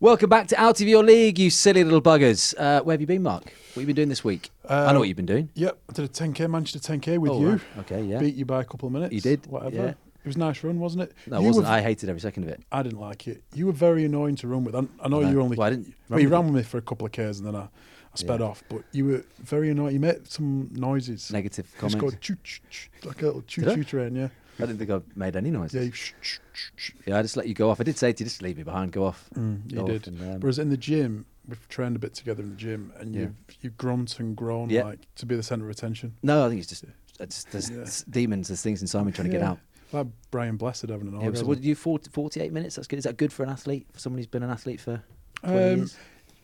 [0.00, 2.54] Welcome back to Out of Your League, you silly little buggers.
[2.58, 3.44] Uh, where have you been, Mark?
[3.44, 4.48] What have you been doing this week?
[4.66, 5.50] I Uh, know what you've been doing.
[5.54, 7.48] Yep, I did a 10k Manchester 10k with Oh, you.
[7.50, 7.60] right.
[7.80, 8.18] Okay, yeah.
[8.18, 9.12] Beat you by a couple of minutes.
[9.14, 9.76] You did, Whatever.
[9.76, 9.88] yeah.
[9.90, 11.12] It was a nice run, wasn't it?
[11.26, 11.66] No, it You wasn't.
[11.66, 12.62] were- I hated every second of it.
[12.72, 13.42] I didn't like it.
[13.54, 14.74] You were very annoying to run with.
[14.74, 15.30] I, I know I know.
[15.30, 15.56] you only.
[15.58, 17.54] Well, I didn't Well, you ran with me for a couple of k's and then
[17.56, 17.68] I, I
[18.14, 18.46] sped Yeah.
[18.46, 18.62] off.
[18.70, 19.94] But you were very annoying.
[19.94, 21.30] You made some noises.
[21.30, 21.94] Negative comments.
[21.96, 23.74] go choo choo choo, like a little choo I?
[23.74, 24.14] choo train.
[24.14, 24.28] Yeah.
[24.62, 25.74] I didn't think I made any noise.
[25.74, 25.82] Yeah.
[25.82, 26.90] Yeah, shh, shh, shh, shh.
[27.12, 27.80] I just let you go off.
[27.80, 29.28] I did say to you, just leave me behind, go off.
[29.34, 30.08] Mm, you Go off did.
[30.08, 33.14] and, um, Whereas in the gym, we've trained a bit together in the gym, and
[33.14, 33.20] Yeah.
[33.22, 34.84] you you grunt and groan Yeah.
[34.84, 36.14] like to be the centre of attention.
[36.22, 36.84] no, I think it's just,
[37.18, 37.84] it's, there's Yeah.
[38.10, 39.58] demons, there's things inside me trying to get out.
[39.92, 41.48] Like Brian Blessed having an Yeah, so orgasm.
[41.48, 42.76] what did you, 40, 48 minutes?
[42.76, 42.98] That's good.
[42.98, 43.86] Is that good for an athlete?
[43.92, 45.02] For someone who's been an athlete for
[45.42, 45.96] 20 Um, years?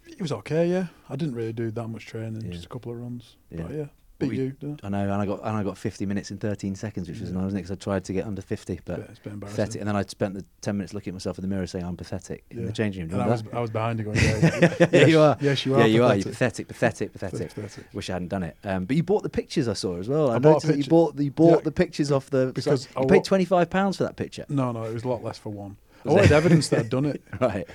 [0.08, 0.88] It was okay, yeah.
[1.08, 2.50] I didn't really do that much training, Yeah.
[2.52, 3.36] just a couple of runs.
[3.50, 3.62] Yeah.
[3.62, 3.86] But yeah,
[4.18, 4.50] We- you.
[4.52, 7.20] didn't I know, and I got and I got 50 minutes in 13 seconds, which
[7.20, 7.34] was Yeah.
[7.36, 7.62] nice, wasn't it?
[7.64, 9.40] Because I tried to get under 50, but Yeah, it's embarrassing.
[9.40, 9.80] pathetic.
[9.80, 11.96] And then I spent the 10 minutes looking at myself in the mirror saying I'm
[11.96, 13.20] pathetic in the changing room.
[13.20, 15.36] And I was, I was behind you going, yeah, yeah, you are.
[15.40, 15.80] Yes, you are.
[15.80, 16.14] yeah, you are.
[16.16, 16.68] You're pathetic.
[16.68, 17.54] pathetic, pathetic, pathetic.
[17.54, 17.94] Pathetic.
[17.94, 18.56] Wish I hadn't done it.
[18.64, 20.30] Um, but you bought the pictures I saw as well.
[20.30, 22.52] I, I bought a noticed that you bought you bought Yeah, the pictures off the
[22.54, 24.46] because so I you paid 25 pounds for that picture.
[24.48, 25.76] No, no, it was a lot less for one.
[26.04, 26.34] I Was wanted it?
[26.34, 27.66] evidence that I'd done it, Right.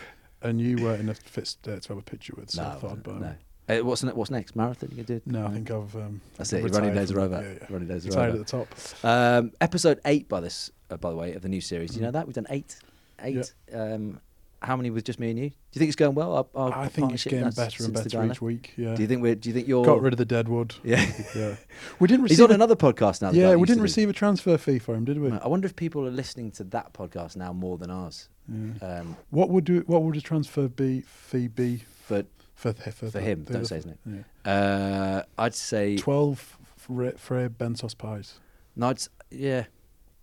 [0.42, 2.76] and you weren't in a fit state to have a picture with, so no, I
[2.76, 3.36] thought I'd buy no.
[3.70, 4.56] Uh, what's ne- what's next?
[4.56, 5.22] Marathon you gonna do?
[5.26, 5.96] No, I think I've.
[5.96, 6.64] Um, That's it.
[6.74, 7.42] Running days are over.
[7.42, 7.68] Yeah, yeah.
[7.70, 8.42] Running days are Retired over.
[8.42, 8.68] at the top.
[9.06, 11.92] Um, episode eight, by this, uh, by the way, of the new series.
[11.92, 12.14] Do you know Mhm.
[12.14, 12.78] that we've done eight,
[13.22, 13.54] eight.
[13.74, 14.20] Um,
[14.64, 15.50] how many with just me and you?
[15.50, 16.36] Do you think it's going well?
[16.36, 18.74] Our, our I think it's getting better and better each week.
[18.78, 18.94] Yeah.
[18.94, 19.36] Do you think we're?
[19.36, 19.84] Do you think you're?
[19.86, 20.76] Got rid of the dead wood.
[20.84, 21.04] Yeah.
[21.36, 21.56] Yeah.
[22.00, 23.32] We didn't He's on a- another podcast now.
[23.32, 25.32] yeah, we didn't receive a transfer fee for him, did we?
[25.32, 28.28] I wonder if people are listening to that podcast now more than ours.
[28.50, 29.00] Yeah.
[29.00, 29.84] Um, What would do?
[29.88, 32.26] What would a transfer be fee be for
[32.62, 33.98] for th- for, for him, don't say his name.
[34.46, 34.52] Yeah.
[34.52, 38.40] Uh, I'd say Twelve Fra- Fray Bentos pies,
[38.76, 38.90] no.
[38.90, 39.66] I'd, yeah,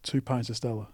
[0.03, 0.89] two pints of Stella.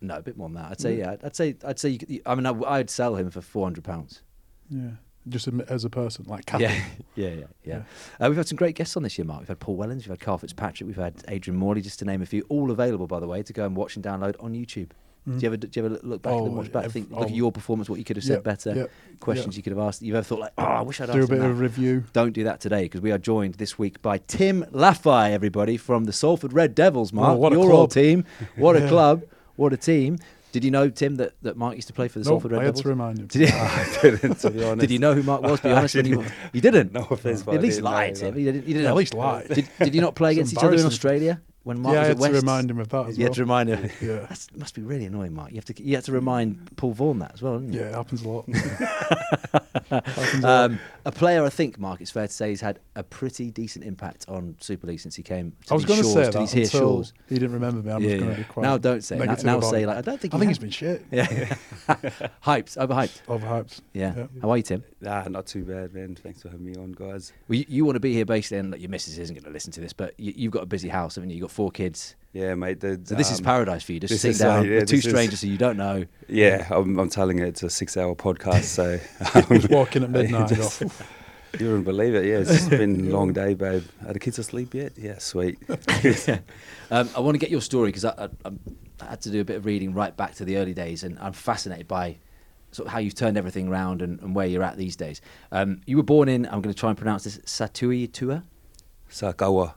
[0.00, 0.70] no, a bit more than that.
[0.72, 0.98] I'd say Mm.
[0.98, 1.16] yeah.
[1.22, 1.90] I'd say I'd say.
[1.90, 4.22] You could, I mean, I, I'd sell him for four hundred pounds.
[4.70, 4.92] Yeah,
[5.28, 6.64] just as a person, like Kathy.
[7.14, 7.82] Yeah, yeah, yeah, yeah.
[8.18, 9.40] Uh, we've had some great guests on this year, Mark.
[9.40, 12.22] We've had Paul Wellens, we've had Karl Fitzpatrick, we've had Adrian Morley, just to name
[12.22, 12.42] a few.
[12.48, 14.88] All available, by the way, to go and watch and download on YouTube.
[15.28, 15.38] Mm.
[15.38, 16.84] Do you ever do you ever look back and Oh, watch back?
[16.86, 17.24] ev- Think, look oh.
[17.24, 18.90] at your performance, what you could have said Yep, better, yep,
[19.20, 19.56] questions yep.
[19.58, 20.02] you could have asked.
[20.02, 21.50] You've ever thought like, oh, I wish I'd asked Do a bit that.
[21.50, 22.04] of review.
[22.12, 26.04] Don't do that today because we are joined this week by Tim Lafai, everybody from
[26.04, 27.12] the Salford Red Devils.
[27.12, 28.24] Mark, Oh, what a your old team.
[28.56, 28.88] What a Yeah.
[28.88, 29.22] club!
[29.54, 30.18] What a team!
[30.50, 32.60] Did you know Tim that, that Mark used to play for the No, Salford Red
[32.60, 32.82] I had Devils?
[32.82, 33.26] to remind him.
[33.28, 34.80] Did you, I didn't, to be honest.
[34.80, 35.60] did you know who Mark was?
[35.60, 36.32] Be honest, when you, didn't.
[36.52, 36.92] you didn't.
[36.92, 38.36] No offense, but At least didn't lie, Tim.
[38.38, 38.66] You didn't.
[38.66, 39.46] You didn't At least lie.
[39.46, 40.84] Did, did you not play against each other in.
[40.84, 42.32] Australia when Mark yeah, was at West?
[42.34, 43.30] to remind him of that as you well.
[43.30, 43.90] had to remind him.
[44.00, 45.50] Yeah, That must be really annoying, Mark.
[45.50, 47.80] You have to you have to remind Paul Vaughan that as well, didn't you?
[47.80, 48.48] yeah, it happens a lot.
[49.90, 50.64] happens a lot.
[50.64, 53.84] Um, A player, I think, Mark, it's fair to say, he's had a pretty decent
[53.84, 55.52] impact on Super League since he came.
[55.66, 57.12] To I was going to say that these here until shores.
[57.28, 57.90] he didn't remember me.
[57.92, 58.36] I'm Yeah, just going yeah.
[58.38, 58.62] be quite.
[58.62, 59.16] Now don't say.
[59.18, 60.32] Now, negative now say like I don't think.
[60.34, 61.04] I he think has he's been shit.
[61.10, 61.56] Yeah.
[62.44, 63.22] hyped, overhyped.
[63.26, 63.80] Overhyped.
[63.92, 64.14] Yeah.
[64.16, 64.26] Yeah.
[64.40, 64.84] How are you, Tim?
[65.00, 66.14] Nah, not too bad, man.
[66.14, 67.32] Thanks for having me on, guys.
[67.48, 69.50] Well, you, you want to be here basically, and like, your missus isn't going to
[69.50, 71.36] listen to this, but you, you've got a busy house, haven't you?
[71.36, 72.14] You've got four kids.
[72.32, 72.80] Yeah, mate.
[72.80, 74.00] The, So this is um, paradise for you.
[74.00, 76.06] Just is, down uh, yeah, with two this is- strangers who you don't know.
[76.28, 78.98] Yeah, I'm, I'm telling you, it's a six-hour podcast, so
[79.54, 80.48] Just walking at midnight.
[80.48, 80.80] Just-
[81.60, 82.24] you wouldn't believe it.
[82.24, 83.84] Yeah, it's been a long day, babe.
[84.06, 84.92] Are the kids asleep yet?
[84.96, 85.58] Yeah, sweet.
[86.90, 88.60] Um, I want to get your story because I, I, I'm-
[89.00, 91.32] had to do a bit of reading right back to the early days, and I'm
[91.32, 92.18] fascinated by
[92.70, 95.20] sort of how you've turned everything around and, and where you're at these days.
[95.50, 98.44] Um, you were born in, I'm going to try and pronounce this, Satui Tua.
[99.10, 99.74] Sakawa.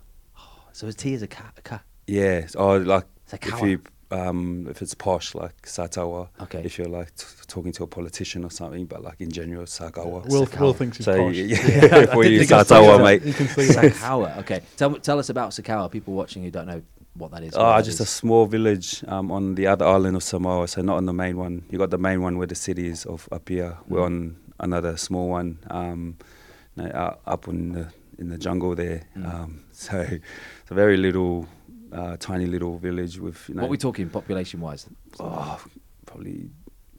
[0.73, 1.51] So a T is a ka.
[1.57, 1.81] A ka.
[2.07, 2.47] Yeah.
[2.55, 3.69] Oh, like if Sakawa.
[3.69, 6.29] you um, if it's posh, like Satawa.
[6.41, 6.61] Okay.
[6.63, 10.25] If you're like t- talking to a politician or something, but like in general, Sakawa.
[10.27, 10.59] Will, Sakawa.
[10.61, 11.35] Will thinks he's So posh.
[11.35, 11.57] yeah,
[11.91, 13.23] I for did you, think I Satawa, mate.
[13.23, 13.93] You can see that.
[13.93, 14.37] Sakawa.
[14.39, 14.61] Okay.
[14.77, 15.91] Tell, tell us about Sakawa.
[15.91, 16.81] People watching who don't know
[17.15, 17.53] what that is.
[17.53, 20.81] where Ah, that just a small village um, on the other island of Samoa, so
[20.81, 21.63] not on the main one.
[21.71, 23.77] You got the main one where the city is of Apia.
[23.87, 24.05] We're Mm.
[24.05, 26.17] on another small one, um,
[26.75, 27.87] no, uh, up in the
[28.19, 29.01] in the jungle there.
[29.17, 29.33] Mm.
[29.33, 31.47] Um, so it's a very little,
[31.95, 34.87] uh, tiny little village with you know, What are we talking population wise?
[35.19, 35.63] oh,
[36.05, 36.49] probably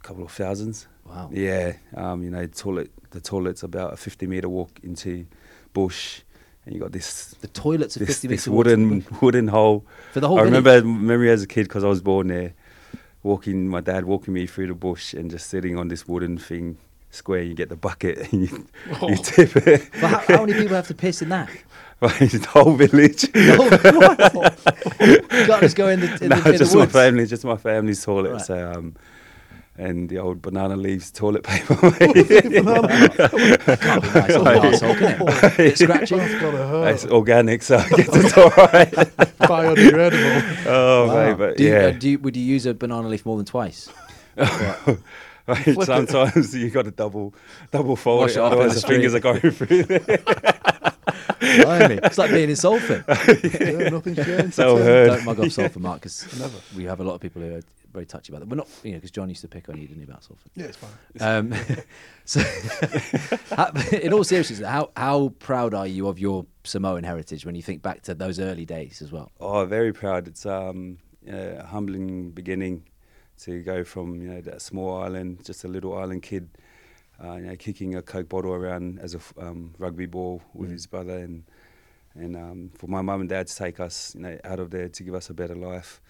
[0.00, 0.88] a couple of thousands.
[1.04, 1.31] Wow.
[1.32, 2.90] Yeah, um, you know, toilet.
[3.10, 5.26] The toilet's about a fifty meter walk into
[5.72, 6.22] bush,
[6.64, 9.84] and you got this The toilets are this, 50 this wooden wooden hole.
[10.12, 10.64] for the whole I village?
[10.64, 12.54] remember memory as a kid because I was born there,
[13.22, 16.76] walking my dad walking me through the bush and just sitting on this wooden thing
[17.10, 17.43] square.
[17.43, 18.66] You get the bucket and you,
[19.08, 19.88] you tip it.
[20.00, 21.48] But how, how many people have to piss in that?
[22.00, 23.25] right, the whole village.
[23.34, 27.44] you can't just go in the, in no, the, in just the my family, just
[27.44, 28.32] my family's toilet.
[28.32, 28.40] Right.
[28.43, 28.96] So um,
[29.78, 31.75] and the old banana leaves toilet paper.
[31.82, 31.98] mate.
[32.00, 35.56] Can't be nice on the arsehole, can it?
[35.56, 36.16] Bit scratchy.
[36.16, 36.94] That's gotta hurt.
[36.94, 38.90] it's organic, so I guess it's all right.
[39.40, 40.66] Biodegradable.
[40.66, 41.14] Oh, Wow.
[41.31, 41.78] mate, but do you, yeah.
[41.87, 43.90] uh, do you, would you use a banana leaf more than twice?
[45.48, 45.64] Right.
[45.66, 45.78] Right?
[45.78, 45.84] it.
[45.87, 47.34] Sometimes you got to double
[47.70, 50.19] double fold Wash it, it off in otherwise the the fingers are going through there.
[51.62, 52.00] Blimey.
[52.02, 53.04] It's like being in Salford.
[53.08, 54.54] yeah, nothing changed.
[54.54, 54.82] So Yeah.
[54.84, 55.06] heard.
[55.08, 56.56] Don't mug off Salford, Mark, because Never.
[56.75, 57.60] we have a lot of people who are
[57.93, 58.48] very touchy about that.
[58.48, 60.50] We're not, you know, because John used to pick on you, didn't he, about Salford?
[60.56, 60.90] Yeah, it's fine.
[61.20, 61.54] Um,
[62.25, 62.40] so,
[64.02, 67.82] in all seriousness, how how proud are you of your Samoan heritage when you think
[67.82, 69.31] back to those early days as well?
[69.40, 70.26] Oh, very proud.
[70.28, 70.98] It's um,
[71.28, 72.84] a humbling beginning
[73.44, 76.48] to go from you know that small island, just a little island kid,
[77.22, 80.72] uh, you know, kicking a coke bottle around as a um, rugby ball with Mm.
[80.72, 81.44] his brother, and
[82.14, 84.88] and um, for my mum and dad to take us, you know, out of there
[84.88, 86.00] to give us a better life.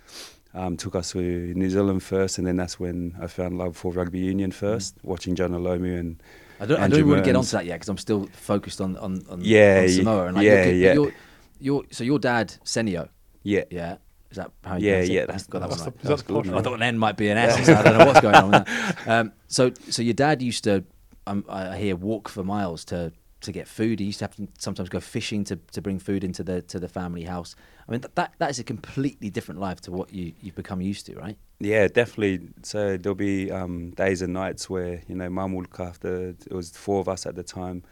[0.54, 3.92] Um, took us to New Zealand first, and then that's when I found love for
[3.92, 6.22] rugby union first, watching Jonah Lomu and
[6.58, 8.80] I don't, I Andrew don't want to get onto that yet because I'm still focused
[8.80, 10.26] on on, on, Yeah, on Samoa.
[10.28, 10.92] And like, yeah, yeah.
[10.94, 11.12] Your,
[11.58, 13.10] your, so your dad, Senio,
[13.42, 13.96] yeah, yeah,
[14.30, 15.12] is that how you Yeah, pronounce it?
[15.12, 16.12] yeah, that's- got that That's one the, right.
[16.16, 16.54] is that good, posh.
[16.54, 17.66] I thought an N might be an S.
[17.66, 18.96] so I don't know what's going on with that.
[19.06, 20.84] Um, so, so your dad used to,
[21.26, 23.12] um, I hear, walk for miles to
[23.42, 24.00] to get food.
[24.00, 26.80] He used to have to sometimes go fishing to, to bring food into the to
[26.80, 27.54] the family house.
[27.86, 30.80] I mean, that, that that is a completely different life to what you you've become
[30.80, 31.36] used to, right?
[31.60, 32.48] Yeah, definitely.
[32.62, 36.30] So there'll be um, days and nights where you know mum will look after.
[36.30, 37.84] It was four of us at the time,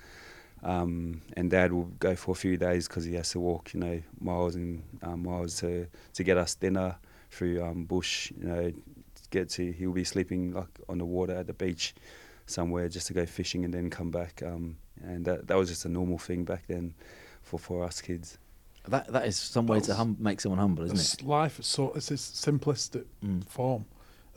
[0.64, 3.80] um, and dad will go for a few days because he has to walk, you
[3.80, 6.96] know, miles and um, miles to to get us dinner
[7.30, 8.32] through um, bush.
[8.38, 11.94] You know, to get to he'll be sleeping like on the water at the beach
[12.46, 14.42] somewhere just to go fishing and then come back.
[14.44, 16.94] Um, and that that was just a normal thing back then
[17.42, 18.38] for for us kids.
[18.88, 21.22] That that is some way to hum- make someone humble, isn't It's it?
[21.22, 21.58] life.
[21.58, 23.46] It's so it's this simplistic Mm.
[23.46, 23.84] form.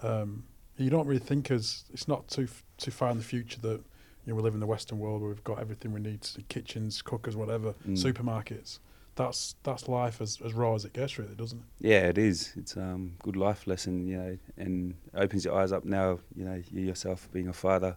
[0.01, 0.43] Um,
[0.77, 2.47] you don't really think as it's not too
[2.77, 3.81] too far in the future that
[4.27, 7.01] you know we live in the Western world where we've got everything we need: kitchens,
[7.01, 7.95] cookers, whatever, Mm.
[8.03, 8.79] supermarkets.
[9.15, 11.65] That's that's life as, as raw as it gets, really, doesn't it?
[11.87, 12.53] Yeah, it is.
[12.57, 16.19] It's um good life lesson, you know, and opens your eyes up now.
[16.35, 17.95] You know, you yourself being a father,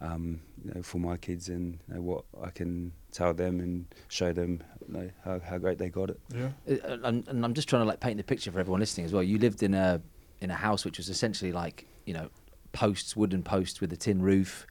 [0.00, 3.86] um, you know, for my kids and you know, what I can tell them and
[4.08, 6.20] show them, you know, how how great they got it.
[6.34, 6.50] Yeah.
[6.68, 9.12] Uh, and, and I'm just trying to like paint the picture for everyone listening as
[9.12, 9.22] well.
[9.22, 10.02] You lived in a
[10.40, 12.28] in a house which was essentially like you know
[12.72, 14.66] posts, wooden posts with a tin roof,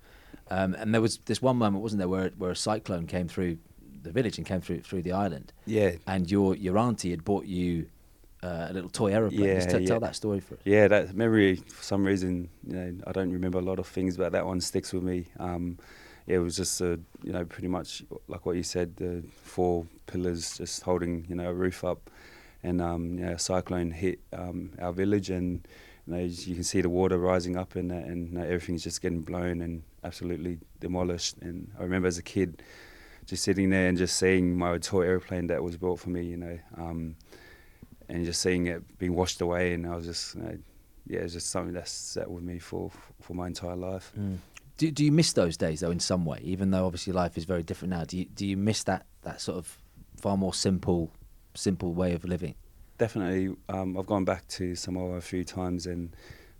[0.51, 3.57] um, and there was this one moment, wasn't there, where where a cyclone came through
[4.03, 7.45] the village and came through through the island, Yeah, and your your auntie had bought
[7.45, 7.88] you
[8.44, 9.48] uh, a little toy aeroplane.
[9.48, 9.88] Yeah, just t- yeah.
[9.88, 10.62] tell that story for us.
[10.65, 10.88] yeah.
[10.88, 14.31] That memory, for some reason, you know, I don't remember a lot of things, but
[14.31, 15.25] that one sticks with me.
[15.39, 15.77] Um,
[16.27, 19.86] yeah, it was just a, you know, pretty much like what you said, the four
[20.07, 22.09] pillars just holding, you know, a roof up,
[22.63, 25.68] and um, you know, a cyclone hit um, our village, and
[26.07, 26.15] you
[26.48, 29.62] you can see the water rising up, and that, and you everything's just getting blown
[29.62, 31.38] and absolutely demolished.
[31.42, 32.63] And I remember as a kid,
[33.25, 36.38] just sitting there and just seeing my toy airplane that was bought for me, you
[36.38, 37.15] know, um,
[38.09, 40.57] and just seeing it being washed away, and I was just, you know,
[41.07, 44.12] yeah, it's just something that's sat with me for for my entire life.
[44.77, 46.39] Do do you miss those days though in some way?
[46.42, 49.39] Even though obviously life is very different now, do you do you miss that that
[49.39, 49.77] sort of
[50.18, 51.12] far more simple
[51.54, 52.56] simple way of living?
[53.01, 56.15] Definitely um, I've gone back to Samoa a few times and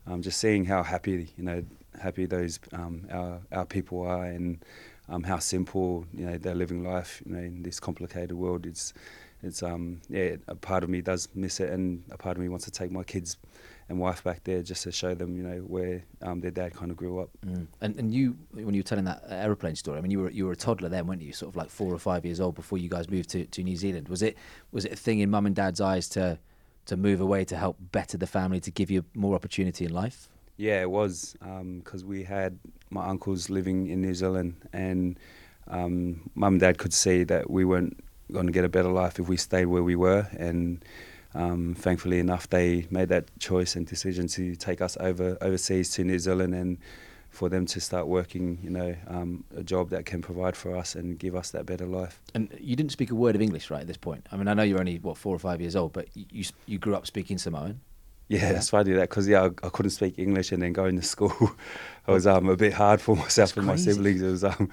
[0.08, 1.64] um, just seeing how happy you know
[2.02, 4.66] happy those um, our our people are and
[5.08, 8.66] um, how simple you know they're living life you know in this complicated world.
[8.66, 8.92] It's
[9.44, 12.50] it's um yeah a part of me does miss it and a part of me
[12.50, 13.38] wants to take my kids
[13.90, 16.92] and wife back there just to show them you know where um, their dad kind
[16.92, 17.68] of grew up Mm.
[17.82, 20.46] And and you when you were telling that aeroplane story, I mean you were you
[20.46, 21.34] were a toddler then, weren't you?
[21.34, 23.76] Sort of like four or five years old before you guys moved to, to New
[23.76, 24.10] Zealand.
[24.10, 24.38] Was it
[24.72, 26.38] was it a thing in mum and dad's eyes to
[26.86, 30.30] to move away to help better the family to give you more opportunity in life?
[30.58, 35.20] Yeah, it was because we had my uncles living in New Zealand, and
[35.68, 37.98] um, mum and dad could see that we weren't
[38.32, 40.28] going to get a better life if we stayed where we were.
[40.38, 40.84] And
[41.34, 46.04] um, thankfully enough, they made that choice and decision to take us over overseas to
[46.04, 46.78] New Zealand and
[47.30, 50.96] for them to start working, you know, um, a job that can provide for us
[50.96, 52.22] and give us that better life.
[52.36, 53.82] And you didn't speak a word of English, right?
[53.82, 55.94] At this point, I mean, I know you're only what four or five years old,
[55.94, 57.80] but you you, grew up speaking Samoan.
[58.28, 58.54] Yeah, Yeah.
[58.54, 61.32] that's funny that because yeah, I, I couldn't speak English and then going to school,
[62.08, 64.22] it was um, a bit hard for myself That's and my siblings.
[64.22, 64.70] It was um,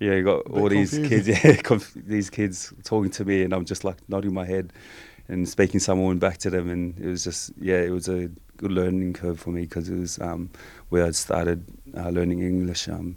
[0.00, 3.64] yeah, you got all these kids, yeah, conf- these kids talking to me, and I'm
[3.64, 4.72] just like nodding my head
[5.28, 8.72] and speaking Samoan back to them, and it was just yeah, it was a good
[8.72, 10.50] learning curve for me because it was um,
[10.90, 11.64] where I started
[11.96, 12.88] uh, learning English.
[12.88, 13.16] Um,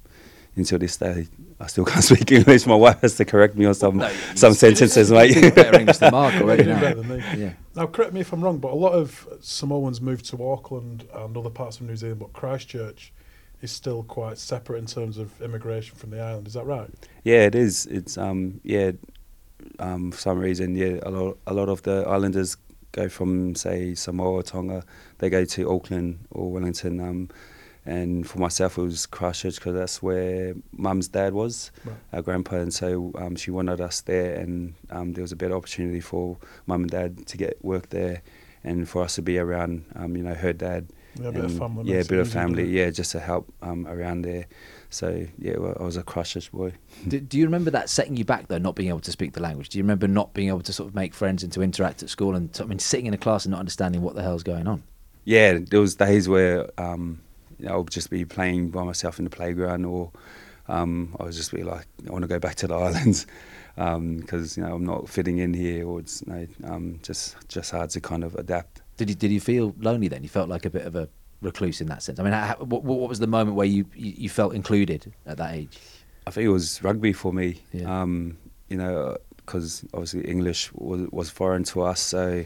[0.56, 1.28] until this day,
[1.60, 2.66] I still can't speak English.
[2.66, 5.54] My wife has to correct me on some No, some sentences, You're mate.
[5.54, 6.80] better English than Mark already now.
[6.82, 7.24] better than me.
[7.38, 7.54] Yeah.
[7.76, 11.38] Now, correct me if I'm wrong, but a lot of Samoans moved to Auckland and
[11.38, 13.14] other parts of New Zealand, but Christchurch
[13.62, 16.48] is still quite separate in terms of immigration from the island.
[16.48, 16.90] Is that right?
[17.24, 17.86] Yeah, it is.
[17.86, 18.94] It's um yeah,
[19.80, 22.58] um for some reason yeah a lot a lot of the islanders
[22.94, 24.84] go from say Samoa, Tonga,
[25.20, 27.30] they go to Auckland or Wellington, um,
[27.86, 31.96] and for myself it was Christchurch because that's where mum's dad was, Right.
[32.14, 35.54] our grandpa, and so um, she wanted us there, and um, there was a better
[35.56, 38.24] opportunity for mum and dad to get work there,
[38.64, 40.88] and for us to be around, um, you know, her dad.
[41.20, 41.92] Yeah, a bit of family.
[41.92, 42.66] Yeah, a bit of family.
[42.70, 44.48] Yeah, just to help um, around there.
[44.98, 46.74] So yeah, well, I was a Christchurch boy.
[47.08, 49.42] Do, do you remember that setting you back though, not being able to speak the
[49.42, 49.70] language?
[49.70, 52.10] Do you remember not being able to sort of make friends and to interact at
[52.10, 54.68] school and I mean sitting in a class and not understanding what the hell's going
[54.68, 54.84] on?
[55.28, 57.22] yeah, there was days where um,
[57.60, 60.10] you know, I would just be playing by myself in the playground, or
[60.70, 63.28] um, I would just be like, I want to go back to the islands
[63.76, 67.72] because you know I'm not fitting in here, or it's you know, um, just just
[67.72, 68.82] hard to kind of adapt.
[68.96, 70.24] Did you did you feel lonely then?
[70.24, 71.10] You felt like a bit of a
[71.42, 72.20] recluse in that sense.
[72.20, 75.54] I mean, how, what, what was the moment where you, you felt included at that
[75.54, 75.78] age?
[76.26, 77.62] I think it was rugby for me.
[77.72, 78.02] Yeah.
[78.02, 78.38] Um,
[78.70, 82.46] you know, because obviously English was, was foreign to us, so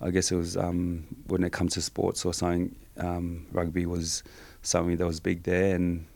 [0.00, 4.22] I guess it was um, when it comes to sports or something, um, rugby was
[4.62, 6.06] something that was big there, and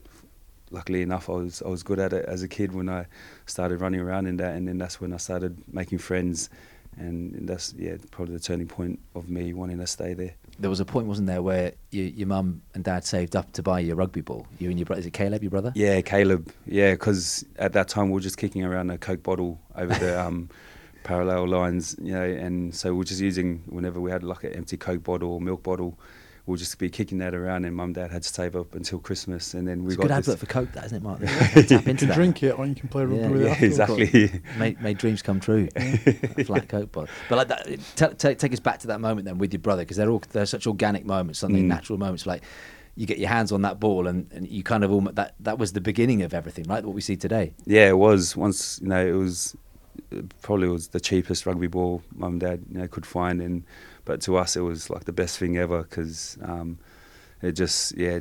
[0.70, 3.06] luckily enough, I was I was good at it as a kid when I
[3.44, 6.48] started running around in that, and then that's when I started making friends,
[6.96, 10.34] and that's yeah probably the turning point of me wanting to stay there.
[10.58, 13.62] There was a point, wasn't there, where you, your mum and dad saved up to
[13.62, 14.46] buy your rugby ball.
[14.58, 15.72] You and your brother, is it Caleb, your brother?
[15.74, 16.50] Yeah, Caleb.
[16.66, 20.20] Yeah, because at that time we were just kicking around a Coke bottle over the
[20.26, 20.48] um,
[21.04, 24.54] parallel lines, you know, and so we are just using whenever we had like an
[24.54, 25.98] empty Coke bottle or milk bottle,
[26.46, 28.98] we'll just be kicking that around, and Mum and Dad had to save up until
[29.00, 30.28] Christmas, and then we It's a got good this.
[30.28, 31.20] advert for Coke, that isn't it, Mark?
[31.26, 32.14] Tap into You can that.
[32.14, 33.62] drink it, or you can play rugby Yeah, with yeah, it.
[33.62, 34.40] exactly.
[34.58, 35.68] made, made dreams come true.
[35.76, 37.08] A flat coke bottle.
[37.28, 39.82] But like that, t- t- take us back to that moment then with your brother
[39.82, 41.68] because they're all they're such organic moments, something Mm.
[41.68, 42.26] natural moments.
[42.26, 42.42] Like
[42.94, 45.58] you get your hands on that ball and, and you kind of almost that that
[45.58, 46.84] was the beginning of everything, right?
[46.84, 47.52] What we see today.
[47.66, 49.56] Yeah, it was once you know it was
[50.42, 53.64] probably was the cheapest rugby ball mum and dad you know could find, and
[54.06, 56.78] but to us it was like the best thing ever because um,
[57.42, 58.20] it just yeah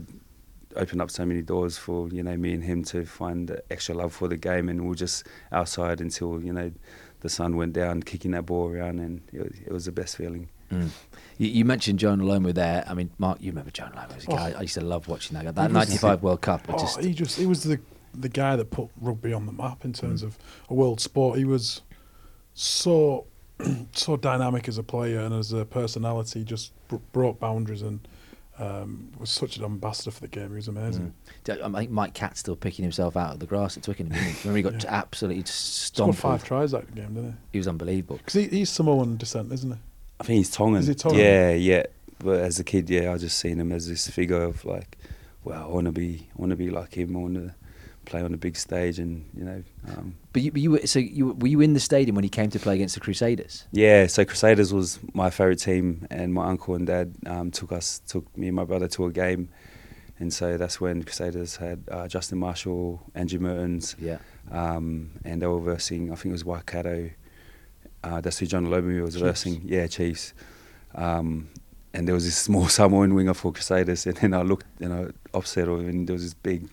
[0.75, 4.13] opened up so many doors for you know me and him to find extra love
[4.13, 6.71] for the game, and we were just outside until you know
[7.21, 10.17] the sun went down, kicking that ball around, and it was, it was the best
[10.17, 10.49] feeling.
[10.71, 10.89] Mm.
[11.37, 12.83] You, you mentioned Jonah Lomu there.
[12.87, 14.53] I mean, Mark, you remember Jonah Lomu as a guy.
[14.53, 14.59] Oh.
[14.59, 15.51] I used to love watching that guy.
[15.51, 16.61] That '95 World Cup.
[16.69, 17.79] Oh, just he just he was the
[18.13, 20.37] the guy that put rugby on the map in terms of
[20.69, 21.37] a world sport.
[21.37, 21.81] He was
[22.53, 23.27] so
[23.93, 26.43] so dynamic as a player and as a personality.
[26.43, 28.07] Just br- broke boundaries and
[28.57, 30.49] um, was such an ambassador for the game.
[30.49, 31.13] He was amazing.
[31.47, 31.75] Mm.
[31.75, 34.13] I think Mike Catt's still picking himself out of the grass at Twickenham.
[34.13, 34.47] isn't he?
[34.49, 34.93] Remember, he got Yeah.
[34.95, 36.19] absolutely Scored stomped.
[36.19, 37.37] five tries that game, didn't he?
[37.53, 38.17] He was unbelievable.
[38.17, 39.77] Because he, he's Samoan descent, isn't he?
[40.19, 40.79] I think he's Tongan.
[40.79, 41.19] Is he Tongan?
[41.19, 41.83] Yeah, yeah.
[42.19, 44.97] But as a kid, yeah, I just seen him as this figure of like,
[45.43, 47.15] well, I want to be, I want to be like him.
[47.15, 47.53] I want to
[48.05, 50.99] play on the big stage, and you know, um, But you, but you were so
[50.99, 53.65] you were- you in the stadium when he came to play against the Crusaders?
[53.71, 54.07] yeah.
[54.07, 58.25] So Crusaders was my favorite team, and my uncle and dad um, took us, took
[58.37, 59.49] me and my brother to a game,
[60.19, 64.17] and so that's when Crusaders had uh, Justin Marshall, Andrew Mehrtens, Yeah.
[64.51, 66.11] um, and they were versing.
[66.11, 67.09] I think it was Waikato.
[68.03, 69.21] Uh, that's who Jonah Lomu was Chiefs.
[69.23, 69.61] versing.
[69.65, 70.33] Yeah, Chiefs.
[70.93, 71.49] Um,
[71.93, 75.11] and there was this small Samoan winger for Crusaders, and then I looked, you know,
[75.33, 76.67] opposite of him, and there was this big,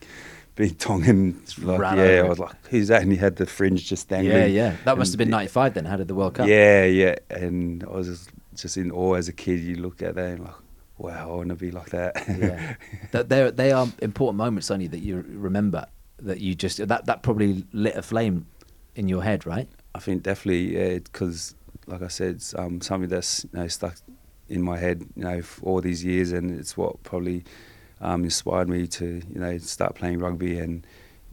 [0.54, 1.42] big Tongan.
[1.58, 4.08] Like, Ran yeah, over I was like, "Who's that?" And he had the fringe just
[4.08, 4.36] dangling.
[4.36, 4.76] Yeah, yeah.
[4.84, 5.84] That must have been '95 then.
[5.84, 6.48] How did the World Cup?
[6.48, 7.16] Yeah, yeah.
[7.30, 9.60] And I was just, just in awe as a kid.
[9.60, 10.54] You look at that and like,
[10.98, 12.16] wow, I want to be like that.
[12.28, 12.74] yeah.
[13.12, 15.86] That they they are important moments, only that you remember.
[16.18, 18.46] That you just that that probably lit a flame
[18.94, 19.68] in your head, right?
[19.94, 21.54] I think definitely, yeah, because
[21.86, 23.96] like I said, it's um, something that's you know, stuck
[24.48, 27.44] in my head, you know, for all these years, and it's what probably
[28.02, 30.86] um, inspired me to, you know, start playing rugby and,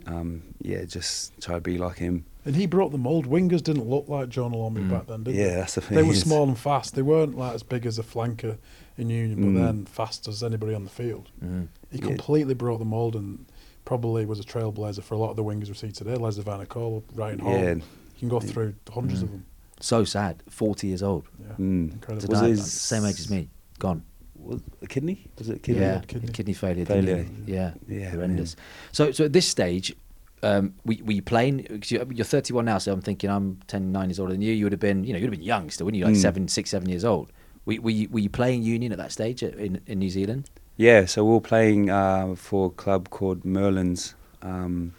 [0.08, 2.24] um, yeah, just try to be like him.
[2.46, 3.26] And he brought the mould.
[3.28, 4.90] Wingers didn't look like Jonah Lomu Mm.
[4.90, 5.50] back then, did Yeah, they?
[5.50, 5.98] Yeah, that's the thing.
[5.98, 6.96] They were small and fast.
[6.96, 8.58] They weren't like as big as a flanker
[8.98, 9.66] in Union, but Mm.
[9.66, 11.30] then fast as anybody on the field.
[11.44, 11.68] Mm.
[11.92, 12.06] He Yeah.
[12.06, 13.46] completely broke the mould and
[13.84, 16.16] probably was a trailblazer for a lot of the wingers we see today.
[16.16, 17.54] Les Van Cole, Ryan Hall.
[17.54, 17.74] Yeah.
[17.76, 17.82] You
[18.20, 19.32] can go through hundreds of Mm.
[19.32, 19.46] them.
[19.82, 20.44] So sad.
[20.50, 21.26] Forty years old.
[21.40, 21.54] Yeah.
[21.58, 21.94] Mm.
[21.94, 22.22] Incredible.
[22.28, 23.50] To Was die, his- same age as me.
[23.80, 24.04] Gone.
[24.50, 25.27] Was a kidney?
[25.38, 25.82] Was it kidney?
[25.82, 26.32] yeah, kidney.
[26.32, 26.86] kidney, failure.
[26.86, 27.25] didn't Failure.
[27.46, 28.56] Yeah, Yeah, horrendous.
[28.91, 29.96] So, so at this stage,
[30.44, 31.63] um, were, were you playing?
[31.63, 34.53] 'cause you- You're 31 now, so I'm thinking I'm 10, 9 years older than you.
[34.53, 36.06] You would have been, you know, you'd have been young still, wouldn't you?
[36.06, 36.22] Like Mm.
[36.22, 37.32] seven, six, seven years old.
[37.65, 40.50] Were, were, you, were you playing union at that stage in, in New Zealand?
[40.77, 44.94] Yeah, so we were playing uh, for a club called Merlin's um,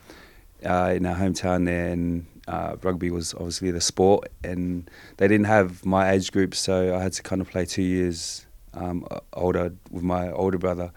[0.64, 5.47] uh, in our hometown there, and uh, rugby was obviously the sport, and they didn't
[5.47, 9.73] have my age group, so I had to kind of play two years um, older
[9.91, 10.93] with my older brother,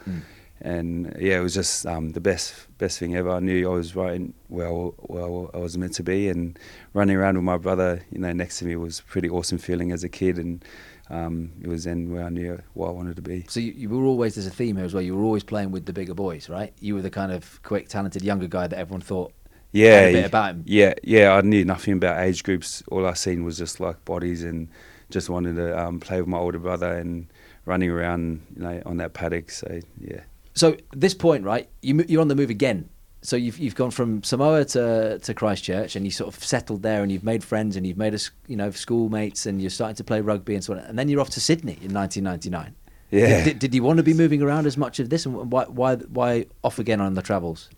[0.62, 3.30] and yeah, it was just um, the best best thing ever.
[3.32, 6.58] I knew I was right in well well I was meant to be, and
[6.94, 9.92] running around with my brother, you know, next to me was a pretty awesome feeling
[9.92, 10.63] as a kid, and
[11.10, 13.46] um, it was then where I knew what I wanted to be.
[13.50, 15.03] So you, you were always there's a theme here as well.
[15.03, 16.74] You were always playing with the bigger boys, right?
[16.80, 19.34] You were the kind of quick, talented younger guy that everyone thought
[19.74, 20.63] Yeah, had a bit about him.
[20.65, 21.34] yeah, yeah.
[21.34, 22.84] I knew nothing about age groups.
[22.89, 24.70] All I seen was just like bodies, and
[25.10, 27.27] just wanted to um, play with my older brother and
[27.65, 29.51] running around, you know, on that paddock.
[29.51, 30.22] So yeah,
[30.53, 31.70] So this point, right?
[31.82, 32.89] You you're on the move again.
[33.22, 37.03] So you've you've gone from Samoa to, to Christchurch, and you sort of settled there,
[37.03, 40.03] and you've made friends, and you've made us, you know, schoolmates, and you're starting to
[40.03, 40.79] play rugby and so on.
[40.79, 42.75] And then you're off to Sydney in 1999.
[43.12, 43.43] yeah.
[43.46, 45.96] Did, did you want to be moving around as much of this, and why why
[45.96, 47.70] why off again on the travels?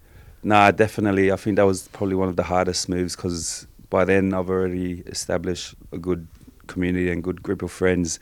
[0.41, 1.31] Nah, definitely.
[1.31, 5.01] I think that was probably one of the hardest moves because by then I've already
[5.07, 6.27] established a good
[6.67, 8.19] community and good group of friends.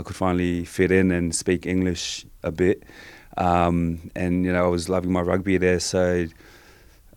[0.00, 2.84] I could finally fit in and speak English a bit,
[3.36, 5.78] um, and you know I was loving my rugby there.
[5.78, 6.26] So,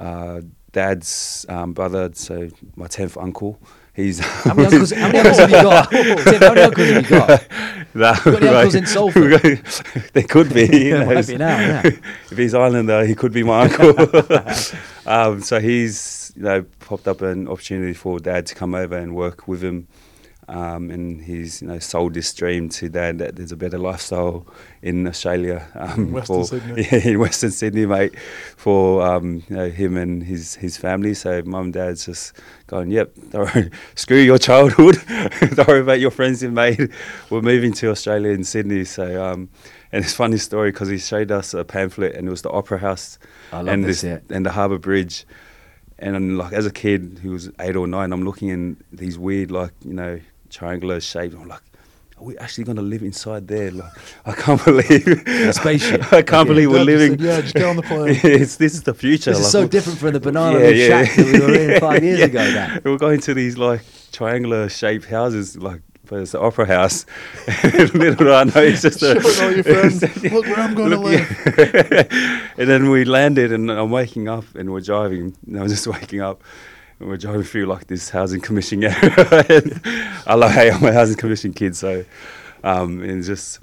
[0.02, 0.42] uh,
[0.74, 3.58] dad's um, brother, so my tenth uncle,
[3.94, 4.92] he's How many uncles?
[4.92, 5.92] How many uncles have you got?
[5.92, 7.48] Tim, how many uncles have you got?
[7.94, 9.32] That- got any uncles in Salford?
[10.13, 10.66] there could be.
[10.66, 11.22] you know.
[11.24, 11.84] be now, yeah.
[11.86, 13.96] if he's Islander, he could be my uncle.
[15.06, 19.16] um, so he's you know popped up an opportunity for dad to come over and
[19.16, 19.88] work with him.
[20.48, 24.46] Um, and he's you know sold this dream to dad that there's a better lifestyle
[24.82, 26.88] in Australia um, Western for Sydney.
[26.92, 28.18] yeah, in Western Sydney, mate,
[28.58, 31.14] for um, you know him and his his family.
[31.14, 32.34] So mum and dad's just
[32.68, 33.16] going, yep,
[33.96, 34.98] screw your childhood,
[35.56, 36.92] don't worry about your friends you've made.
[37.30, 38.84] We're moving to Australia in Sydney.
[38.86, 39.50] So um,
[39.94, 42.50] and it's a funny story because he showed us a pamphlet and it was the
[42.50, 43.20] Opera House
[43.52, 44.20] I love and this, yeah.
[44.30, 45.26] and the Harbour Bridge.
[46.00, 49.20] And I'm like, as a kid who was eight or nine, I'm looking in these
[49.20, 50.20] weird, like you know,
[50.54, 51.36] triangular shapes.
[51.36, 51.62] I'm like,
[52.18, 53.72] are we actually going to live inside there?
[53.72, 53.92] Like,
[54.26, 56.14] I can't believe A spaceship.
[56.14, 56.54] I can't Yeah.
[56.54, 57.12] believe we're living.
[57.18, 59.32] said, "Yeah, just get on the plane." it's, this is the future.
[59.32, 60.88] This is so we- different from the banana Yeah, yeah.
[61.06, 62.26] shack that we were in five years Yeah.
[62.26, 62.54] ago.
[62.54, 62.82] Dan.
[62.86, 63.82] We're going to these like
[64.12, 67.06] triangular shaped houses, like but it's the opera house.
[67.64, 69.20] Little do I know, it's just a.
[69.22, 70.02] Showing all your friends,
[70.34, 71.14] "Look where I'm gonna Look,
[71.58, 72.04] yeah.
[72.58, 75.36] and then we landed, and I'm waking up, and we're driving.
[75.48, 76.44] And I'm just waking up,
[76.99, 79.62] and we're driving through like this housing commission area.
[80.25, 82.06] I love, hey, I'm a housing commission kid, so
[82.63, 83.60] um, and just.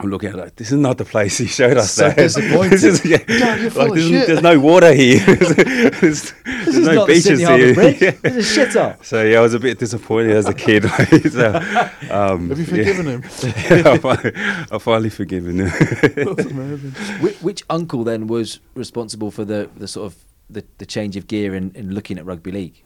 [0.00, 1.90] I'm looking at it like this is not the place he showed us.
[1.90, 2.16] So that.
[2.18, 2.70] disappointed.
[2.70, 4.26] This is- yeah, Dad, you're full like, of there's, shit.
[4.28, 5.18] there's no water here.
[5.26, 5.54] there's,
[5.90, 7.96] there's This is no not beaches Sydney here.
[8.00, 8.10] Yeah.
[8.22, 9.04] This is shit up.
[9.04, 10.84] So yeah, I was a bit disappointed as a kid.
[11.32, 11.48] so,
[12.12, 12.84] um, Have you yeah.
[12.92, 13.22] forgiven him?
[13.42, 14.32] yeah, I finally,
[14.70, 15.68] I finally forgiven him.
[16.36, 16.90] That's amazing.
[17.20, 21.26] Which, which uncle then was responsible for the, the sort of the, the change of
[21.26, 22.82] gear in, in looking at rugby league?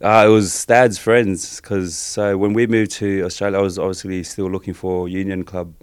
[0.00, 4.22] Uh, it was Dad's friends because so when we moved to Australia, I was obviously
[4.24, 5.74] still looking for union club.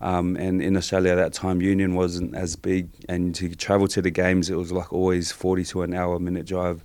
[0.00, 4.02] Um, and in Australia at that time, union wasn't as big, and to travel to
[4.02, 6.82] the games, it was like always 40 to an hour minute drive.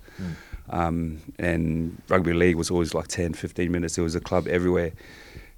[0.70, 3.96] Um, and rugby league was always like 10, 15 minutes.
[3.96, 4.92] There was a club everywhere.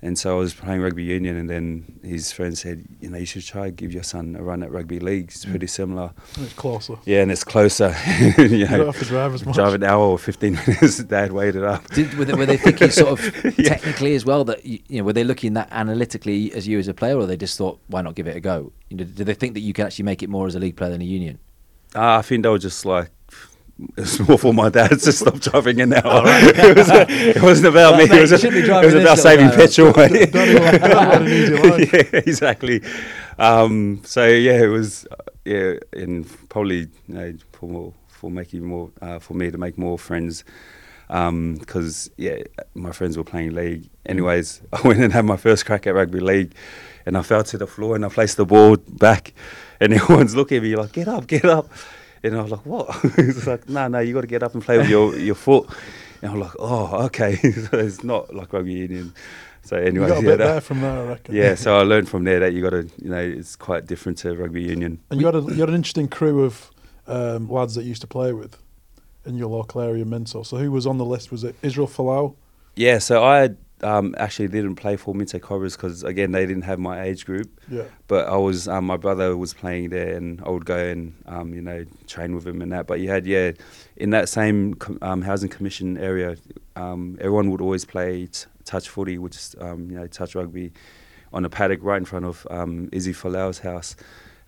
[0.03, 3.27] And so I was playing rugby union, and then his friend said, You know, you
[3.27, 5.27] should try give your son a run at rugby league.
[5.29, 6.13] It's pretty similar.
[6.39, 6.97] It's closer.
[7.05, 7.95] Yeah, and it's closer.
[8.39, 9.55] you You know, don't have to drive as much.
[9.55, 10.99] drive an hour or 15 minutes.
[11.05, 11.87] Dad waited up.
[11.91, 15.05] Did, were, they, were they thinking sort of technically as well that you, you know
[15.05, 18.01] were they looking that analytically as you as a player, or they just thought why
[18.01, 18.73] not give it a go?
[18.89, 20.77] You know, did they think that you can actually make it more as a league
[20.77, 21.39] player than a union?
[21.95, 23.11] Uh, I think they were just like,
[23.97, 26.03] it's more for my dad to stop driving an hour.
[26.27, 28.07] it, was, it wasn't about me.
[28.09, 29.93] mate, it was, it was about saving petrol.
[29.97, 30.33] mate.
[30.33, 31.93] Daddy wanted- Daddy wanted an easy life.
[32.13, 32.83] yeah, exactly.
[33.39, 35.07] Um, so yeah, it was
[35.45, 39.79] yeah, and probably you know, for more, for making more uh, for me to make
[39.79, 40.45] more friends.
[41.09, 42.37] Because yeah,
[42.75, 43.89] my friends were playing league.
[44.07, 46.53] Anyways, I went and had my first crack at rugby league,
[47.07, 49.33] and I fell to the floor and I placed the ball back,
[49.81, 51.69] and everyone's looking at me like, "Get up, get up!"
[52.23, 54.63] And I was like, "What?" it's like, "No, no, you got to get up and
[54.63, 55.69] play with your your foot."
[56.23, 57.37] And I'm like, "Oh, okay."
[57.71, 59.13] so it's not like rugby union.
[59.63, 61.35] So You anyway, got a yeah, bit there from there, I reckon.
[61.35, 64.17] yeah, so I learned from there that you got to, you know, it's quite different
[64.19, 65.01] to rugby union.
[65.11, 66.71] And you had a you had an interesting crew of
[67.07, 68.57] um, lads that you used to play with
[69.27, 70.43] in your local area, Minto.
[70.43, 71.31] So who was on the list?
[71.31, 72.35] Was it Israel Folau?
[72.77, 73.51] Yeah, so I
[73.83, 77.61] um, actually didn't play for Minto Cobras because again they didn't have my age group.
[77.69, 77.85] Yeah.
[78.07, 81.55] But I was, um, my brother was playing there, and I would go and, um,
[81.55, 82.87] you know, train with him and that.
[82.87, 83.53] But you had, yeah,
[83.97, 86.37] in that same com- um, housing commission area,
[86.77, 90.73] um, everyone would always play t- touch footy, which is, um, you know, touch rugby,
[91.33, 93.97] on a paddock right in front of um, Izzy Folau's house,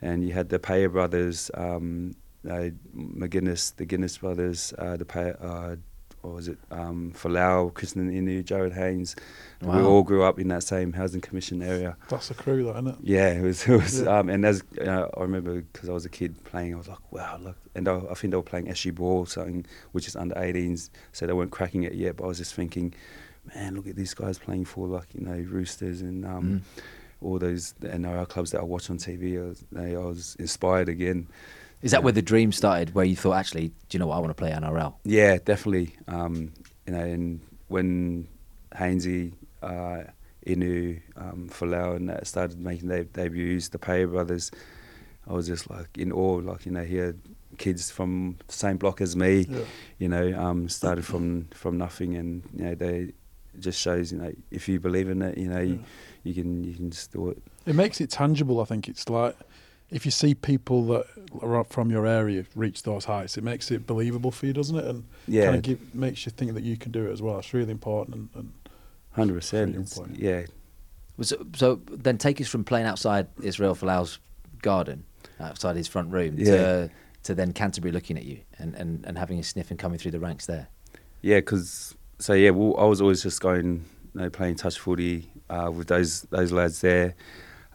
[0.01, 2.14] and you had the Payer brothers, um,
[2.49, 5.77] uh, McGuinness, the Guinness brothers, uh, the Payer, uh,
[6.23, 9.15] what was it, um, Folau, Krisnan Inu, Jared Haynes.
[9.61, 11.97] We all grew up in that same housing commission area.
[12.09, 12.95] That's a crew, that, isn't it?
[13.03, 13.67] Yeah, it was.
[13.69, 14.19] It was Yeah.
[14.19, 17.13] um, and as uh, I remember, because I was a kid playing, I was like,
[17.13, 17.57] wow, look.
[17.75, 21.27] And I, I think they were playing SG Ball, something which is under 18s, so
[21.27, 22.17] they weren't cracking it yet.
[22.17, 22.93] But I was just thinking,
[23.55, 26.61] man, look at these guys playing for like you know Roosters and um, Mm.
[27.21, 29.41] all those NRL clubs that I watch on TV.
[29.41, 31.29] I was, I was inspired again.
[31.83, 32.05] Is that Yeah.
[32.05, 32.95] where the dream started?
[32.95, 34.16] Where you thought, actually, do you know what?
[34.16, 34.95] I want to play NRL.
[35.05, 35.97] Yeah, definitely.
[36.09, 36.53] Um,
[36.87, 38.29] you know, and when
[38.75, 40.05] Hainsey, uh,
[40.47, 44.51] Inu, um, Folau, and that started making their debuts, the Payer brothers,
[45.29, 46.37] I was just like in awe.
[46.38, 47.16] Like you know, here
[47.59, 49.59] kids from the same block as me, Yeah.
[49.99, 53.12] you know, um, started from from nothing, and you know, they
[53.61, 55.79] just shows you know if you believe in it, you know, you,
[56.25, 57.42] you can you can just do it.
[57.66, 58.61] It makes it tangible.
[58.61, 59.37] I think it's like
[59.93, 61.07] if you see people that
[61.43, 64.85] are from your area reach those heights, it makes it believable for you, doesn't it?
[64.87, 67.39] And Yeah, kind of give, makes you think that you can do it as well.
[67.39, 68.17] It's really important.
[68.17, 68.53] And, and
[69.13, 69.93] hundred It's really percent.
[69.93, 70.19] important.
[70.19, 70.47] Yeah,
[71.21, 74.19] So, so then take us from playing outside Israel Folau's
[74.63, 75.05] garden,
[75.39, 76.57] outside his front room, Yeah.
[76.57, 76.91] to,
[77.25, 80.13] to then Canterbury looking at you and, and, and having a sniff and coming through
[80.13, 80.69] the ranks there.
[81.21, 85.31] Yeah, because so yeah, well, I was always just going, you know, playing touch footy
[85.51, 87.15] uh, with those those lads there,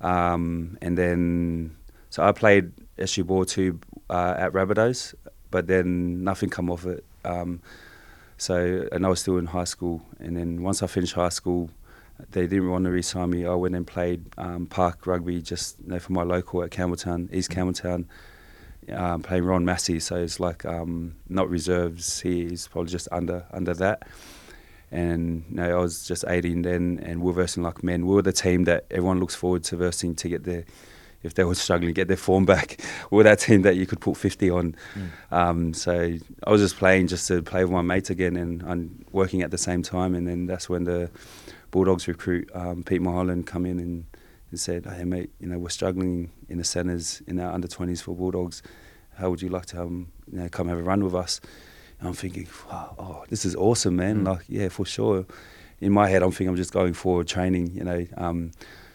[0.02, 1.76] um, and then
[2.18, 5.14] so I played SG Ball too uh, at Rabbitohs,
[5.52, 7.06] but then nothing come off it.
[7.24, 7.62] Um,
[8.38, 11.70] so and I was still in high school, and then once I finished high school,
[12.32, 13.46] they didn't want to re-sign me.
[13.46, 17.32] I went and played um, park rugby just you know, for my local at Campbelltown,
[17.32, 18.06] East Campbelltown
[18.92, 22.22] um, playing Ron Massey, so it's like um, not reserves.
[22.22, 24.08] He's probably just under under that.
[24.90, 28.08] And you know, I was just 18 then, and we were versing like men.
[28.08, 30.66] We were the team that everyone looks forward to versing to get their,
[31.24, 32.80] if they were struggling, to get their form back.
[33.12, 34.76] Were that team that you could put 50 on.
[35.32, 39.06] Um, so I was just playing just to play with my mates again, and, and
[39.12, 40.16] working at the same time.
[40.16, 41.10] And then that's when the
[41.72, 44.06] Bulldogs recruit um, Pete Mulholland come in and,
[44.52, 48.02] and said, "Hey mate, you know we're struggling in the centres in our under 20s
[48.02, 48.62] for Bulldogs.
[49.16, 51.42] How would you like to um, you know, come have a run with us?"
[52.00, 54.24] And I'm thinking, wow, oh, this is awesome, man.
[54.24, 54.28] Mm.
[54.28, 55.26] Like, yeah, for sure.
[55.80, 58.52] In my head, I'm thinking I'm just going forward training, you know, um,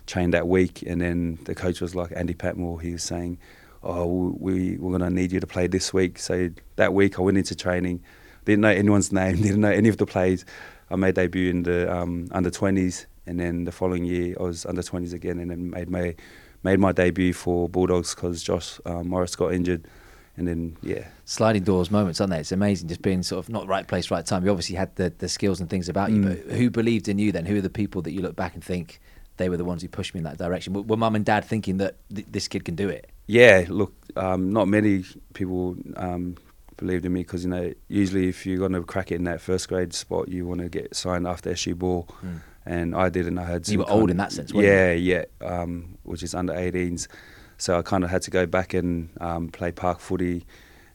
[0.07, 0.83] train that week.
[0.83, 3.39] And then the coach was like, Andy Patmore, he was saying,
[3.83, 6.19] oh, we, we're going to need you to play this week.
[6.19, 8.03] So that week I went into training,
[8.45, 10.45] didn't know anyone's name, didn't know any of the plays.
[10.91, 13.07] I made debut in the um, under 20s.
[13.27, 16.15] And then the following year, I was under 20s again and then made my,
[16.65, 19.87] made my debut for Bulldogs because Josh um, Morris got injured.
[20.37, 22.41] And then, yeah, Sliding doors moments, aren't they?
[22.41, 24.45] It's amazing just being sort of not right place, right time.
[24.45, 26.47] You obviously had the, the skills and things about you, Mm.
[26.47, 27.45] but who believed in you then?
[27.45, 28.99] Who are the people that you look back and think
[29.37, 30.73] they were the ones who pushed me in that direction?
[30.73, 33.11] Were, were mum and dad thinking that th- this kid can do it?
[33.27, 36.37] Yeah, look, um, not many people um,
[36.77, 39.41] believed in me because you know usually if you're going to crack it in that
[39.41, 42.09] first grade spot, you want to get signed after SG Ball,
[42.67, 43.39] and I didn't.
[43.39, 44.73] I had You were old of- in that sense, weren't you?
[44.73, 47.09] Yeah, yeah, um, which is under 18s.
[47.59, 50.45] So I kind of had to go back and um, play park footy,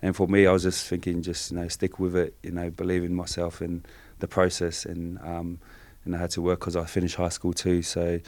[0.02, 2.70] and for me, I was just thinking, just you know, stick with it, you know,
[2.70, 3.88] believe in myself and
[4.20, 5.60] the process, and um,
[6.08, 7.82] and I had to work because I finished high school too.
[7.82, 8.20] So.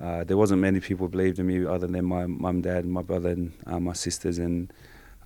[0.00, 3.28] Uh, there wasn't many people believed in me other than my mum, dad, my brother,
[3.28, 4.72] and uh, my sisters, and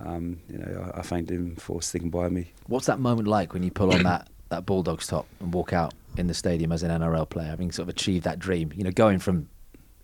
[0.01, 2.51] um, you know I, I thank them for sticking by me.
[2.67, 5.95] What's that moment like when you pull on that, that Bulldogs top and walk out
[6.17, 8.73] in the stadium as an NRL player, having sort of achieved that dream?
[8.75, 9.49] You know, going from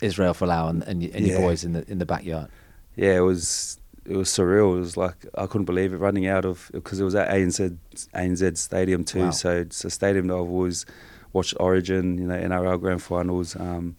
[0.00, 2.48] Israel Folau and, and, and your boys in the in the backyard.
[2.96, 4.76] Yeah, it was it was surreal.
[4.76, 7.76] It was like I couldn't believe it running out of because it was at ANZ
[8.14, 9.24] ANZ Stadium too.
[9.24, 9.30] Wow.
[9.30, 10.86] So it's a stadium that I've always
[11.32, 13.56] watched Origin, you know, NRL Grand Finals.
[13.56, 13.96] Um,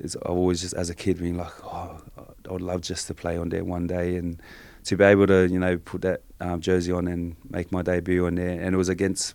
[0.00, 2.00] it's, I've always just as a kid been like, oh,
[2.48, 4.40] I would love just to play on there one day and
[4.84, 8.26] to be able to you know put that um, jersey on and make my debut
[8.26, 8.60] on there.
[8.60, 9.34] And it was against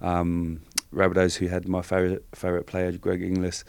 [0.00, 0.62] um,
[0.94, 3.64] Rabbitohs, who had my favorite favorite player, Greg Inglis.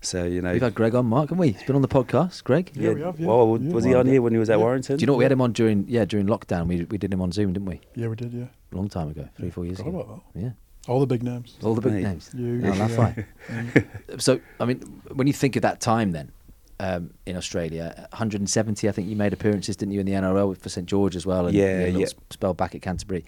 [0.00, 1.52] So you know, We've had Greg on, Mark, haven't we?
[1.52, 2.44] He's been on the podcast.
[2.44, 3.26] Greg, Yeah, we have, yeah.
[3.26, 3.72] Well, Yeah.
[3.72, 4.64] was he on here when he was at Yeah.
[4.64, 4.96] Warrington?
[4.98, 5.86] do you know what we had him on during?
[5.88, 7.80] Yeah, during lockdown, we we did him on Zoom, didn't we?
[7.94, 8.32] yeah, we did.
[8.32, 9.88] Yeah, A long time ago, three, four years ago.
[9.90, 10.54] about Yeah, that.
[10.86, 11.56] All the big names.
[11.62, 12.02] all the big Mate.
[12.02, 12.30] names.
[12.34, 12.96] You, No, that's yeah.
[12.96, 13.88] fine.
[14.18, 14.80] So, I mean,
[15.12, 16.30] when you think of that time then
[16.78, 20.68] um, in Australia, 170, I think you made appearances, didn't you, in the NRL for
[20.68, 21.46] St George as well?
[21.46, 22.04] And Yeah, you know, yeah.
[22.06, 23.24] s- Spell back at Canterbury.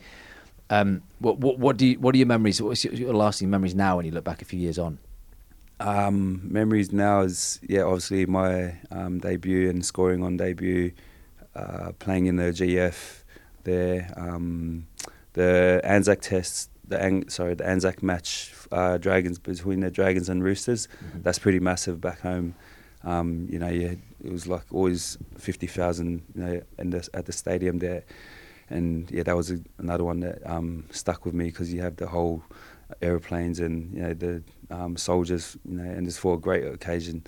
[0.69, 2.61] Um, what, what, what do you, what are your memories?
[2.61, 4.99] What's your, your lasting memories now when you look back a few years on?
[5.79, 10.93] Um, memories now is yeah, obviously my um, debut and scoring on debut,
[11.55, 13.23] uh, playing in the GF
[13.65, 14.87] there, um,
[15.35, 20.43] the Anzac Test, the An- sorry the Anzac match, uh, Dragons between the Dragons and
[20.43, 20.89] Roosters.
[21.15, 22.55] That's pretty massive back home.
[23.05, 23.95] Um, you know, yeah,
[24.25, 28.05] it was like always fifty thousand, you know, in the, at the stadium there,
[28.69, 31.97] and yeah, that was a, another one that um, stuck with me because you have
[31.97, 32.43] the whole
[33.03, 37.23] aeroplanes and you know the um, soldiers, you know, and it's for a great occasion.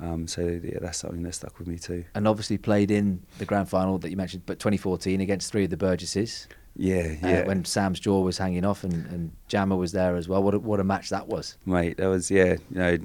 [0.00, 2.04] Um, so yeah, that's something that stuck with me too.
[2.14, 5.70] And obviously played in the grand final that you mentioned, but 2014 against three of
[5.70, 6.48] the Burgesses.
[6.76, 10.42] Yeah, uh, when Sam's jaw was hanging off and, and Jammer was there as well.
[10.42, 11.56] What a, what a match that was.
[11.64, 11.98] mate.
[11.98, 12.98] That was yeah, you know,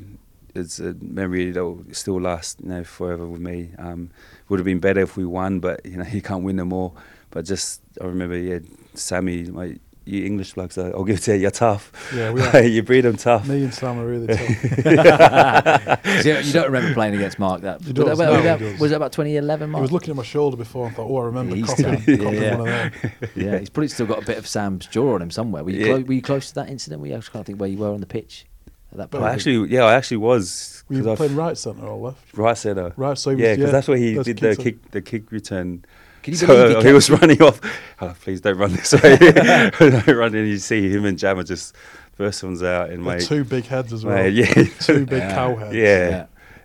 [0.56, 3.72] it's a memory that will still last, you know, forever with me.
[3.78, 4.10] Um,
[4.48, 6.98] would have been better if we won, but you know, you can't win them all.
[7.32, 8.60] But just I remember, yeah,
[8.96, 11.42] Sammy, mate, you English blokes, uh, I'll give it to you.
[11.42, 11.92] You're tough.
[12.16, 12.64] Yeah, we are.
[12.64, 13.48] you breed them tough.
[13.48, 16.04] Me and Sam are really tough.
[16.24, 17.62] So you don't remember playing against Mark?
[17.62, 18.80] That He was, does, that, no, was, that, does.
[18.80, 19.82] was that about 2011, he Mark?
[19.82, 22.42] was looking at my shoulder before and thought, oh, I remember He's copying, still- copying
[22.44, 22.56] yeah.
[22.58, 23.12] one of them.
[23.36, 25.64] yeah, he's probably still got a bit of Sam's jaw on him somewhere.
[25.64, 25.86] Were you, Yeah.
[25.96, 27.02] clo- were you close to that incident?
[27.02, 28.46] Were you, I just can't think where you were on the pitch
[28.92, 29.24] at that point.
[29.24, 30.84] I actually, yeah, I actually was.
[30.90, 32.36] Were you 'cause I playing right centre or left?
[32.38, 32.94] right centre.
[32.98, 35.86] Right, so he was, yeah, because that's where he did the kick, the kick return.
[36.30, 37.60] Can you so believe he he, was running off.
[38.02, 39.18] Oh, please don't run this way.
[39.18, 41.76] don't run, and you see him and Jammer just
[42.14, 44.16] first one's out, and my two big heads as well.
[44.16, 45.36] mate, yeah, Two big Yeah.
[45.36, 45.76] cow heads.
[45.76, 46.10] yeah.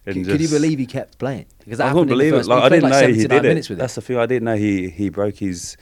[0.05, 1.46] Can, And can you believe he kept playing?
[1.59, 2.46] Because I happened couldn't believe it.
[2.46, 3.68] Like, I didn't like know he did it.
[3.68, 4.18] with That's the thing.
[4.18, 5.77] I didn't know he he broke his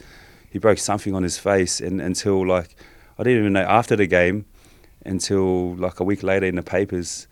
[0.49, 2.75] he broke something on his face, and until like
[3.19, 4.45] I didn't even know after the game,
[5.05, 7.27] until like a week later in the papers,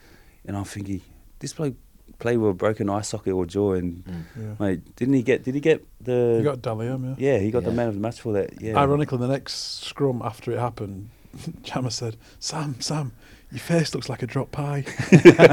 [0.46, 1.02] and I'm thinking
[1.40, 1.76] this bloke
[2.22, 4.24] play with a broken eye socket or jaw, and Mm.
[4.40, 4.56] Yeah.
[4.66, 5.44] mate, didn't he get?
[5.44, 6.36] Did he get the?
[6.38, 7.34] You got Dalium, yeah.
[7.34, 8.62] yeah, he got the man of the match for that.
[8.62, 11.10] Yeah, Ironically, the next scrum after it happened,
[11.64, 13.12] Jammer said, Sam, Sam,
[13.52, 14.86] your face looks like a drop pie.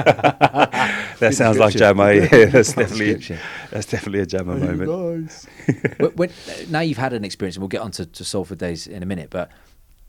[0.08, 1.78] that sounds like description.
[1.78, 2.12] Jammer.
[2.38, 3.38] Yeah, that's definitely Description.
[3.70, 5.26] that's definitely a Jammer Hey, moment.
[5.26, 5.46] guys.
[5.98, 6.30] But when,
[6.70, 9.06] now you've had an experience, and we'll get on to, to Salford days in a
[9.06, 9.50] minute, but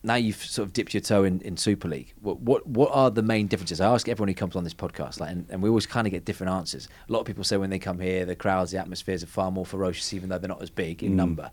[0.01, 2.13] now you've sort of dipped your toe in, in Super League.
[2.21, 3.81] What, what what are the main differences?
[3.81, 6.11] I ask everyone who comes on this podcast, like, and, and we always kind of
[6.11, 6.87] get different answers.
[7.07, 9.51] A lot of people say when they come here, the crowds, the atmospheres are far
[9.51, 11.15] more ferocious, even though they're not as big in Mm.
[11.15, 11.51] number.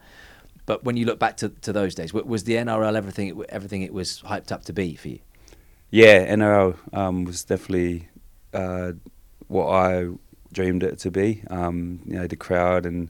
[0.64, 3.82] But when you look back to, to those days, was the NRL everything it, everything
[3.82, 5.20] it was hyped up to be for you?
[5.90, 8.08] Yeah, NRL um, was definitely
[8.52, 8.92] uh,
[9.46, 10.08] what I
[10.52, 11.42] dreamed it to be.
[11.50, 13.08] Um, you know, the crowd and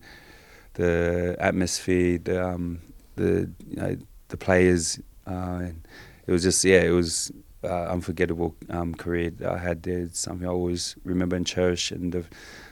[0.74, 2.80] the atmosphere, the um,
[3.16, 3.96] the you know
[4.28, 5.00] the players.
[5.26, 5.88] Uh, and
[6.26, 7.32] it was just yeah, it was
[7.64, 9.98] uh, unforgettable um, career that I had there.
[9.98, 12.24] It's something I always remember and cherish, and the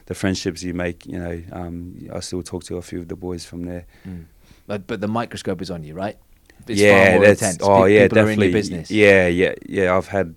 [0.06, 1.06] the friendships you make.
[1.06, 3.86] You know, um, I still talk to a few of the boys from there.
[4.66, 6.16] But, but the microscope is on you, right?
[6.66, 7.62] It's yeah, that's intense.
[7.62, 8.52] oh Pe- yeah, people are in definitely.
[8.52, 8.90] business.
[8.90, 9.96] Yeah, yeah, yeah.
[9.96, 10.36] I've had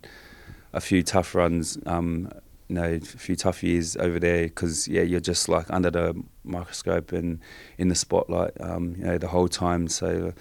[0.74, 2.30] a few tough runs, um,
[2.68, 6.22] you know, a few tough years over there because yeah, you're just like under the
[6.44, 7.40] microscope and
[7.78, 9.88] in the spotlight, um, you know, the whole time.
[9.88, 10.34] So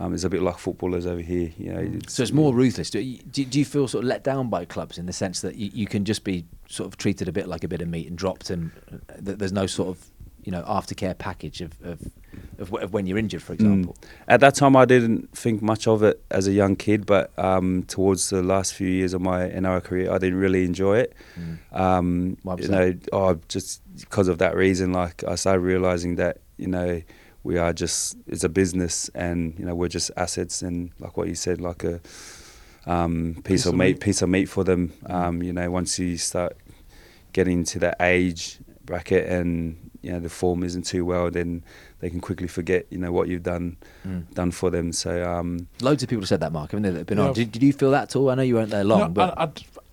[0.00, 1.82] um, it's a bit like footballers over here, you know.
[1.82, 2.08] Mm.
[2.08, 2.88] So it's more ruthless.
[2.88, 5.56] Do you, do, you feel sort of let down by clubs in the sense that
[5.56, 8.08] you, you can just be sort of treated a bit like a bit of meat
[8.08, 10.06] and dropped, and uh, there's no sort of
[10.42, 12.00] you know aftercare package of of,
[12.58, 13.94] of, of when you're injured, for example.
[14.00, 14.08] Mm.
[14.28, 17.82] At that time, I didn't think much of it as a young kid, but um,
[17.82, 21.14] towards the last few years of my NRL career, I didn't really enjoy it.
[21.38, 21.78] Mm.
[21.78, 26.68] Um, you know, oh, just because of that reason, like I started realizing that you
[26.68, 27.02] know
[27.42, 31.28] we are just it's a business, and you know we're just assets, and like what
[31.28, 32.00] you said, like a
[32.86, 34.00] um, piece, Piece of of meat, meat.
[34.00, 34.92] piece of meat for them.
[35.06, 36.56] Um, you know, once you start
[37.32, 41.62] getting to that age bracket, and you know the form isn't too well, then
[42.00, 43.76] they can quickly forget you know what you've done
[44.06, 44.32] Mm.
[44.34, 44.92] done for them.
[44.92, 46.90] So um, Loads of people said that, Mark, haven't they?
[46.90, 47.30] That have been Yeah, on.
[47.30, 48.30] I've- Did, did you feel that at all?
[48.30, 49.50] I know you weren't there long, No, but I,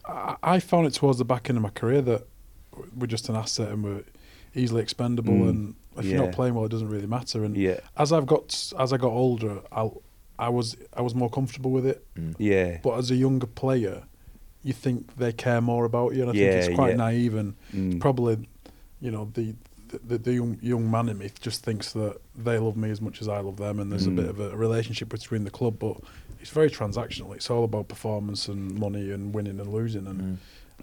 [0.07, 2.25] I, I found it towards the back end of my career that
[2.95, 4.03] we're just an asset and we're
[4.55, 5.33] easily expendable.
[5.33, 5.49] Mm.
[5.49, 7.43] And if you're not playing well, it doesn't really matter.
[7.43, 9.89] And yeah, as I've got as I got older, I
[10.39, 12.05] I was I was more comfortable with it.
[12.15, 12.35] Mm.
[12.37, 14.03] yeah, But as a younger player,
[14.63, 16.95] you think they care more about you, and I think it's quite yeah.
[16.97, 18.47] naive and mm, probably,
[19.01, 19.55] you know, the
[20.05, 23.21] the, the young, young man in me just thinks that they love me as much
[23.21, 24.19] as I love them, and there's Mm.
[24.19, 25.79] a bit of a relationship between the club.
[25.79, 25.97] But
[26.41, 27.33] it's very transactional.
[27.35, 30.05] It's all about performance and money and winning and losing.
[30.05, 30.37] And Mm.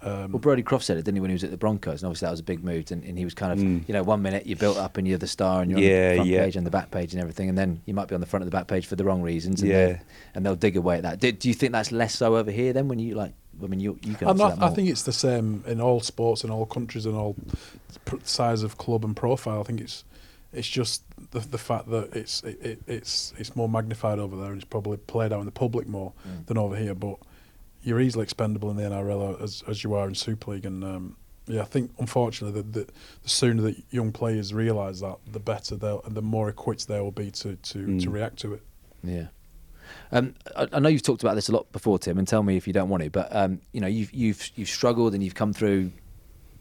[0.04, 2.02] Um, Well, Brodie Croft said it, didn't he, when he was at the Broncos?
[2.02, 2.90] And obviously that was a big move.
[2.90, 3.88] And, and he was kind of, Mm.
[3.88, 6.14] you know, one minute you're built up and you're the star and you're on the
[6.16, 6.44] front yeah.
[6.44, 7.48] page and the back page and everything.
[7.48, 9.22] And then you might be on the front of the back page for the wrong
[9.22, 9.62] reasons.
[9.62, 9.86] And Yeah.
[9.86, 9.98] they'll-
[10.34, 11.20] And they'll dig away at that.
[11.20, 13.80] Do, do you think that's less so over here then when you, like, I mean,
[13.80, 16.66] you, you can I, that I think it's the same in all sports, in all
[16.66, 17.36] countries, and all
[18.24, 19.60] size of club and profile.
[19.60, 20.04] I think it's
[20.52, 24.46] it's just the the fact that it's it, it, it's it's more magnified over there,
[24.52, 26.46] and it's probably played out in the public more Mm.
[26.46, 26.94] than over here.
[26.94, 27.16] But
[27.84, 31.16] you're easily expendable in the NRL as as you are in Super League, and um,
[31.46, 32.84] yeah, I think unfortunately the, the
[33.22, 37.00] the sooner that young players realise that, the better they'll and the more equipped they
[37.00, 38.12] will be to to, to Mm.
[38.12, 38.62] react to it.
[39.02, 39.26] Yeah.
[40.12, 42.56] Um, I, I know you've talked about this a lot before, Tim, and tell me
[42.56, 43.10] if you don't want to.
[43.10, 45.92] But um, you know, you've you've you've struggled and you've come through,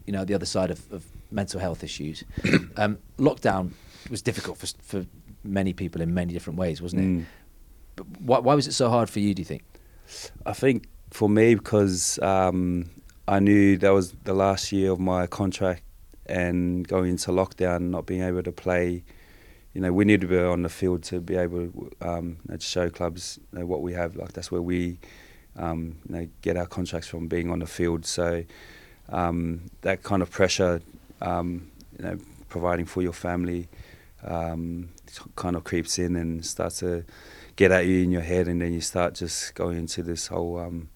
[0.06, 2.22] you know, the other side of, of mental health issues.
[2.76, 3.70] um, lockdown
[4.10, 5.06] was difficult for for
[5.42, 7.06] many people in many different ways, wasn't it?
[7.06, 7.24] mm.
[7.96, 9.34] But why, why was it so hard for you?
[9.34, 9.62] Do you think?
[10.44, 12.90] I think for me because um,
[13.28, 15.84] I knew that was the last year of my contract
[16.26, 19.04] and going into lockdown, not being able to play,
[19.74, 22.90] you know, we need to be on the field to be able um, to show
[22.90, 24.16] clubs you know, what we have.
[24.16, 24.98] Like that's where we,
[25.56, 28.04] um, you know, get our contracts from being on the field.
[28.06, 28.42] So
[29.08, 30.82] um, that kind of pressure,
[31.22, 33.68] um, you know, providing for your family,
[34.24, 34.88] um,
[35.36, 37.04] kind of creeps in and starts to
[37.54, 40.58] get at you in your head, and then you start just going into this whole
[40.58, 40.88] um,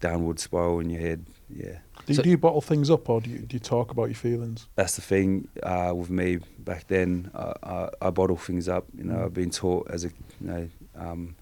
[0.00, 1.24] downward spiral in your head.
[1.50, 1.78] Yeah.
[2.06, 4.14] Do, So- do you bottle things up, or do you, do you talk about your
[4.14, 4.66] feelings?
[4.76, 7.30] that's the thing uh, with me back then.
[7.34, 8.84] I, I, I bottle things up.
[8.96, 9.24] You know, Mm.
[9.24, 10.08] I've been taught as a
[10.40, 11.34] you know um,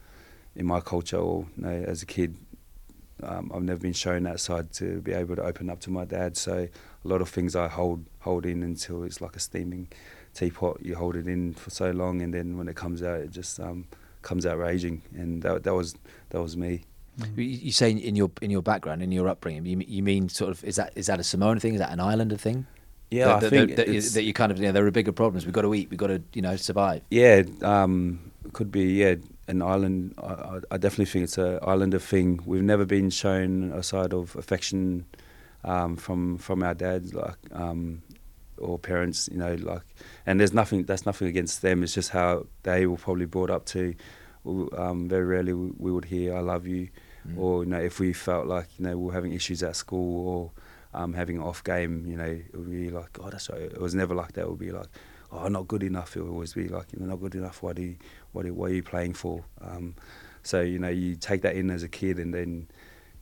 [0.55, 2.37] in my culture or you know, as a kid.
[3.23, 6.05] Um, I've never been shown that side to be able to open up to my
[6.05, 6.37] dad.
[6.37, 6.69] So
[7.05, 9.89] a lot of things I hold hold in until it's like a steaming
[10.35, 10.81] teapot.
[10.83, 13.59] You hold it in for so long, and then when it comes out, it just
[13.59, 13.87] um,
[14.23, 15.03] comes out raging.
[15.15, 15.95] And that, that was
[16.31, 16.85] that was me.
[17.37, 20.51] You, you say in your in your background, in your upbringing, you, you mean sort
[20.51, 21.75] of is that is that a Samoan thing?
[21.75, 22.67] Is that an Islander thing?
[23.11, 25.13] Yeah, that, I that- think that, that you kind of you know, there are bigger
[25.13, 25.47] problems.
[25.47, 25.89] We've got to eat.
[25.91, 27.03] We've got to you know survive.
[27.11, 28.85] Yeah, um, could be.
[28.95, 29.15] Yeah,
[29.49, 30.15] an island.
[30.19, 32.41] I, I- I definitely think it's an islander thing.
[32.45, 35.07] We've never been shown a side of affection
[35.65, 38.03] um, from from our dads, like um,
[38.59, 39.29] or parents.
[39.33, 39.83] You know, like,
[40.27, 40.83] and there's nothing.
[40.85, 41.83] That's nothing against them.
[41.83, 43.95] It's just how they were probably brought up to.
[44.77, 46.89] Um, very rarely we, we would hear "I love you,"
[47.27, 47.39] Mm.
[47.39, 50.29] or you know, if we felt like you know we we're having issues at school
[50.29, 50.51] or
[50.95, 53.81] um, having an off game, you know, it would be like, "Oh, that's right." It
[53.81, 54.43] was never like that.
[54.43, 54.89] It would be like,
[55.31, 57.63] "Oh, not good enough." It would always be like, "You know, not good enough.
[57.63, 57.97] Why do you,
[58.33, 59.95] what are, what are you playing for?" Um,
[60.43, 62.69] so you know, you take that in as a kid, and then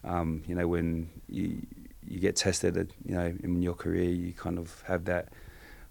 [0.05, 1.67] um, you know when you
[2.07, 5.31] you get tested, at, you know, in your career, you kind of have that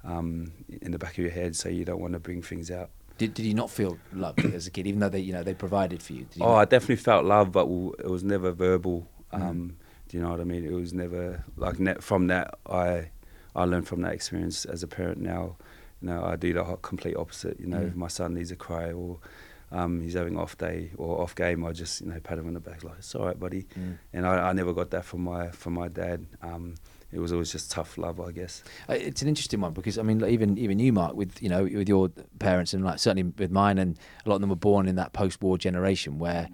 [0.04, 2.90] um, in the back of your head, so you don't want to bring things out.
[3.18, 5.54] Did, did you not feel loved as a kid, even though they you know they
[5.54, 6.26] provided for you?
[6.36, 7.66] You Oh, I definitely felt love, but
[8.00, 9.08] it was never verbal.
[9.34, 9.42] Mm.
[9.42, 9.78] Um,
[10.10, 10.66] Do you know what I mean?
[10.66, 13.10] It was never like from that I
[13.56, 15.20] I learned from that experience as a parent.
[15.20, 15.56] Now,
[16.02, 17.60] you know, I do the ho- complete opposite.
[17.60, 17.88] You know, Mm.
[17.90, 19.20] if my son needs a cry or
[19.72, 22.54] um, he's having off day or off game, I just you know pat him on
[22.54, 23.64] the back like it's all right, buddy.
[23.80, 23.98] Mm.
[24.14, 26.26] And I, I never got that from my from my dad.
[26.42, 26.76] Um,
[27.14, 28.64] it was always just tough love, I guess.
[28.90, 31.50] Uh, It's an interesting one because I mean, like, even even you, Mark, with you
[31.50, 34.56] know, with your parents and like certainly with mine, and a lot of them were
[34.56, 36.50] born in that post-war generation where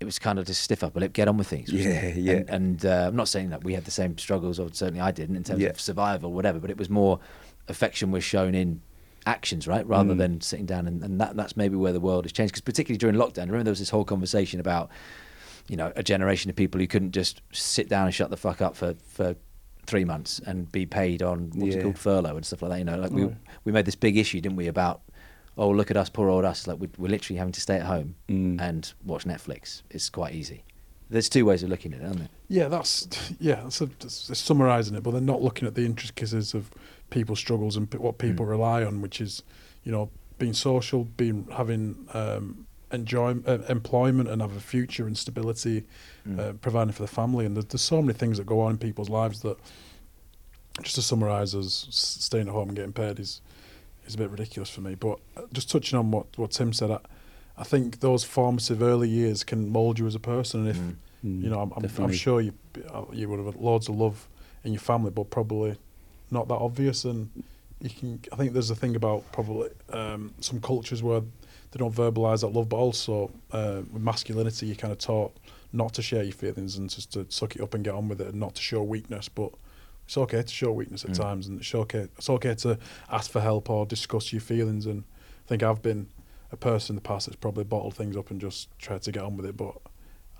[0.00, 1.70] it was kind of just stiff upper lip, get on with things.
[1.70, 2.16] Yeah, it?
[2.16, 2.32] yeah.
[2.36, 5.10] And, and uh, I'm not saying that we had the same struggles, or certainly I
[5.10, 5.68] didn't in terms Yeah.
[5.70, 6.58] of survival, or whatever.
[6.58, 7.20] But it was more
[7.68, 8.80] affection was shown in
[9.26, 10.18] actions, right, rather Mm.
[10.18, 12.52] than sitting down, and, and that that's maybe where the world has changed.
[12.54, 14.88] Because particularly during lockdown, remember there was this whole conversation about
[15.68, 18.62] you know a generation of people who couldn't just sit down and shut the fuck
[18.62, 19.36] up for for
[19.90, 21.82] three months and be paid on what's it Yeah.
[21.84, 22.78] called furlough and stuff like that.
[22.78, 23.28] You know, like we
[23.64, 25.00] we made this big issue, didn't we, about
[25.58, 26.66] oh look at us, poor old us.
[26.66, 28.60] Like we, we're literally having to stay at home Mm.
[28.60, 29.82] and watch Netflix.
[29.90, 30.62] It's quite easy.
[31.10, 32.28] There's two ways of looking at it, aren't there?
[32.48, 33.08] Yeah, that's
[33.40, 33.56] yeah.
[33.64, 36.70] That's, a, that's summarising it, but they're not looking at the intricacies of
[37.10, 38.50] people's struggles and what people Mm.
[38.50, 39.42] rely on, which is,
[39.82, 45.16] you know, being social, being having um, enjoy uh, employment and have a future and
[45.16, 45.84] stability,
[46.28, 46.38] Mm.
[46.38, 47.46] uh, providing for the family.
[47.46, 49.56] And there's, there's so many things that go on in people's lives that,
[50.82, 53.40] just to summarise, as staying at home and getting paid is
[54.06, 54.94] is a bit ridiculous for me.
[54.94, 56.98] But uh, just touching on what what Tim said, I,
[57.56, 60.96] I think those formative early years can mould you as a person, and if Mm.
[61.22, 62.54] Mm, you know, I'm, I'm, I'm sure you
[62.90, 64.26] uh, you would have had loads of love
[64.64, 65.76] in your family, but probably
[66.30, 67.04] not that obvious.
[67.04, 67.28] And
[67.82, 71.20] you can, I think there's a thing about probably um, some cultures where
[71.72, 75.36] they don't verbalise that love, but also uh, with masculinity, you're kind of taught
[75.72, 78.20] not to share your feelings and just to suck it up and get on with
[78.20, 79.28] it, and not to show weakness.
[79.28, 79.52] But
[80.06, 81.18] it's okay to show weakness at Mm.
[81.18, 82.08] times, and it's okay.
[82.18, 82.78] It's okay to
[83.10, 84.86] ask for help or discuss your feelings.
[84.86, 85.04] And
[85.46, 86.08] I think I've been
[86.52, 89.22] a person in the past that's probably bottled things up and just tried to get
[89.22, 89.76] on with it, but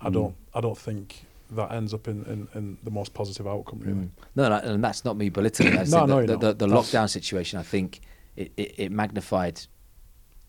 [0.01, 0.13] I Mm.
[0.13, 0.35] don't.
[0.53, 3.79] I don't think that ends up in, in, in the most positive outcome.
[3.79, 3.93] Really.
[3.93, 4.09] Mm.
[4.35, 5.73] No, no, and that's not me belittling.
[5.89, 7.59] No, no, the, you're the, the, lockdown situation.
[7.59, 7.99] I think
[8.37, 9.61] it, it, it magnified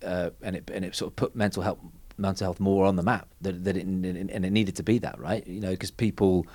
[0.05, 1.79] uh, and it and it sort of put mental health
[2.19, 3.29] mental health more on the map.
[3.41, 5.47] That, that it and it needed to be that, right?
[5.47, 6.47] You know, because people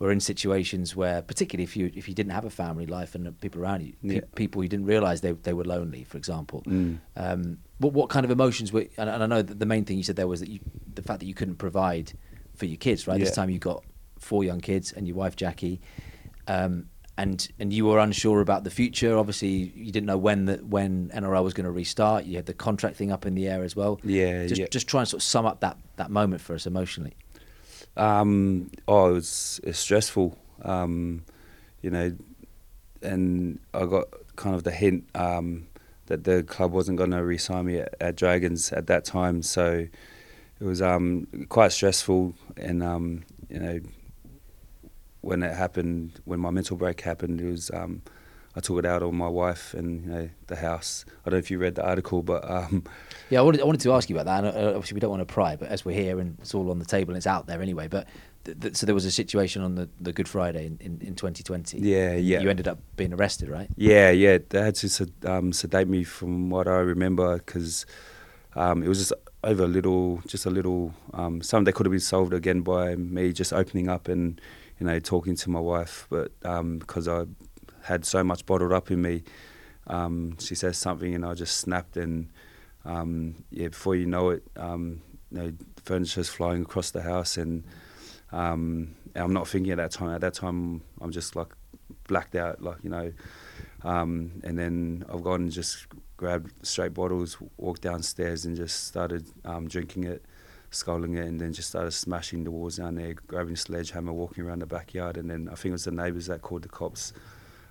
[0.00, 3.40] were in situations where, particularly if you if you didn't have a family life and
[3.40, 4.20] people around you, pe- Yeah.
[4.34, 6.62] people you didn't realise they they were lonely, for example.
[6.66, 6.98] Mm.
[7.16, 8.86] Um, what what kind of emotions were?
[8.98, 10.58] And, and I know that the main thing you said there was that you,
[10.94, 12.12] the fact that you couldn't provide
[12.54, 13.18] for your kids, right?
[13.20, 13.84] This time you got
[14.18, 15.80] four young kids and your wife Jackie,
[16.48, 16.86] um,
[17.16, 19.16] and and you were unsure about the future.
[19.16, 22.24] Obviously, you didn't know when the when NRL was going to restart.
[22.24, 24.00] You had the contract thing up in the air as well.
[24.02, 24.66] Yeah, Just yeah.
[24.70, 27.14] just try and sort of sum up that that moment for us emotionally.
[27.96, 31.24] Um, oh, it was it's stressful, um,
[31.82, 32.12] you know,
[33.02, 35.68] and I got kind of the hint um,
[36.06, 39.86] that the club wasn't going to re-sign me at, at Dragons at that time, so
[40.60, 42.34] it was um, quite stressful.
[42.56, 43.80] And um, you know,
[45.24, 48.02] when it happened, when my mental break happened, it was um,
[48.56, 51.04] I took it out on my wife and you know the house.
[51.24, 52.84] I don't know if you read the article, but um,
[53.30, 54.44] Yeah, I wanted, I wanted to ask you about that.
[54.44, 56.70] And uh, obviously, we don't want to pry, but as we're here and it's all
[56.70, 57.88] on the table and it's out there anyway.
[57.88, 58.06] But
[58.44, 61.14] th- th- so there was a situation on the, the Good Friday in, in, in
[61.16, 61.78] 2020.
[61.78, 62.40] Yeah, yeah.
[62.40, 63.68] You ended up being arrested, right?
[63.76, 67.86] yeah, yeah, they had to sed- um, sedate me from what I remember because
[68.54, 69.12] um, it was just
[69.42, 70.94] over a little, just a little.
[71.12, 74.40] Um, something that could have been solved again by me just opening up and
[74.78, 76.32] you know talking to my wife, but
[76.78, 77.24] because I
[77.82, 79.22] had so much bottled up in me,
[79.86, 82.30] um, she says something and I just snapped and
[82.84, 85.00] um, yeah, before you know it, um,
[85.30, 85.52] you know,
[85.84, 87.64] furniture's flying across the house and
[88.32, 90.10] um, I'm not thinking at that time.
[90.10, 91.54] At that time, I'm just like
[92.08, 93.12] blacked out, like you know.
[93.82, 99.26] Um, and then I've gone and just grabbed straight bottles, walked downstairs, and just started
[99.44, 100.24] um, drinking it,
[100.74, 104.44] sculling it, and then just started smashing the walls down there, grabbing a sledgehammer, walking
[104.44, 107.12] around the backyard, and then I think it was the neighbours that called the cops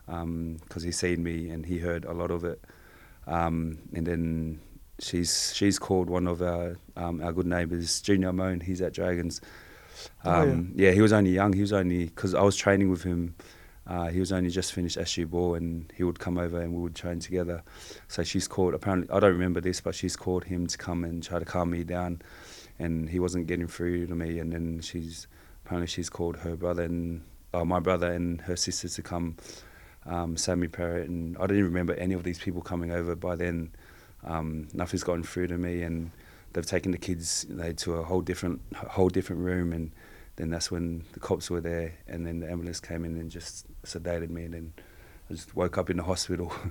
[0.05, 2.61] because he seen me and he heard a lot of it.
[3.27, 4.59] Um, and then
[4.99, 8.61] she's she's called one of our um, our good neighbours, Junior Amone.
[8.63, 9.39] He's at Dragons.
[10.25, 10.91] Oh, Um, yeah.
[10.91, 11.53] he was only young.
[11.53, 13.35] He was only because I was training with him.
[13.85, 16.81] Uh, he was only just finished SG Ball, and he would come over and we
[16.81, 17.63] would train together.
[18.07, 18.73] So she's called.
[18.73, 21.69] Apparently, I don't remember this, but she's called him to come and try to calm
[21.71, 22.21] me down,
[22.79, 24.39] and he wasn't getting through to me.
[24.39, 25.27] And then she's
[25.65, 29.37] apparently she's called her brother and uh, my brother and her sisters to come.
[30.05, 33.71] Um, Sammy Parrott and I didn't remember any of these people coming over by then.
[34.25, 36.11] Um, nothing's gotten through to me, and
[36.53, 39.91] they've taken the kids know, to a whole different whole different room, and
[40.35, 43.65] then that's when the cops were there, and then the ambulance came in and just
[43.83, 44.73] sedated me, and then
[45.33, 46.53] I just woke up in the hospital.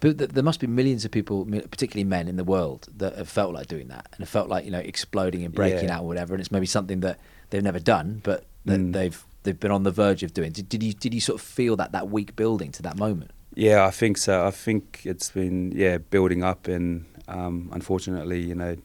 [0.00, 3.28] But th- there must be millions of people, particularly men in the world, that have
[3.28, 5.96] felt like doing that and have felt like you know exploding and breaking Yeah.
[5.96, 6.34] out or whatever.
[6.34, 7.18] And it's maybe something that
[7.50, 8.92] they've never done, but that Mm.
[8.92, 10.52] they've they've been on the verge of doing.
[10.52, 13.30] Did, did you did you sort of feel that that week building to that moment?
[13.54, 14.46] Yeah, I think so.
[14.46, 18.76] I think it's been yeah building up, and um, unfortunately, you know,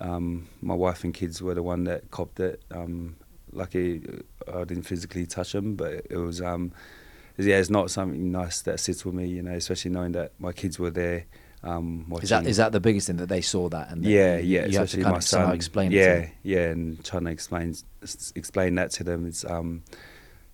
[0.00, 2.60] um, my wife and kids were the one that copped it.
[2.72, 3.16] Um,
[3.52, 4.02] lucky
[4.48, 6.72] uh, I didn't physically touch them, but it was um,
[7.38, 10.52] yeah, it's not something nice that sits with me, you know, especially knowing that my
[10.52, 11.24] kids were there.
[11.62, 12.24] Um, watching.
[12.24, 14.66] Is that is that the biggest thing that they saw that and yeah, you, yeah,
[14.66, 15.54] you have to kind my of son.
[15.54, 17.74] explain yeah, yeah, and trying to explain
[18.34, 19.82] explain that to them is um,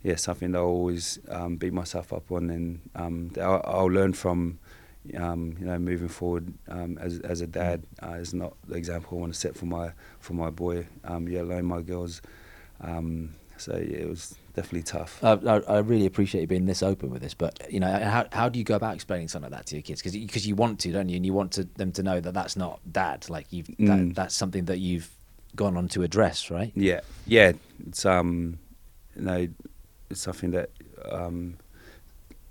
[0.04, 4.12] yeah something that I always um, beat myself up on, and um, I'll, I'll learn
[4.12, 4.58] from.
[5.16, 9.16] Um, you know, moving forward um, as as a dad uh, is not the example
[9.16, 12.20] I want to set for my for my boy, um, yeah, alone my girls.
[12.82, 15.22] Um, so yeah, it was definitely tough.
[15.22, 15.38] Uh,
[15.68, 18.48] I, I really appreciate you being this open with this, but you know, how how
[18.48, 20.00] do you go about explaining something like that to your kids?
[20.02, 21.16] Because because you want to, don't you?
[21.16, 23.28] And you want to, them to know that that's not dad.
[23.28, 24.14] Like you've that, Mm.
[24.14, 25.10] that's something that you've
[25.56, 26.72] gone on to address, right?
[26.74, 27.52] Yeah, yeah.
[27.86, 28.58] It's um,
[29.16, 29.48] you know,
[30.10, 30.70] it's something that
[31.10, 31.56] um,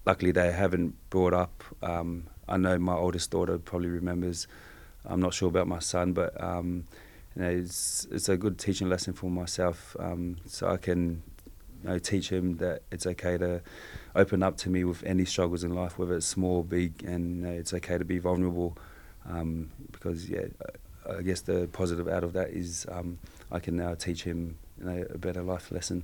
[0.05, 1.63] luckily they haven't brought up.
[1.83, 4.47] Um, I know my oldest daughter probably remembers.
[5.05, 6.85] I'm not sure about my son, but um,
[7.35, 11.23] you know, it's it's a good teaching lesson for myself, um, so I can
[11.83, 13.61] you know, teach him that it's okay to
[14.15, 17.37] open up to me with any struggles in life, whether it's small, or big, and
[17.37, 18.77] you know, it's okay to be vulnerable.
[19.29, 20.45] Um, because yeah,
[21.09, 23.19] I guess the positive out of that is um,
[23.51, 26.03] I can now teach him you know, a better life lesson.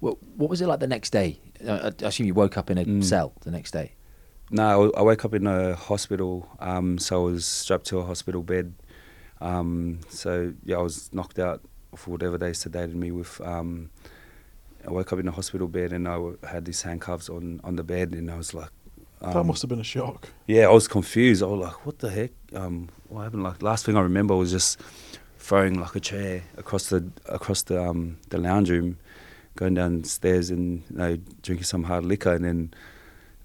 [0.00, 1.38] Well, what was it like the next day?
[1.66, 3.02] I assume you woke up in a Mm.
[3.04, 3.92] cell the next day.
[4.50, 8.42] No, I woke up in a hospital, um, so I was strapped to a hospital
[8.42, 8.74] bed.
[9.40, 11.62] Um, so yeah, I was knocked out
[11.96, 13.40] for whatever they sedated me with.
[13.40, 13.90] Um,
[14.86, 17.82] I woke up in a hospital bed and I had these handcuffs on, on the
[17.84, 18.70] bed, and I was like,
[19.20, 20.28] that um, must have been a shock.
[20.46, 21.42] Yeah, I was confused.
[21.42, 22.32] I was like, "What the heck?
[22.54, 24.78] Um, what happened?" Like last thing I remember was just
[25.38, 28.98] throwing like a chair across the across the um, the lounge room,
[29.56, 32.74] going downstairs and you know drinking some hard liquor, and then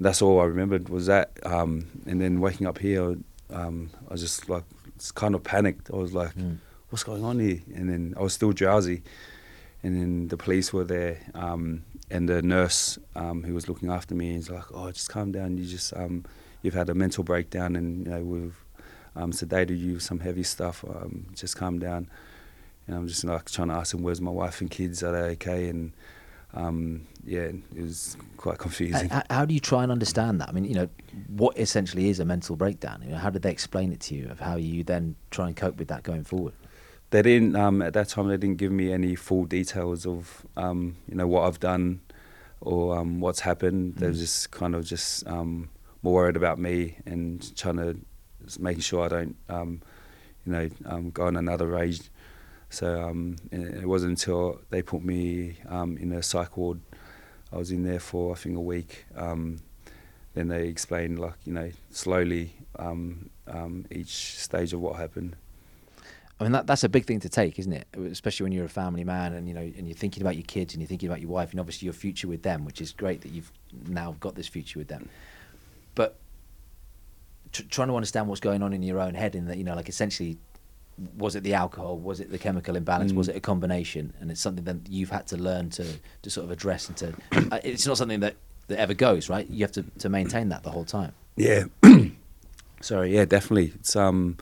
[0.01, 1.31] that's all I remembered was that.
[1.45, 3.15] Um, and then waking up here,
[3.49, 4.63] um, I was just like
[5.15, 5.89] kind of panicked.
[5.93, 6.57] I was like, Mm.
[6.89, 9.01] "What's going on here?" And then I was still drowsy,
[9.83, 14.15] and then the police were there, um, and the nurse um, who was looking after
[14.15, 15.57] me is like, "Oh, just calm down.
[15.57, 16.25] You just um,
[16.61, 18.65] you've had a mental breakdown, and you know we've
[19.15, 20.83] um, sedated you with some heavy stuff.
[20.83, 22.09] Um, just calm down."
[22.87, 25.03] And I'm just like trying to ask him, "Where's my wife and kids?
[25.03, 25.93] Are they okay?" And
[26.53, 29.09] um, yeah, it was quite confusing.
[29.09, 30.49] How, how do you try and understand that?
[30.49, 30.89] I mean, you know,
[31.27, 33.01] what essentially is a mental breakdown?
[33.03, 34.29] You know, how did they explain it to you?
[34.29, 36.53] Of how you then try and cope with that going forward?
[37.11, 40.95] They didn't um, at that time they didn't give me any full details of um,
[41.07, 42.01] you know what I've done
[42.61, 43.95] or um, what's happened.
[43.95, 44.19] They were Mm.
[44.19, 45.69] just kind of just um,
[46.03, 47.97] more worried about me and trying to
[48.59, 49.81] making sure I don't um,
[50.45, 52.01] you know um, go on another rage.
[52.69, 56.79] So um, it wasn't until they put me um, in a psych ward.
[57.51, 59.05] I was in there for I think a week.
[59.15, 59.57] Um,
[60.35, 65.35] then they explained like you know slowly um, um, each stage of what happened.
[66.39, 67.87] I mean, that, that's a big thing to take, isn't it?
[68.11, 70.73] Especially when you're a family man and you know, and you're thinking about your kids
[70.73, 73.21] and you're thinking about your wife and obviously your future with them, which is great
[73.21, 73.51] that you've
[73.87, 75.09] now got this future with them.
[75.95, 76.17] But
[77.51, 79.75] tr- trying to understand what's going on in your own head, in that you know,
[79.75, 80.37] like essentially,
[81.17, 81.97] was it the alcohol?
[81.97, 83.11] Was it the chemical imbalance?
[83.11, 83.15] Mm.
[83.15, 84.13] Was it a combination?
[84.21, 85.85] And it's something that you've had to learn to
[86.21, 87.13] to sort of address and to.
[87.51, 88.35] uh, it's not something that
[88.67, 89.49] that ever goes right.
[89.49, 91.11] You have to to maintain that the whole time.
[91.35, 91.65] Yeah.
[92.81, 93.13] Sorry.
[93.13, 93.73] Yeah, definitely.
[93.75, 94.37] It's um,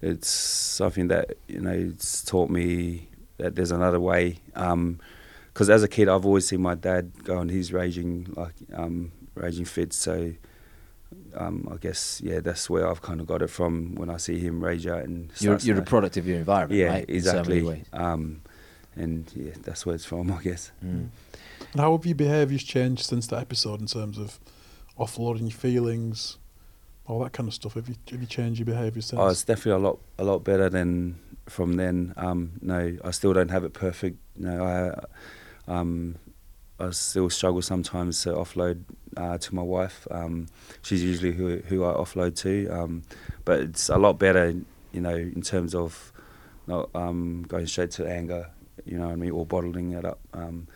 [0.00, 4.38] it's something that you know it's taught me that there's another way.
[4.54, 5.00] Um,
[5.52, 9.10] because as a kid, I've always seen my dad go on his raging like um
[9.34, 9.96] raging fits.
[9.96, 10.34] So
[11.34, 14.38] um, I guess yeah, that's where I've kind of got it from when I see
[14.38, 17.08] him rage out and You're start you're a product of your environment, Yeah, right?
[17.08, 17.84] In so exactly.
[17.92, 18.42] um,
[18.96, 20.72] and yeah, that's where it's from, I guess.
[20.84, 21.08] Mm.
[21.72, 24.38] And how have your behaviours changed since that episode in terms of
[24.98, 26.38] offloading your feelings,
[27.08, 27.74] all that kind of stuff?
[27.74, 29.18] Have you have you changed your behaviour since?
[29.18, 32.14] Oh, it's definitely a lot a lot better than from then.
[32.16, 34.18] Um, no, I still don't have it perfect.
[34.36, 36.16] No, I um,
[36.78, 38.84] I still struggle sometimes to offload
[39.16, 40.06] uh, to my wife.
[40.10, 40.46] Um,
[40.82, 42.68] she's usually who who I offload to.
[42.68, 43.02] Um,
[43.44, 44.54] but it's a lot better,
[44.92, 46.12] you know, in terms of
[46.66, 48.50] not um, going straight to anger.
[48.84, 50.20] You know what I mean, or bottling it up.
[50.32, 50.68] Um,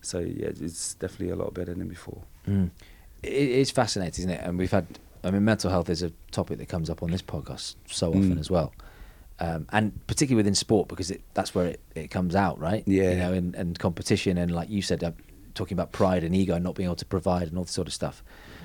[0.00, 2.22] so yeah, it's definitely a lot better than before.
[2.46, 2.70] Mm.
[3.22, 4.40] It, it's fascinating, isn't it?
[4.44, 4.86] And we've had,
[5.24, 8.36] I mean, mental health is a topic that comes up on this podcast so often
[8.36, 8.40] Mm.
[8.40, 8.72] as well.
[9.40, 12.82] Um, and particularly within sport because it, that's where it, it comes out, right?
[12.86, 13.10] Yeah.
[13.10, 15.12] You know, and, and competition and like you said, uh,
[15.54, 17.86] talking about pride and ego, and not being able to provide and all this sort
[17.88, 18.22] of stuff.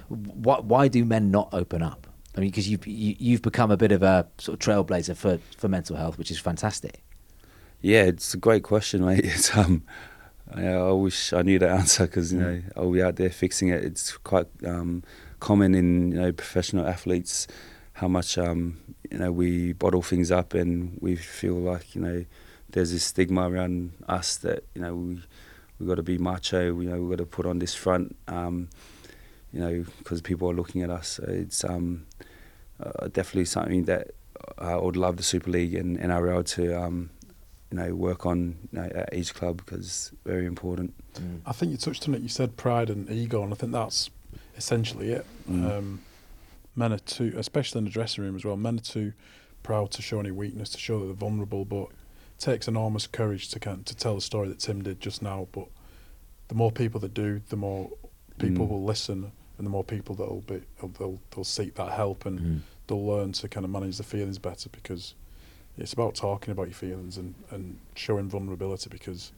[0.09, 2.07] Why, why do men not open up?
[2.35, 5.39] I mean, because you've you, you've become a bit of a sort of trailblazer for,
[5.57, 7.03] for mental health, which is fantastic.
[7.81, 9.21] Yeah, it's a great question, mate.
[9.25, 9.83] It's um,
[10.53, 13.69] I, I wish I knew the answer because you know I'll be out there fixing
[13.69, 13.83] it.
[13.83, 15.03] It's quite um,
[15.43, 17.47] common in you know professional athletes
[17.93, 18.77] how much um,
[19.11, 22.25] you know we bottle things up and we feel like you know
[22.69, 25.21] there's this stigma around us that you know we
[25.79, 26.79] we got to be macho.
[26.79, 28.15] You know we got to put on this front.
[28.27, 28.69] Um,
[29.51, 31.07] you know because people are looking at us.
[31.17, 32.05] So it's um,
[32.81, 34.11] uh, definitely something that
[34.57, 37.09] I would love the Super League and NRL to um,
[37.69, 40.93] you know work on you know, at each club because it's very important.
[41.15, 41.41] Mm.
[41.45, 42.21] I think you touched on it.
[42.21, 44.09] You said pride and ego, and I think that's
[44.57, 45.25] essentially it.
[45.49, 45.71] Mm.
[45.77, 46.01] Um,
[46.75, 48.57] men are too, especially in the dressing room as well.
[48.57, 49.13] Men are too
[49.63, 51.65] proud to show any weakness, to show that they're vulnerable.
[51.65, 55.21] But it takes enormous courage to kind to tell the story that Tim did just
[55.21, 55.47] now.
[55.51, 55.67] But
[56.49, 57.89] the more people that do, the more
[58.39, 58.69] people Mm.
[58.69, 60.61] will listen, and the more people that'll be
[60.99, 62.59] they'll they'll seek that help and Mm.
[62.87, 65.13] they'll learn to kind of manage the feelings better because
[65.77, 69.31] it's about talking about your feelings and, and showing vulnerability because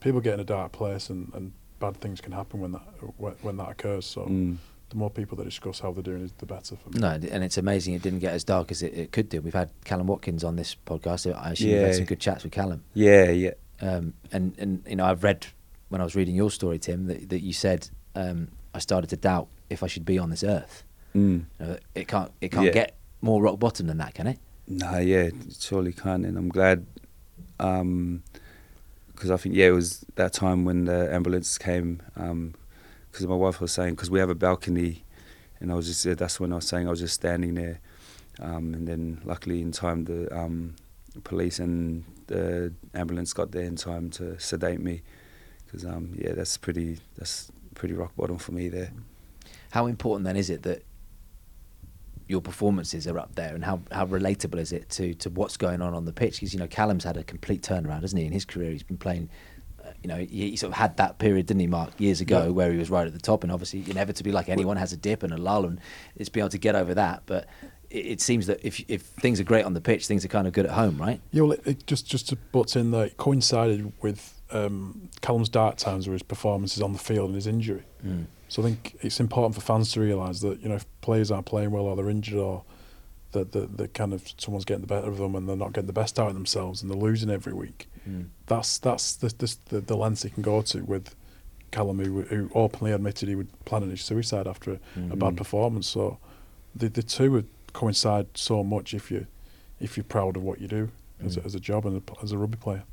[0.00, 2.82] people get in a dark place and, and bad things can happen when that
[3.16, 4.06] when, when that occurs.
[4.06, 4.56] So Mm.
[4.90, 7.00] the more people that discuss how they're doing is the better for me.
[7.00, 9.40] No, and it's amazing it didn't get as dark as it, it could do.
[9.40, 11.20] We've had Kallum Watkins on this podcast.
[11.20, 12.80] so I assume you've had some good chats with Kallum.
[12.94, 13.50] Yeah, yeah,
[13.80, 15.46] Um, and, and, you know, I've read
[15.88, 19.16] when I was reading your story, Tim, that, that you said um, I started to
[19.16, 20.84] doubt if I should be on this earth.
[21.14, 21.44] mm.
[21.60, 22.72] You know, it can't, it can't Yeah.
[22.72, 24.38] get more rock bottom than that, can it?
[24.68, 26.24] no, yeah, it surely can't.
[26.26, 26.86] and I'm glad
[29.16, 33.60] because I think yeah, it was that time when the ambulance came because my wife
[33.60, 35.04] was saying because we have a balcony,
[35.58, 37.80] and I was just that's when I was saying I was just standing there,
[38.40, 40.76] um, and then luckily in time the um,
[41.24, 45.02] police and the ambulance got there in time to sedate me
[45.64, 48.92] because um, yeah, that's pretty that's pretty rock bottom for me there.
[49.70, 50.82] How important then is it that
[52.28, 55.80] your performances are up there, and how, how relatable is it to, to what's going
[55.82, 56.34] on on the pitch?
[56.34, 58.26] Because you know Kallum's had a complete turnaround, hasn't he?
[58.26, 59.28] In his career, he's been playing.
[59.84, 62.44] Uh, you know, he, he sort of had that period, didn't he, Mark, years ago,
[62.44, 62.48] Yeah.
[62.50, 65.22] where he was right at the top, and obviously, inevitably, like anyone, has a dip
[65.22, 65.80] and a lull, and
[66.16, 67.22] it's being able to get over that.
[67.26, 67.46] But
[67.90, 70.48] it, it seems that if if things are great on the pitch, things are kind
[70.48, 71.20] of good at home, right?
[71.30, 75.48] Yeah, well, it, it just just to butt in there, it coincided with um, Kallum's
[75.48, 77.84] dark times, where his performances on the field and his injury.
[78.04, 78.26] Mm.
[78.48, 81.46] So I think it's important for fans to realise that you know if players aren't
[81.46, 82.62] playing well or they're injured or
[83.32, 85.86] that that that kind of someone's getting the better of them and they're not getting
[85.88, 87.88] the best out of themselves and they're losing every week.
[88.08, 88.28] Mm.
[88.46, 91.14] That's that's the the, the, the lens he can go to with
[91.72, 95.18] Kallum, who, who openly admitted he would plan his suicide after a, a Mhm.
[95.18, 95.88] bad performance.
[95.88, 96.18] So
[96.74, 99.26] the the two would coincide so much if you
[99.80, 100.90] if you're proud of what you do
[101.24, 101.46] as, a, Mm.
[101.46, 102.84] as a job and a, as a rugby player.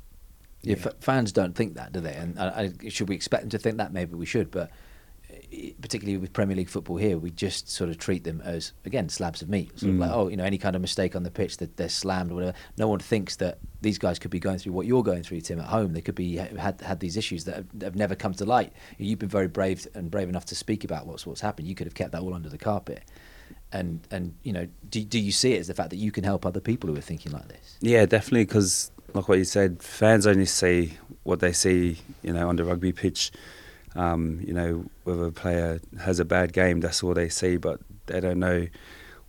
[0.62, 2.14] Yeah, f- fans don't think that, do they?
[2.14, 3.92] And I, I, should we expect them to think that?
[3.92, 4.72] Maybe we should, but i-
[5.80, 9.42] particularly with Premier League football here, we just sort of treat them as again slabs
[9.42, 9.78] of meat.
[9.78, 10.00] Sort of Mm.
[10.00, 12.34] like, oh, you know, any kind of mistake on the pitch that they're slammed or
[12.34, 12.56] whatever.
[12.76, 15.60] No one thinks that these guys could be going through what you're going through, Tim,
[15.60, 15.92] at home.
[15.92, 18.72] They could be had had these issues that have, have never come to light.
[18.98, 21.68] You've been very brave and brave enough to speak about what's what's happened.
[21.68, 23.02] You could have kept that all under the carpet.
[23.72, 26.24] And and you know, do do you see it as the fact that you can
[26.24, 27.76] help other people who are thinking like this?
[27.80, 28.44] Yeah, definitely.
[28.44, 30.94] Because like what you said, fans only see
[31.24, 33.30] what they see, you know, on the rugby pitch.
[33.96, 37.80] Um, you know, whether a player has a bad game, that's all they see, but
[38.06, 38.66] they don't know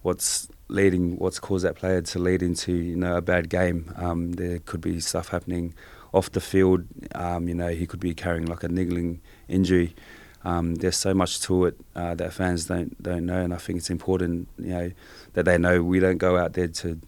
[0.02, 3.92] what's leading, what's caused that player to lead into, you know, a bad game.
[3.96, 5.74] Um, there could be stuff happening
[6.14, 6.86] off the field.
[7.14, 9.96] Um, you know, he could be carrying like a niggling injury.
[10.44, 13.80] Um, there's so much to it uh, that fans don't don't know, and I think
[13.80, 14.92] it's important, you know,
[15.34, 17.00] that they know we don't go out there to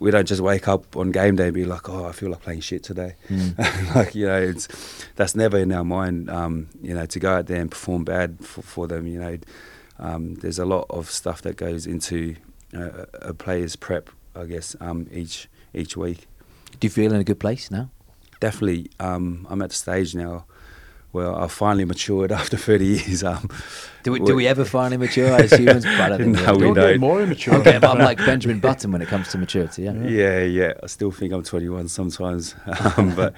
[0.00, 2.40] we don't just wake up on game day and be like, oh, I feel like
[2.40, 3.16] playing shit today.
[3.28, 3.94] Mm.
[3.94, 4.66] like you know, it's
[5.14, 6.30] that's never in our mind.
[6.30, 9.06] Um, you know, to go out there and perform bad for, for them.
[9.06, 9.38] You know,
[9.98, 12.34] um, there's a lot of stuff that goes into
[12.74, 14.08] uh, a player's prep.
[14.34, 16.26] I guess um, each each week.
[16.80, 17.90] Do you feel in a good place now?
[18.40, 20.46] Definitely, um, I'm at the stage now
[21.12, 23.22] where I finally matured after 30 years.
[23.24, 23.48] Um,
[24.02, 25.84] Do we, do we ever finally mature as humans?
[25.84, 26.74] But I don't think No, we we do.
[26.74, 27.00] getting don't.
[27.00, 27.54] more immature.
[27.56, 29.82] Okay, but I'm like Benjamin Button when it comes to maturity.
[29.82, 29.92] Yeah.
[29.94, 30.72] Yeah, yeah.
[30.82, 32.54] I still think I'm 21 sometimes,
[32.96, 33.34] um, but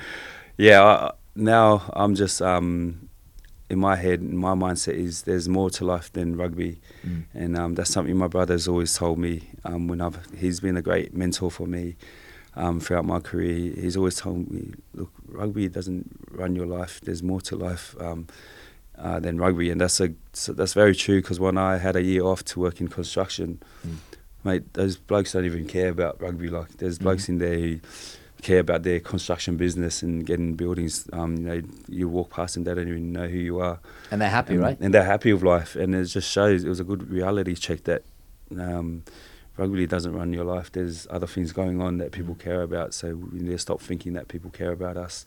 [0.57, 3.09] yeah, I, now I'm just um,
[3.71, 4.23] in my head.
[4.23, 7.25] My mindset is there's more to life than rugby, Mm.
[7.35, 9.49] and um, that's something my brother's always told me.
[9.65, 11.97] Um, when I've he's been a great mentor for me
[12.57, 13.73] um, throughout my career.
[13.75, 17.01] He's always told me, look, rugby doesn't run your life.
[17.03, 17.95] There's more to life.
[18.01, 18.27] Um,
[18.99, 21.21] uh, than rugby, and that's a so that's very true.
[21.23, 23.97] Because when I had a year off to work in construction, Mm.
[24.45, 26.49] mate, those blokes don't even care about rugby.
[26.51, 27.03] Like there's Mhm.
[27.03, 27.81] blokes in there who
[28.43, 31.09] care about their construction business and getting buildings.
[31.13, 33.81] Um, you know, you walk past them, they don't even know who you are,
[34.11, 34.79] And they're happy, and, right?
[34.79, 36.63] And they're happy with life, and it just shows.
[36.63, 38.03] It was a good reality check that
[38.57, 39.03] um,
[39.63, 40.73] rugby doesn't run your life.
[40.73, 42.95] There's other things going on that people care about.
[42.95, 45.25] So we need to stop thinking that people care about us.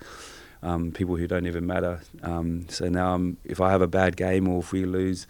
[0.61, 2.01] Um, people who don't even matter.
[2.21, 5.27] Um, so now, I'm, if I have a bad game or if we lose,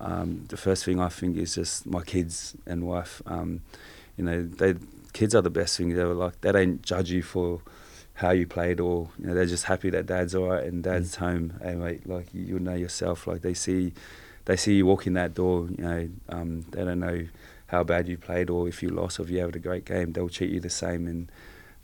[0.00, 3.22] um, the first thing I think is just my kids and wife.
[3.26, 3.62] Um,
[4.16, 4.74] you know, they
[5.12, 5.94] kids are the best thing.
[5.94, 7.62] They were like they don't judge you for
[8.14, 11.54] how you played, or you know, they're just happy that dad's alright and dad's home.
[11.62, 13.26] Hey mate, like you, you know yourself.
[13.26, 13.92] Like they see,
[14.44, 15.68] they see you walking that door.
[15.70, 17.26] You know, um, they don't know
[17.74, 20.12] how bad you played or if you lost or if you had a great game.
[20.12, 21.30] They'll treat you the same, and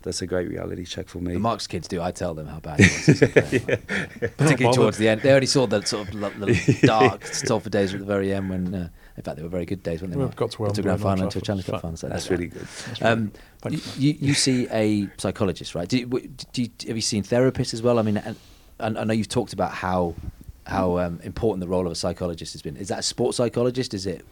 [0.01, 1.33] that's a great reality check for me.
[1.33, 2.01] The Marks kids do.
[2.01, 4.31] I tell them how bad it was.
[4.37, 5.21] Particularly towards the end.
[5.21, 8.49] They only saw the sort of lo- the dark, Salford days at the very end
[8.49, 10.17] when, uh, in fact, they were very good days, weren't they?
[10.17, 10.35] Well, Mark?
[10.37, 11.97] got to Got to grand final, Old to a Challenge Cup Fa- final.
[11.97, 12.39] So that's right.
[12.39, 12.61] really good.
[12.87, 13.37] That's really Um, good.
[13.61, 15.87] Thanks, you, you see a psychologist, right?
[15.87, 17.99] Do you, do you, have you seen therapists as well?
[17.99, 18.35] I mean, and,
[18.79, 20.15] and I know you've talked about how
[20.65, 22.77] how um, important the role of a psychologist has been.
[22.77, 23.93] Is that a sports psychologist?
[23.93, 24.25] Is it?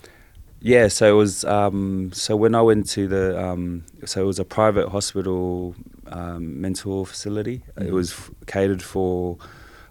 [0.62, 1.46] Yeah, so it was.
[1.46, 5.76] Um, so when I went to the, um, so it was a private hospital
[6.08, 7.64] um, mental facility.
[7.78, 7.92] It Mhm.
[7.92, 9.38] was f- catered for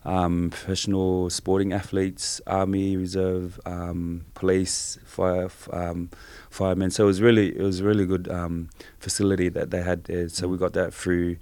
[0.05, 6.11] um, professional sporting athletes, army, reserve, um, police, fire, f- um,
[6.51, 6.91] firemen.
[6.91, 8.69] So it was really, it was a really good um,
[9.01, 10.29] facility that they had there.
[10.29, 11.37] So we got that through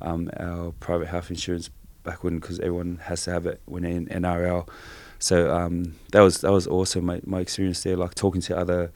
[0.00, 1.70] um, our private health insurance
[2.04, 4.66] back when, because everyone has to have it when in NRL.
[5.20, 7.04] So um, that was that was awesome.
[7.04, 8.90] My, my experience there, like talking to other,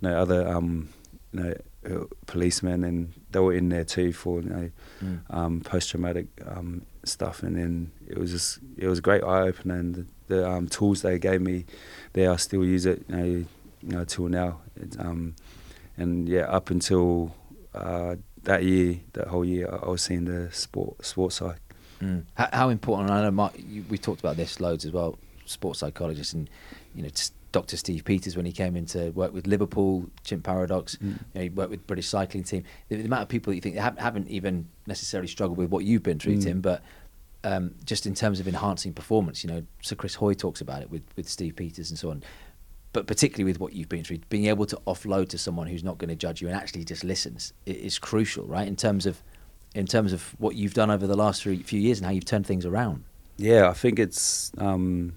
[0.00, 0.90] you know, other um,
[1.32, 1.54] you know,
[1.90, 4.70] uh, policemen, and they were in there too for you know,
[5.30, 7.42] um, post traumatic um, stuff.
[7.42, 10.68] And then it was just it was a great eye opener, and the, the um,
[10.68, 11.64] tools they gave me,
[12.12, 13.46] there I still use it, you know, you
[13.82, 14.60] know till now.
[14.76, 15.34] It, um,
[15.96, 17.34] and yeah, up until
[17.74, 21.60] uh, that year, that whole year, I, I was seeing the sport sports side.
[22.02, 22.24] Mm.
[22.34, 23.10] How, how important?
[23.10, 25.18] I know Mark, you, we talked about this loads as well.
[25.52, 26.48] Sports psychologist and
[26.94, 27.10] you know
[27.52, 27.76] Dr.
[27.76, 30.96] Steve Peters when he came in to work with Liverpool, Chimp Paradox.
[30.96, 31.02] Mm.
[31.02, 32.64] You know, he worked with British cycling team.
[32.88, 35.84] The, the amount of people that you think have, haven't even necessarily struggled with what
[35.84, 36.42] you've been through, Mm.
[36.42, 36.82] Tim, but
[37.44, 40.90] um, just in terms of enhancing performance, you know, Sir Chris Hoy talks about it
[40.90, 42.22] with, with Steve Peters and so on.
[42.92, 45.98] But particularly with what you've been through, being able to offload to someone who's not
[45.98, 48.68] going to judge you and actually just listens is crucial, right?
[48.68, 49.22] In terms of
[49.74, 52.26] in terms of what you've done over the last three, few years and how you've
[52.26, 53.04] turned things around.
[53.38, 55.14] Yeah, I think it's um,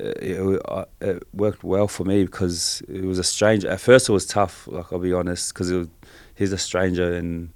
[0.00, 3.68] it, uh, it worked well for me because it was a stranger.
[3.68, 4.66] At first, it was tough.
[4.66, 5.88] Like I'll be honest, because
[6.34, 7.52] he's a stranger, and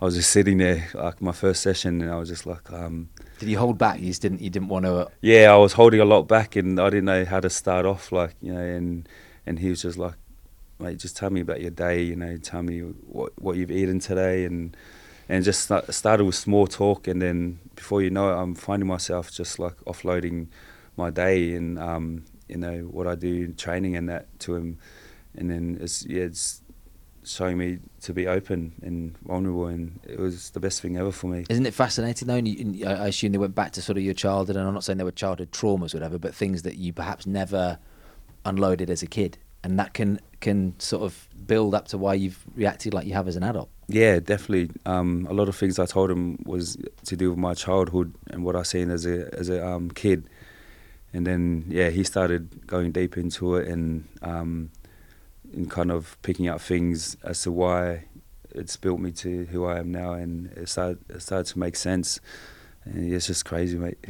[0.00, 3.08] I was just sitting there like my first session, and I was just like, um,
[3.38, 4.00] Did you hold back?
[4.00, 4.40] You just didn't.
[4.40, 5.08] You didn't want to.
[5.20, 8.12] yeah, I was holding a lot back, and I didn't know how to start off.
[8.12, 9.08] Like you know, and
[9.46, 10.14] and he was just like,
[10.78, 12.02] mate, just tell me about your day.
[12.02, 14.76] You know, tell me what what you've eaten today, and
[15.28, 18.86] and just start, started with small talk, and then before you know it, I'm finding
[18.86, 20.48] myself just like offloading
[20.96, 24.78] my day and um, you know what I do in training and that to him,
[25.36, 26.62] and then it's yeah it's
[27.26, 31.26] showing me to be open and vulnerable, and it was the best thing ever for
[31.26, 31.44] me.
[31.48, 32.34] Isn't it fascinating though?
[32.34, 34.84] And you, I assume they went back to sort of your childhood, and I'm not
[34.84, 37.78] saying they were childhood traumas, or whatever, but things that you perhaps never
[38.44, 42.44] unloaded as a kid, and that can can sort of build up to why you've
[42.54, 43.70] reacted like you have as an adult.
[43.88, 44.70] Yeah, definitely.
[44.86, 46.76] Um, a lot of things I told him was
[47.06, 50.28] to do with my childhood and what I seen as a as a um, kid,
[51.14, 54.70] and then yeah, he started going deep into it and um,
[55.54, 58.04] and kind of picking up things as to why
[58.50, 61.76] it's built me to who I am now, and it started it started to make
[61.76, 62.20] sense.
[62.84, 63.98] And it's just crazy, mate.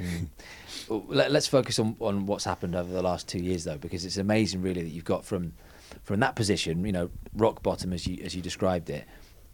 [0.89, 4.05] Well, Let, let's focus on, on what's happened over the last two years, though, because
[4.05, 5.55] it's amazing, really, that you've got from
[6.03, 9.07] from that position, you know, rock bottom as you as you described it.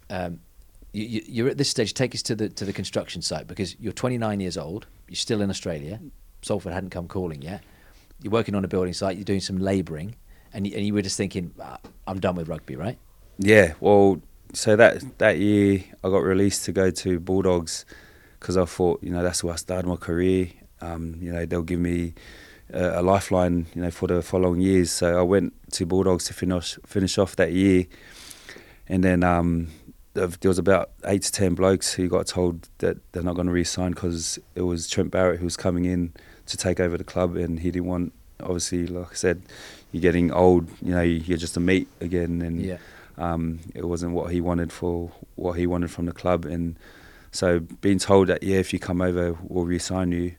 [0.09, 0.41] Um,
[0.91, 1.93] you, you, you're at this stage.
[1.93, 4.87] Take us to the to the construction site because you're 29 years old.
[5.07, 6.01] You're still in Australia.
[6.41, 7.63] Salford hadn't come calling yet.
[8.21, 9.17] You're working on a building site.
[9.17, 10.15] You're doing some labouring,
[10.53, 12.97] and you, and you were just thinking, "Ah, I'm done with rugby, right?
[13.37, 14.21] Yeah, well,
[14.53, 17.85] so that that year I got released to go to Bulldogs
[18.39, 20.49] because I thought, you know, that's where I started my career.
[20.81, 22.13] Um, you know, they'll give me
[22.73, 24.91] a, a lifeline, you know, for the following years.
[24.91, 27.85] So I went to Bulldogs to finish finish off that year,
[28.87, 29.69] and then um,
[30.13, 33.47] there there was about eight to ten blokes who got told that they're not going
[33.47, 36.13] to re-sign because it was Trent Barrett who was coming in
[36.51, 38.13] to take over the club, and he didn't want.
[38.41, 39.41] Obviously, like I said,
[39.91, 40.67] you're getting old.
[40.81, 42.77] You know, you're just a meat again, and Yeah.
[43.17, 46.45] um, it wasn't what he wanted for what he wanted from the club.
[46.45, 46.75] And
[47.31, 50.33] so being told that yeah, if you come over, we'll re-sign you.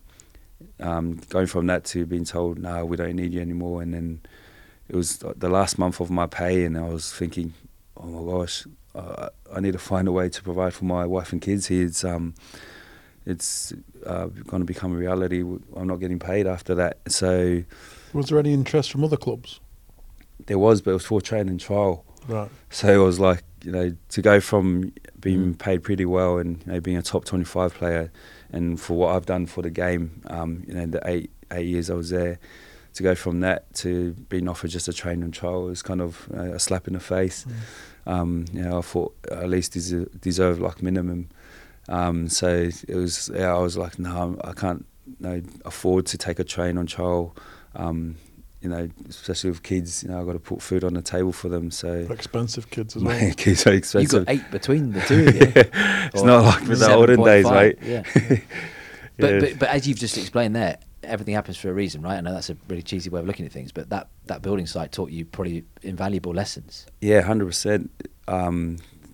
[0.81, 4.21] Um, going from that to being told no, we don't need you anymore, and then
[4.89, 7.55] it was the last month of my pay, and I was thinking,
[7.97, 11.33] oh my gosh, uh, I need to find a way to provide for my wife
[11.33, 11.71] and kids.
[11.71, 12.35] It's um,
[13.27, 13.73] it's
[14.07, 15.41] uh, going to become a reality.
[15.77, 17.63] I'm not getting paid after that, so
[18.13, 19.61] Was there any interest from other clubs?
[20.47, 22.05] there was, but it was for training trial.
[22.27, 22.49] Right.
[22.71, 25.59] So it was like, you know, to go from being Mm.
[25.59, 28.11] paid pretty well and you know, being a top 25 player
[28.51, 31.91] and for what I've done for the game, um, you know, the eight eight years
[31.91, 32.39] I was there,
[32.95, 36.55] to go from that to being offered just a training trial was kind of uh,
[36.55, 37.47] a slap in the face.
[38.07, 41.29] Um, you know, I thought at least deserve, deserve like minimum.
[41.89, 46.19] Um, so it was, yeah, I was like, no, I can't you know, afford to
[46.19, 47.37] take a train on trial.
[47.75, 48.17] Um,
[48.61, 51.33] you know, especially with kids, you know, I've got to put food on the table
[51.33, 51.73] for them.
[51.73, 53.33] So Expensive kids as well.
[53.37, 54.13] kids are expensive.
[54.13, 54.27] You expensive.
[54.27, 55.53] got eight between the two of you.
[56.13, 57.79] it's Or not like with the olden days, 7.5, mate.
[57.83, 58.39] Yeah.
[59.19, 59.41] But, Yeah.
[59.41, 62.17] but but as you've just explained there, everything happens for a reason, right?
[62.17, 64.65] I know that's a really cheesy way of looking at things, but that, that building
[64.67, 66.87] site taught you probably invaluable lessons.
[67.03, 67.91] Yeah, hundred percent.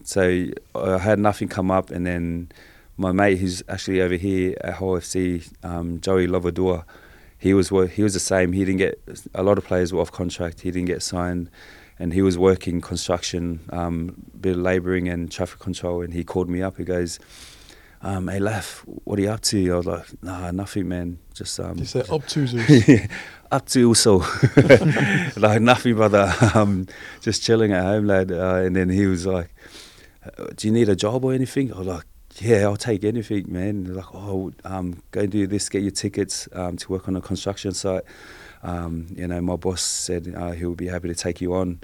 [0.08, 2.50] So I had nothing come up, and then
[2.96, 6.84] my mate, who's actually over here at Hull FC, um, Joey Lovodua,
[7.38, 8.52] he was he was the same.
[8.52, 8.98] He didn't get
[9.34, 10.62] a lot of players were off contract.
[10.62, 11.50] He didn't get signed,
[11.98, 16.00] and he was working construction, um, bit of labouring and traffic control.
[16.00, 16.78] And he called me up.
[16.78, 17.20] He goes,
[18.00, 21.18] um, "Hey, Laf, what are you up to?" I was like, "Nah, nothing, man.
[21.34, 23.06] Just um, You said up to Zeus.
[23.52, 24.18] up to also
[25.36, 26.86] like nothing brother um
[27.22, 29.48] just chilling at home lad uh, and then he was like
[30.56, 31.72] do you need a job or anything?
[31.72, 32.04] I was like
[32.40, 33.84] yeah i'll take anything man.
[33.84, 37.16] They're like oh um go and do this get your tickets um to work on
[37.16, 38.04] a construction site.
[38.62, 41.80] Um you know my boss said uh, he'll be happy to take you on.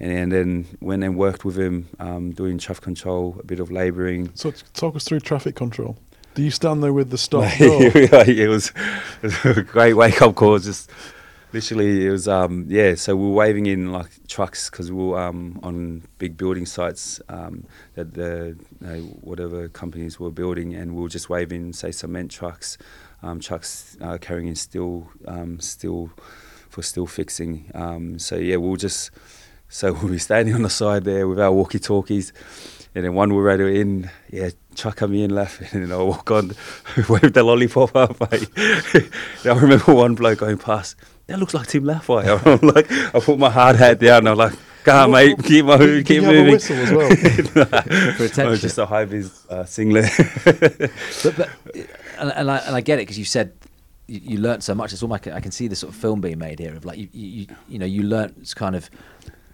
[0.00, 4.30] And then went and worked with him um doing traffic control a bit of labouring.
[4.34, 5.96] So talk us through traffic control.
[6.34, 8.72] Do you stand there with the stop it was
[9.22, 10.58] it was a great wake up call.
[10.58, 10.90] Just
[11.52, 12.94] literally, it was um yeah.
[12.94, 17.20] So we were waving in like trucks because we were um on big building sites
[17.28, 21.90] um that the you know, whatever companies were building, and we were just waving say
[21.90, 22.78] cement trucks,
[23.22, 26.10] um trucks uh, carrying in steel um steel
[26.68, 27.70] for steel fixing.
[27.74, 29.10] Um so yeah, we were just
[29.68, 32.32] so we'll be standing on the side there with our walkie talkies.
[32.94, 36.30] And then one will radio in, yeah, chuck me in left, and then I walk
[36.30, 36.54] on,
[37.08, 38.16] wave the lollipop up.
[38.20, 38.38] I
[39.44, 40.96] remember one bloke going past.
[41.26, 42.26] That looks like Tim Lafai.
[42.62, 44.18] I'm like, I put my hard hat down.
[44.18, 44.52] and I'm like,
[44.84, 46.52] go on, mate, keep my Did keep you have a moving.
[46.52, 47.08] whistle as well?
[48.16, 48.56] For attention.
[48.56, 50.10] just a high vis uh, singlet.
[50.44, 51.48] but, but
[52.18, 53.52] and, and I and I get it because you said
[54.08, 54.92] you, you learnt so much.
[54.92, 56.98] It's almost like I can see the sort of film being made here of like
[56.98, 58.90] you you, you, you know you learnt kind of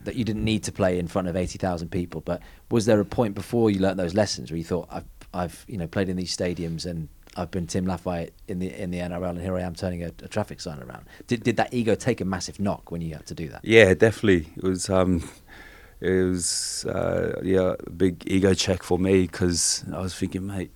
[0.04, 2.22] that you didn't need to play in front of eighty thousand people.
[2.22, 2.40] But
[2.70, 5.04] was there a point before you learnt those lessons where you thought I've
[5.34, 7.08] I've you know played in these stadiums and
[7.38, 10.08] I've been Tim Lafai in the in the NRL and here I am turning a,
[10.22, 11.04] a traffic sign around.
[11.28, 13.60] Did did that ego take a massive knock when you had to do that?
[13.64, 14.48] Yeah, definitely.
[14.56, 15.22] It was um,
[16.00, 20.70] it was uh, yeah, a big ego check for me because I was thinking, mate,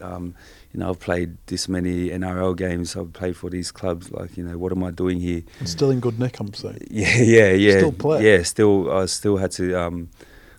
[0.00, 0.34] um,
[0.72, 2.96] you know, I've played this many NRL games.
[2.96, 4.10] I've played for these clubs.
[4.10, 5.42] Like, you know, what am I doing here?
[5.58, 6.86] And still in good nick, I'm saying.
[6.90, 7.78] Yeah, yeah, yeah.
[7.78, 8.24] Still play?
[8.24, 8.90] Yeah, still.
[8.90, 10.08] I still had to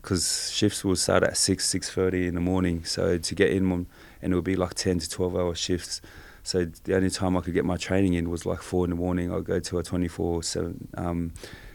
[0.02, 2.84] because shifts will start at six, six thirty in the morning.
[2.86, 3.88] So to get in, one-
[4.22, 6.02] and it would be like ten to twelve hour shifts.
[6.44, 8.96] So the only time I could get my training in was like four in the
[8.96, 9.32] morning.
[9.34, 11.34] I'd go to a twenty four seven um,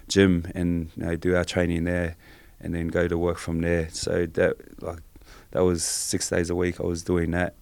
[0.09, 2.16] gym and you know, do our training there,
[2.61, 3.88] and then go to work from there.
[3.90, 4.99] So that like
[5.53, 6.80] that was six days a week.
[6.80, 7.55] I was doing that.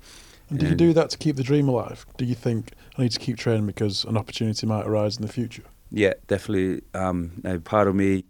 [0.50, 2.04] And do you do that to keep the dream alive?
[2.16, 5.32] Do you think I need to keep training because an opportunity might arise in the
[5.32, 5.62] future?
[5.90, 6.82] Yeah, definitely.
[6.92, 8.24] Um, you know, part of me,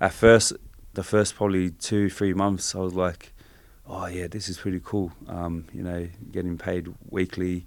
[0.00, 0.52] at first,
[0.94, 3.33] the first probably two, three months, I was like,
[3.86, 5.12] oh yeah, this is pretty cool.
[5.28, 7.64] Um, you know, getting paid weekly.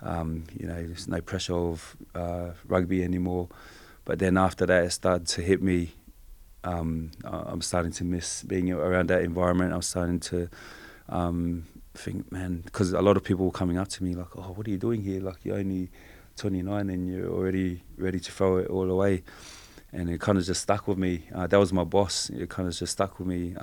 [0.00, 3.48] Um, you know, there's no pressure of uh, rugby anymore.
[4.04, 5.92] But then after that, it started to hit me.
[6.64, 9.72] Um, I'm starting to miss being around that environment.
[9.72, 10.48] I'm starting to
[11.08, 14.52] um, think, man, because a lot of people were coming up to me like, oh,
[14.54, 15.20] what are you doing here?
[15.20, 15.90] Like, you're only
[16.36, 19.24] 29 and you're already ready to throw it all away.
[19.92, 21.24] And it kind of just stuck with me.
[21.34, 22.30] Uh, that was my boss.
[22.30, 23.54] It kind of just stuck with me.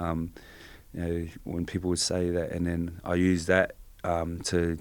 [0.96, 4.78] You know, when people would say that, and then I used that um, to,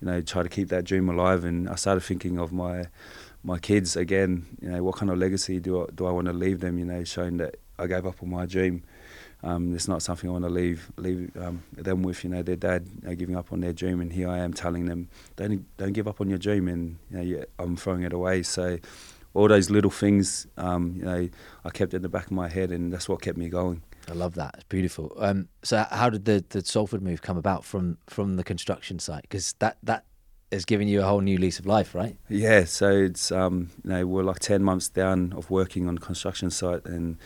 [0.00, 1.44] you know, try to keep that dream alive.
[1.44, 2.86] And I started thinking of my
[3.44, 4.46] my kids again.
[4.60, 6.78] You know, what kind of legacy do I, do I want to leave them?
[6.78, 8.82] You know, showing that I gave up on my dream.
[9.44, 12.24] Um, it's not something I want to leave leave um, them with.
[12.24, 14.52] You know, their dad you know, giving up on their dream, and here I am
[14.52, 18.02] telling them, don't don't give up on your dream, and you know, yeah, I'm throwing
[18.02, 18.42] it away.
[18.42, 18.78] So
[19.34, 21.28] all those little things, um, you know,
[21.64, 23.82] I kept in the back of my head, and that's what kept me going.
[24.10, 24.54] I love that.
[24.54, 25.12] It's beautiful.
[25.18, 29.22] Um, so how did the, the Salford move come about from from the construction site?
[29.22, 30.04] Because that that
[30.50, 32.16] has given you a whole new lease of life, right?
[32.28, 36.50] Yeah, so it's um, you know we're like ten months down of working on construction
[36.50, 37.16] site, and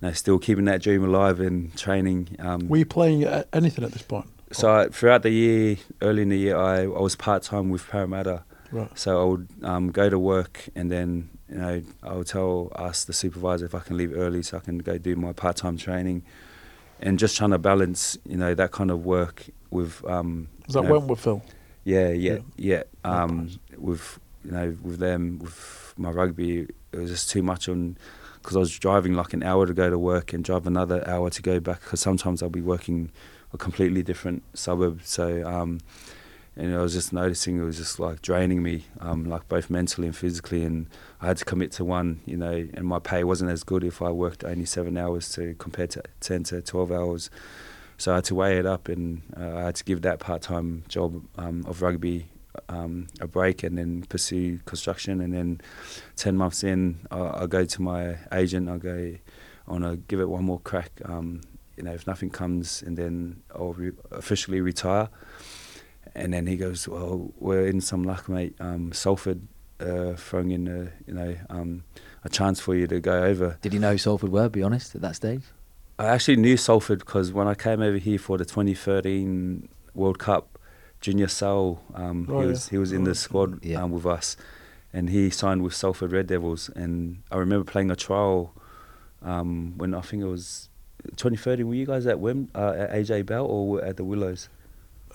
[0.00, 2.36] you know, still keeping that dream alive and training.
[2.38, 4.26] Um, Were you playing a- anything at this point?
[4.52, 7.88] so I, throughout the year, early in the year, I, I was part time with
[7.88, 8.44] Parramatta.
[8.70, 8.96] Right.
[8.98, 13.12] So I would um, go to work and then you know I'll tell ask the
[13.12, 16.22] supervisor if I can leave early so I can go do my part time training,
[17.00, 20.84] and just trying to balance you know that kind of work with um, Was that
[20.84, 21.42] you know, Wentworthville?
[21.84, 22.82] yeah, yeah, yeah.
[23.04, 27.68] Oh, Um, with you know, with them, with my rugby, it was just too much
[27.68, 27.96] on
[28.40, 31.30] because I was driving like an hour to go to work and drive another hour
[31.30, 31.80] to go back.
[31.80, 33.10] Because sometimes I'll be working
[33.52, 35.00] a completely different suburb.
[35.02, 35.80] So, um,
[36.56, 40.06] and I was just noticing it was just like draining me, um, like both mentally
[40.06, 40.64] and physically.
[40.64, 40.88] And
[41.20, 44.00] I had to commit to one, you know, and my pay wasn't as good if
[44.00, 47.30] I worked only seven hours to compared to ten to twelve hours.
[47.98, 50.84] So I had to weigh it up, and uh, I had to give that part-time
[50.86, 52.28] job um, of rugby
[52.68, 55.20] um, a break, and then pursue construction.
[55.20, 55.60] And then
[56.14, 58.68] ten months in, I, I go to my agent.
[58.68, 59.14] I go,
[59.66, 60.92] I want to give it one more crack.
[61.04, 61.40] Um,
[61.76, 65.08] you know, if nothing comes, and then I'll re- officially retire.
[66.16, 68.54] And then he goes, "Well, we're in some luck, mate.
[68.58, 69.46] Um, Salford
[69.80, 71.84] uh, throwing in a, you know, um,
[72.24, 74.48] a chance for you to go over." Did you know who Salford were?
[74.48, 75.42] Be honest, at that stage.
[75.98, 80.58] I actually knew Salford because when I came over here for the 2013 World Cup,
[81.00, 82.50] Junior Sa'u, um, Oh, he yeah.
[82.50, 83.82] was he was in Oh, the squad yeah.
[83.82, 84.36] um, with us,
[84.92, 86.70] and he signed with Salford Red Devils.
[86.74, 88.54] And I remember playing a trial
[89.22, 90.68] um, when I think it was
[91.16, 91.66] 2013.
[91.68, 94.48] Were you guys at Wem uh, at AJ Bell or at the Willows?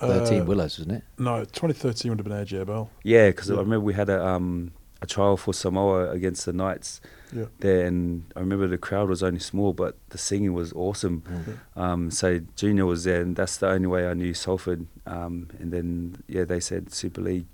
[0.08, 1.04] Thirteen Uh, Willows, wasn't it?
[1.18, 2.90] No, 2013 would have been AJ Bell.
[3.02, 3.56] Yeah, because Yeah.
[3.56, 7.00] I remember we had a um, a trial for Samoa against the Knights
[7.32, 7.46] Yeah.
[7.60, 11.22] there, and I remember the crowd was only small, but the singing was awesome.
[11.76, 14.86] Um, so Junior was there, and that's the only way I knew Salford.
[15.06, 17.46] Um, and then yeah, they said Super League.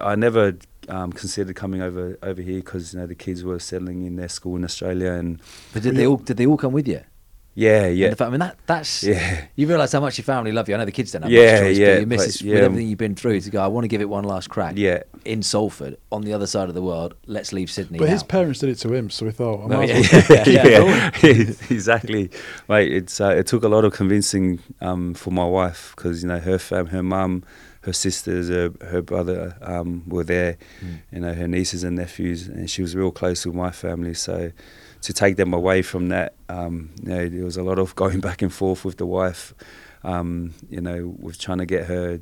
[0.00, 0.56] I never
[0.88, 4.28] um, considered coming over over here because you know the kids were settling in their
[4.28, 5.40] school in Australia, and
[5.72, 7.00] But did Were they all did they all come with you?
[7.54, 10.24] Yeah, In yeah, the fact, I mean that that's yeah, you realise how much your
[10.24, 10.74] family love you.
[10.74, 12.54] I know the kids don't have Yeah, much choice, yeah, but your but, missus with
[12.54, 13.62] everything you've been through to go.
[13.62, 14.74] I want to give it one last crack.
[14.76, 15.02] yeah.
[15.24, 17.98] In Salford, on the other side of the world, let's leave Sydney.
[17.98, 19.88] But his parents did it to him, so we thought, I No, might
[20.30, 21.10] yeah, yeah, yeah,
[21.70, 22.30] exactly,
[22.68, 22.90] mate.
[22.92, 26.40] It's uh, it took a lot of convincing um, for my wife because you know
[26.40, 27.44] her fam, her mum,
[27.82, 30.98] her sisters, her, her brother um, were there, Mm.
[31.12, 34.14] you know her nieces and nephews, and she was real close with my family.
[34.14, 34.50] So
[35.02, 38.20] to take them away from that, um, you know, there was a lot of going
[38.20, 39.54] back and forth with the wife,
[40.04, 42.20] um, you know, with trying to get her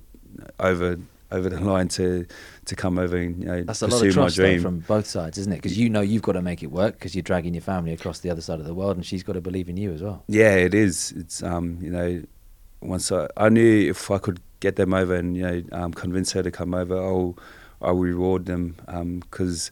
[0.58, 0.96] over
[1.32, 2.26] over the line to
[2.64, 4.62] to come over and you know That's a lot of trust though, dream.
[4.62, 5.56] from both sides, isn't it?
[5.56, 8.20] Because you know you've got to make it work because you're dragging your family across
[8.20, 10.24] the other side of the world, and she's got to believe in you as well.
[10.26, 11.12] Yeah, it is.
[11.12, 12.22] It's um, you know,
[12.80, 16.32] once I, I knew if I could get them over and you know um, convince
[16.32, 17.38] her to come over, I'll
[17.82, 18.76] I'll reward them
[19.20, 19.70] because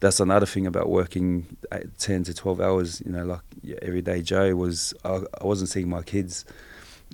[0.00, 1.56] that's another thing about working
[1.98, 3.02] 10 to twelve hours.
[3.04, 3.40] You know, like
[3.82, 6.44] every day Joe was I, I wasn't seeing my kids.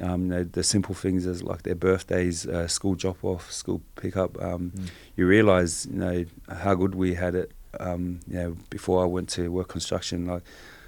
[0.03, 3.81] Um, you know, the simple things as like their birthdays, uh, school drop off, school
[3.97, 4.41] pickup.
[4.43, 4.89] Um, Mm.
[5.17, 7.53] You realise, you know, how good we had it.
[7.79, 10.43] Um, you know, before I went to work construction, like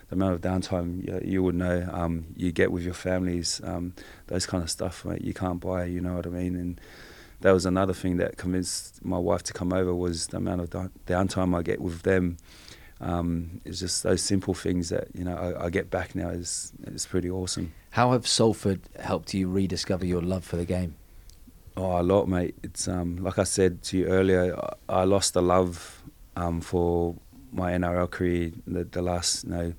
[0.08, 3.94] the amount of downtime you, you would know um, you get with your families, um,
[4.26, 5.84] those kind of stuff, mate, you can't buy.
[5.84, 6.56] You know what I mean?
[6.56, 6.80] And
[7.40, 10.70] that was another thing that convinced my wife to come over was the amount of
[11.06, 12.38] downtime I get with them.
[13.00, 16.72] Um, it's just those simple things that you know I, I get back now is
[16.86, 17.74] is pretty awesome.
[17.90, 20.96] How have Salford helped you rediscover your love for the game?
[21.76, 22.54] Oh, a lot, mate.
[22.62, 24.58] It's um, like I said to you earlier.
[24.88, 26.02] I, I lost the love
[26.36, 27.16] um, for
[27.52, 29.72] my NRL career the, the last you know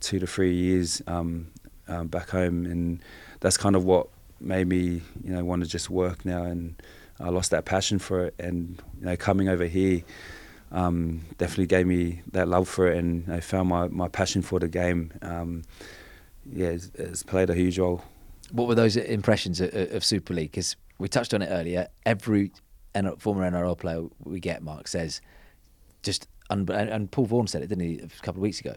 [0.00, 1.48] two to three years um,
[1.88, 3.00] um, back home, and
[3.40, 4.08] that's kind of what
[4.40, 6.42] made me you know want to just work now.
[6.42, 6.80] And
[7.20, 10.02] I lost that passion for it, and you know coming over here
[10.70, 14.58] um, definitely gave me that love for it, and I found my, my passion for
[14.58, 15.12] the game.
[15.22, 15.62] Um,
[16.50, 18.02] yeah, it's, it's played a huge role.
[18.52, 20.50] What were those impressions of, of Super League?
[20.50, 21.88] Because we touched on it earlier.
[22.06, 22.50] Every
[23.18, 25.20] former NRL player we get, Mark says,
[26.02, 28.74] just and, and Paul Vaughan said it, didn't he, a couple of weeks ago?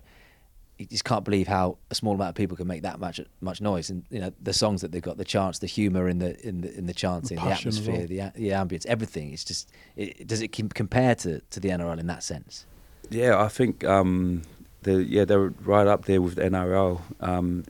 [0.82, 3.61] He just can't believe how a small amount of people can make that much much
[3.61, 3.91] noise.
[3.91, 6.61] And you know the songs that they've got, the chants, the humour in the in
[6.61, 9.32] the in the chanting, the, passion as atmosphere, the the ambience, everything.
[9.32, 12.65] It's just it, does it compare to, to the NRL in that sense?
[13.11, 14.41] Yeah, I think um,
[14.82, 17.01] the yeah they're right up there with the NRL.
[17.19, 17.63] Um,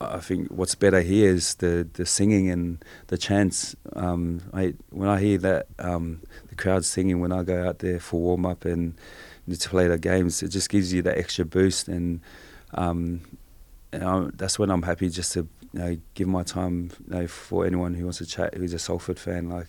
[0.00, 3.74] I think what's better here is the, the singing and the chants.
[3.94, 8.00] Um, I, when I hear that um, the crowd singing when I go out there
[8.00, 8.94] for warm up and
[9.50, 12.20] to play the games, it just gives you that extra boost and.
[12.74, 13.20] Um,
[13.92, 17.26] and I, that's when I'm happy just to you know, give my time you know,
[17.26, 19.48] for anyone who wants to chat who's a Salford fan.
[19.48, 19.66] Like,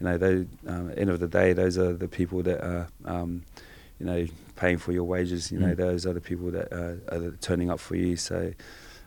[0.00, 0.32] you know, they,
[0.68, 3.44] um, at the end of the day, those are the people that are, um,
[3.98, 4.26] you know,
[4.56, 5.50] paying for your wages.
[5.50, 5.76] You know, Mm.
[5.76, 8.16] those are the people that are, are turning up for you.
[8.16, 8.52] So,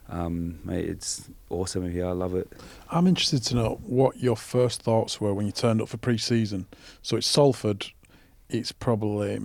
[0.09, 2.07] um, mate, it's awesome here.
[2.07, 2.51] I love it.
[2.89, 6.65] I'm interested to know what your first thoughts were when you turned up for pre-season.
[7.01, 7.85] So it's Salford.
[8.49, 9.39] It's probably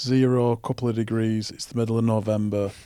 [0.00, 1.50] zero, couple of degrees.
[1.50, 2.70] It's the middle of November.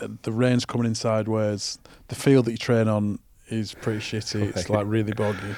[0.00, 1.78] uh, the rain's coming in sideways.
[2.08, 3.18] The field that you train on
[3.48, 4.48] is pretty shitty.
[4.56, 5.54] It's like really boggy.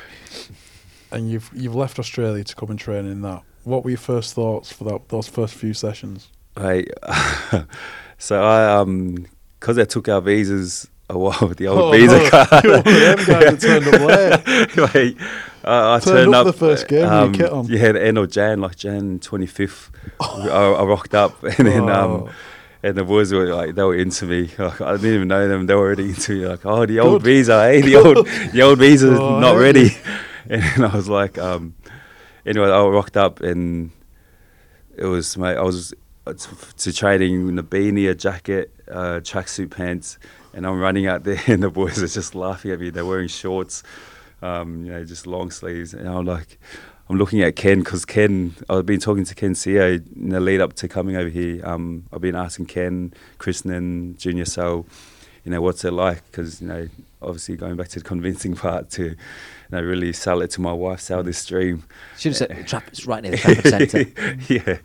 [1.13, 3.43] And you've you've left Australia to come and train in that.
[3.65, 6.29] What were your first thoughts for that those first few sessions?
[6.57, 6.89] Right.
[8.19, 9.27] so I, um,
[9.59, 12.65] because I took our visas a while with the old visa no, card.
[12.65, 14.77] you're one of them guys that turned up late.
[14.77, 15.21] Like,
[15.65, 17.67] I, I Turned turned up up the first game your kit on.
[17.67, 19.91] Yeah, the end of Jan, like Jan twenty fifth.
[20.21, 22.31] I, I rocked up, and then um, Oh.
[22.83, 24.51] And the boys were like, they were into me.
[24.59, 25.67] Like, I didn't even know them.
[25.67, 26.47] They were already into me.
[26.47, 27.27] Like, oh, the old Good.
[27.31, 29.91] visa, hey, the old, the old visa's Oh, not ready.
[30.49, 31.75] And I was like, um,
[32.45, 33.93] anyway, I rocked up, and
[34.97, 35.95] it was my I was
[36.27, 36.33] uh,
[36.79, 40.19] to training in a beanie, a jacket, uh, tracksuit pants,
[40.53, 42.91] and I'm running out there, and the boys are just laughing at me.
[42.91, 43.85] They're wearing shorts,
[44.43, 46.59] um, you know, just long sleeves, and I'm like,
[47.11, 48.55] I'm looking at Ken because Ken.
[48.69, 51.61] I've been talking to Ken Sio in the lead up to coming over here.
[51.67, 54.87] Um, I've been asking Ken, Krisnan, Junior Sa'u,
[55.45, 56.23] you know, what's it like?
[56.31, 56.89] Because you know,
[57.21, 59.17] obviously going back to the convincing part to, you
[59.73, 61.83] know, really sell it to my wife, sell this dream.
[62.17, 64.05] Should have said trap, it's right near the Trafford Centre.
[64.49, 64.79] yeah,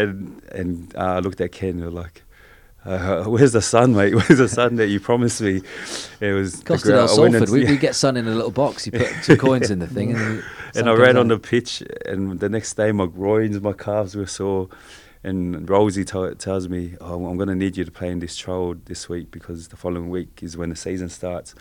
[0.00, 2.22] and and uh, I looked at Ken and like,
[2.84, 4.14] uh, "Where's the sun, mate?
[4.14, 5.62] Where's the sun that you promised me?"
[6.20, 7.50] It was the Costa del I went Salford.
[7.50, 7.70] We, yeah.
[7.70, 8.86] we get sun in a little box.
[8.86, 10.42] You put two coins in the thing, and,
[10.74, 11.20] and I ran out.
[11.20, 14.68] on the pitch, and the next day my groins, my calves were sore.
[15.26, 18.36] And Rosie t- tells me, oh, I'm going to need you to play in this
[18.36, 21.54] trial this week because the following week is when the season starts.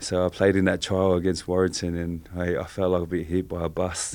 [0.00, 3.26] So I played in that trial against Warrington, and I, I felt like a bit
[3.26, 4.14] hit by a bus.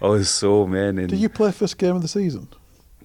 [0.00, 0.98] I was sore, man.
[0.98, 2.48] And Did you play first game of the season?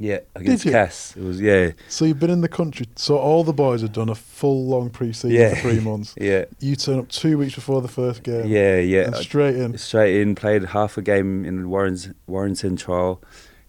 [0.01, 0.71] Yeah, against you?
[0.71, 1.13] Cass.
[1.17, 2.87] It was yeah, So you've been in the country.
[2.95, 5.55] So all the boys have done a full long pre-season Yeah.
[5.55, 6.15] for three months.
[6.17, 8.47] yeah, You turn up two weeks before the first game.
[8.47, 9.07] yeah, yeah.
[9.07, 9.77] And straight in.
[9.77, 13.21] straight in, played half a game in Warren's, Warrington trial,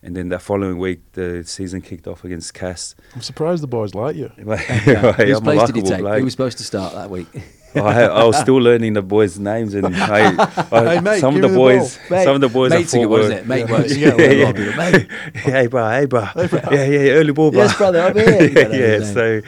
[0.02, 2.94] and then that following week the season kicked off against Cass.
[3.14, 4.30] I'm surprised the boys like you.
[4.38, 4.96] Right, Whose
[5.36, 5.98] I'm a place did he likeable take?
[6.00, 6.18] bloke.
[6.18, 7.26] Who was supposed to start that week?
[7.74, 10.34] I, I was still learning the boys' names, and I,
[10.72, 12.98] I, Hey, mate, some of the the boys, Mate, some of the boys, mate's I
[12.98, 13.46] a thought good one, were, isn't it?
[13.46, 14.14] Mate Yeah.
[14.16, 14.92] Yeah, yeah, along with a lot.
[14.92, 15.10] Mate,
[15.40, 17.60] hey bro, hey bro, yeah, yeah, early ball, bro.
[17.62, 18.68] Yes, brother, I'm here.
[18.68, 19.40] Know, yeah, so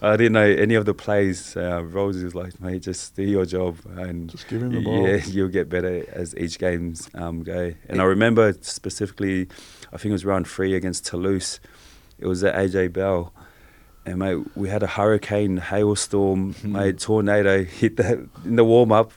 [0.00, 1.56] I didn't know any of the plays.
[1.56, 5.08] Uh, Rosie was like, mate, just do your job, and Just give him the ball.
[5.08, 7.74] yeah, you'll get better as each games um, go.
[7.88, 9.48] And I remember specifically,
[9.92, 11.58] I think it was round three against Toulouse.
[12.18, 13.32] It was at AJ Bell,
[14.08, 16.72] And mate, we had a hurricane, hailstorm, Hmm.
[16.72, 19.12] mate, tornado hit the in the warm up.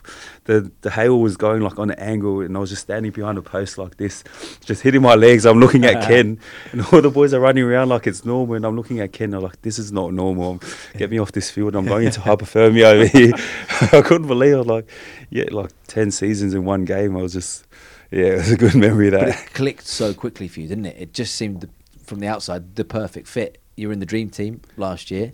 [0.45, 3.37] The the hail was going like on an angle, and I was just standing behind
[3.37, 4.23] a post like this,
[4.65, 5.45] just hitting my legs.
[5.45, 6.39] I'm looking at Ken,
[6.71, 9.33] and all the boys are running around like it's normal, and I'm looking at Ken.
[9.33, 10.59] I'm like, this is not normal.
[10.97, 11.75] Get me off this field.
[11.75, 13.31] I'm going into hypothermia over here.
[13.97, 14.67] I couldn't believe it.
[14.67, 14.89] Like,
[15.29, 17.15] yeah, like ten seasons in one game.
[17.15, 17.65] I was just,
[18.11, 19.29] yeah, it was a good memory of But that.
[19.47, 20.97] it clicked so quickly for you, didn't it?
[20.99, 21.69] It just seemed, the,
[22.03, 23.57] from the outside, the perfect fit.
[23.76, 25.34] You were in the dream team last year,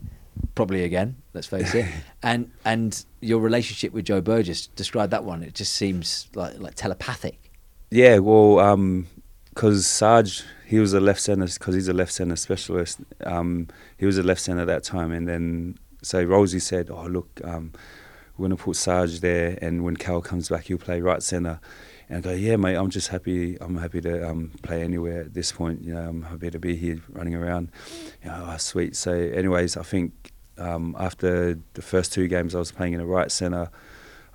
[0.56, 1.18] probably again.
[1.34, 1.86] Let's face it.
[2.24, 5.44] and and your relationship with Joe Burgess, describe that one.
[5.44, 7.52] It just seems like like telepathic.
[7.90, 8.76] Yeah, well,
[9.54, 13.00] because Sarge, he was a left centre, because he's a left centre specialist.
[13.24, 17.06] Um, he was a left centre at that time, and then so Rosie said, "Oh,
[17.06, 17.72] look, um,
[18.38, 21.60] we're going to put Sarge there, and when Cal comes back, he'll play right centre."
[22.10, 23.58] And I go, "Yeah, mate, I'm just happy.
[23.60, 25.84] I'm happy to um, play anywhere at this point.
[25.84, 27.70] You know, I'm happy to be here, running around.
[28.24, 32.60] You know, oh, sweet." So, anyways, I think um, after the first two games, I
[32.60, 33.70] was playing in the right centre.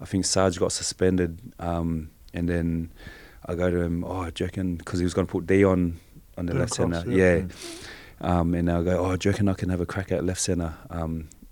[0.00, 2.92] I think Sarge got suspended, um, and then
[3.46, 6.00] I go to him, oh, do reckon, because he was going to put Dion on
[6.36, 7.04] on the left centre.
[7.08, 7.36] yeah.
[7.36, 7.46] Yeah.
[8.20, 10.74] Um, and I go, oh, do I can have a crack at left centre?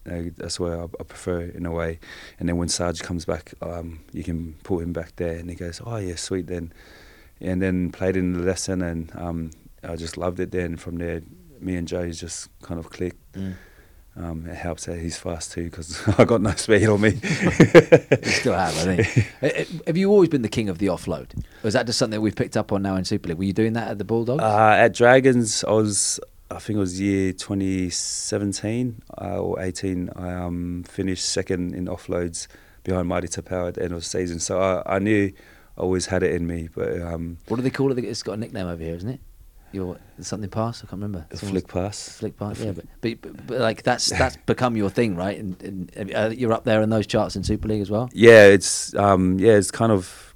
[0.09, 1.99] Uh, that's where I, I prefer in a way.
[2.39, 5.37] And then when Sarge comes back, um, you can put him back there.
[5.37, 6.73] And he goes, oh, yeah, sweet then.
[7.41, 9.51] And then played in the lesson, and um,
[9.83, 10.77] I just loved it then.
[10.77, 11.23] From there,
[11.59, 13.37] me and Joe just kind of clicked.
[14.17, 17.11] Um, it helps that he's fast too because I got no speed on me.
[17.21, 19.33] You still have, I think.
[19.43, 21.39] Uh, uh, have you always been the king of the offload?
[21.63, 23.39] Or is that just something that we've picked up on now in Super League?
[23.39, 24.43] Were you doing that at the Bulldogs?
[24.43, 26.21] Uh, at Dragons, I was,
[26.51, 30.11] I think it was year 2017 uh, or 18.
[30.17, 32.49] I um, finished second in offloads
[32.83, 34.41] behind Marty Taupau at the end of the season.
[34.41, 35.33] So I, I knew
[35.79, 36.69] I always had it in me.
[36.75, 38.05] But um, what do they call it?
[38.05, 39.21] It's got a nickname over here, isn't it?
[39.73, 40.83] Your something pass?
[40.83, 41.25] I can't remember.
[41.37, 42.09] flick pass.
[42.19, 45.39] Flick pass, yeah, but, but, but, but like that's that's become your thing, right?
[45.39, 45.63] And,
[45.95, 48.11] and uh, you're up there in those charts in Super League as well.
[48.13, 50.35] Yeah, it's um, yeah, it's kind of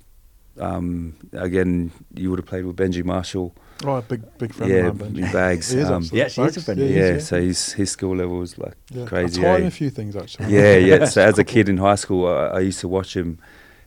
[0.61, 1.91] um, again.
[2.15, 3.57] You would have played with Benji Marshall.
[3.87, 5.32] Oh, a big big friend yeah, of mine, in Benji.
[5.32, 5.70] bags.
[5.72, 6.05] He is um.
[6.12, 8.57] Yeah, actually, he's a friend Yeah, of he yeah, so his his skill level was
[8.59, 9.05] like yeah.
[9.07, 9.41] crazy.
[9.41, 9.68] I taught him eh?
[9.68, 10.53] a few things actually.
[10.55, 11.05] Yeah, yeah.
[11.14, 13.39] So as a kid in high school, I, I used to watch him,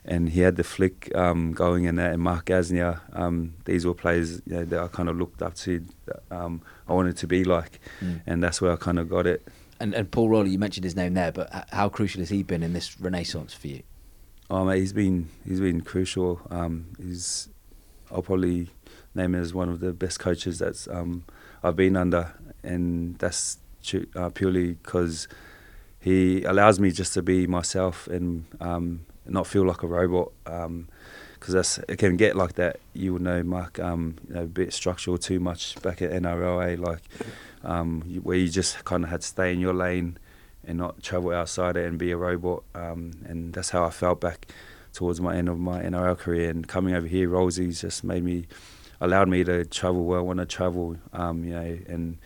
[0.05, 2.13] and he had the flick um, going in that.
[2.13, 5.55] And Mark Gasnier, um, these were players you know, that I kind of looked up
[5.55, 5.83] to.
[6.31, 8.21] Um, I wanted to be like, Mm.
[8.27, 9.41] and that's where I kind of got it.
[9.79, 12.63] And and Paul Rowley, you mentioned his name there, but how crucial has he been
[12.63, 13.81] in this renaissance for you?
[14.49, 16.39] Oh mate, he's been he's been crucial.
[16.49, 17.49] Um, he's
[18.11, 18.69] I'll probably
[19.18, 21.26] name as one of the best coaches that's um,
[21.63, 23.57] I've been under, and that's
[24.15, 25.28] uh, purely because
[25.99, 30.32] he allows me just to be myself and um, not feel like a robot.
[30.45, 32.80] Because that's it can get like that.
[32.93, 33.80] You will know, Mark.
[33.80, 37.01] Um, you know, a bit structural too much back at NRLA, like
[37.63, 40.18] um, where you just kind of had to stay in your lane
[40.68, 42.63] and not travel outside it and be a robot.
[42.76, 44.47] Um, and that's how I felt back
[44.93, 46.49] towards my end of my NRL career.
[46.49, 48.47] And coming over here, Rosie's just made me,
[49.01, 50.97] allowed me to travel where I want to travel.
[51.13, 52.17] Um, you know, and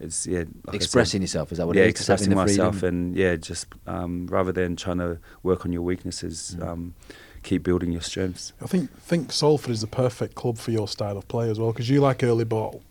[0.00, 2.06] it's yeah, like I said, Expressing yourself is that what yeah, it is?
[2.06, 5.72] Just having expressing the myself and yeah, just um, rather than trying to work on
[5.72, 6.66] your weaknesses, Mm.
[6.68, 6.94] um,
[7.42, 8.52] keep building your strengths.
[8.62, 11.72] I think think Salford is the perfect club for your style of play as well
[11.72, 12.82] because you like early ball,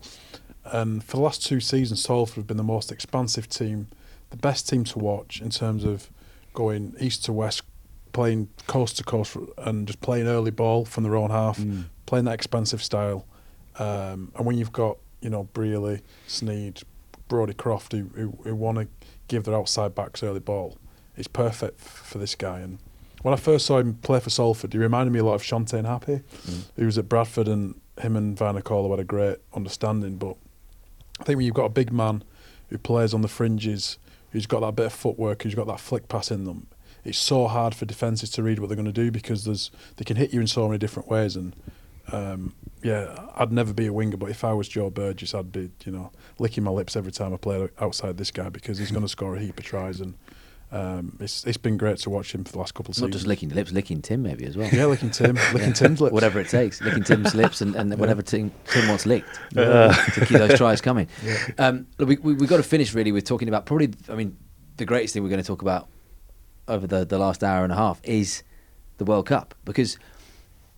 [0.65, 3.87] and for the last two seasons, Salford have been the most expansive team,
[4.29, 6.09] the best team to watch in terms of
[6.53, 7.61] going east to west,
[8.13, 11.59] playing coast to coast, and just playing early ball from their own half,
[12.07, 13.27] playing that expansive style.
[13.77, 16.83] Um, and when you've got you know Brierley, Sneyd,
[17.27, 18.87] Brodie Croft who who, who want to
[19.27, 20.79] give their outside backs early ball,
[21.15, 22.61] it's perfect f- for this guy.
[22.61, 22.79] And
[23.21, 25.85] when I first saw him play for Salford, he reminded me a lot of Shontayne
[25.85, 26.23] Hape.
[26.47, 26.63] Mm.
[26.75, 30.17] He was at Bradford, and him and Vainikolo had a great understanding.
[30.17, 30.37] But
[31.19, 32.23] I think when you've got a big man
[32.69, 33.97] who plays on the fringes,
[34.31, 36.67] who's got that bit of footwork, who's got that flick pass in them,
[37.03, 40.03] it's so hard for defences to read what they're going to do because there's they
[40.03, 41.35] can hit you in so many different ways.
[41.35, 41.55] And
[42.11, 42.53] um,
[42.83, 45.91] yeah, I'd never be a winger, but if I was Joe Burgess, I'd be you
[45.91, 49.09] know licking my lips every time I play outside this guy because he's going to
[49.09, 49.99] score a heap of tries.
[49.99, 50.13] And
[50.71, 53.13] um, it's it's been great to watch him for the last couple of Not seasons.
[53.13, 54.69] just licking the lips, licking Tim maybe as well.
[54.71, 56.13] Yeah, licking Tim, licking Tim's lips.
[56.13, 59.91] Whatever it takes, licking Tim's lips and, and whatever Tim, Tim wants licked Yeah.
[60.13, 61.07] to keep those tries coming.
[61.23, 61.37] Yeah.
[61.57, 64.37] Um, look, we, we, we've got to finish really with talking about probably, I mean,
[64.77, 65.87] the greatest thing we're going to talk about
[66.67, 68.43] over the, the last hour and a half is
[68.97, 69.97] the World Cup because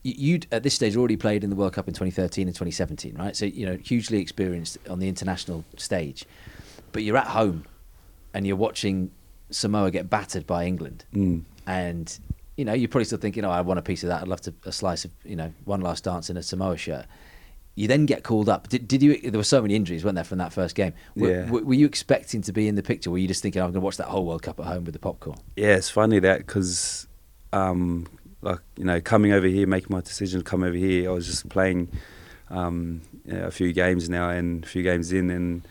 [0.04, 3.36] you'd at this stage already played in the World Cup in 2013 and 2017, right?
[3.36, 6.26] So, you know, hugely experienced on the international stage,
[6.92, 7.66] but you're at home
[8.34, 9.12] and you're watching
[9.52, 11.44] Samoa get battered by England Mm.
[11.66, 12.20] and
[12.56, 14.22] you know you're probably still thinking, "Oh, I want a piece of that.
[14.22, 17.06] I'd love to a slice of you know one last dance in a Samoa shirt."
[17.76, 18.68] You then get called up.
[18.68, 19.18] Did, did you?
[19.32, 20.92] There were so many injuries, weren't there, from that first game?
[21.16, 21.50] Were, Yeah.
[21.50, 23.10] were, were you expecting to be in the picture?
[23.10, 24.94] Were you just thinking, I'm going to watch that whole World Cup at home with
[24.94, 25.38] the popcorn?
[25.56, 27.08] Yeah, it's funny that because,
[27.54, 28.06] um,
[28.42, 31.26] like you know, coming over here, making my decision to come over here, I was
[31.28, 31.90] just playing
[32.50, 35.68] um, you know, a few games now and a few games in, and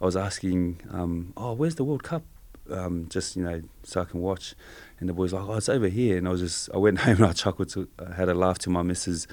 [0.00, 2.22] I was asking, um, "Oh, where's the World Cup?"
[2.70, 4.54] Um, just you know, so I can watch.
[5.00, 7.16] And the boys like, "Oh, it's over here." And I was just, I went home
[7.16, 9.26] and I chuckled, to, I had a laugh to my missus.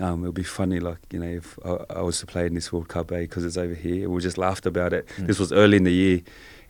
[0.00, 2.54] Um, it would be funny, like you know, if I, I was to play in
[2.54, 4.08] this World Cup, eh, because it's over here.
[4.08, 5.06] We just laughed about it.
[5.18, 5.26] Mm.
[5.26, 6.20] This was early in the year,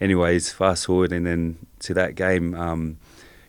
[0.00, 0.50] anyways.
[0.52, 2.54] Fast forward and then to that game.
[2.54, 2.98] Um,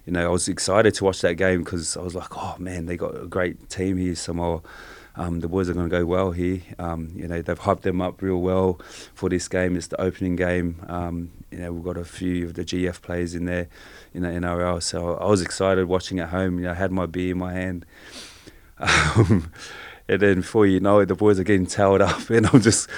[0.06, 2.86] you know, I was excited to watch that game because I was like, oh man,
[2.86, 4.62] they got a great team here, Samoa.
[5.16, 6.62] Um, the boys are going to go well here.
[6.80, 8.80] Um, you know, they've hyped them up real well
[9.14, 9.76] for this game.
[9.76, 10.84] It's the opening game.
[10.88, 13.68] Um, you know, we've got a few of the GF players in there
[14.14, 14.82] in the NRL.
[14.82, 16.58] So I was excited watching at home.
[16.58, 17.86] You know, I had my beer in my hand.
[18.80, 19.52] Um,
[20.10, 22.90] and then before you know it, the boys are getting towed up, and I'm just,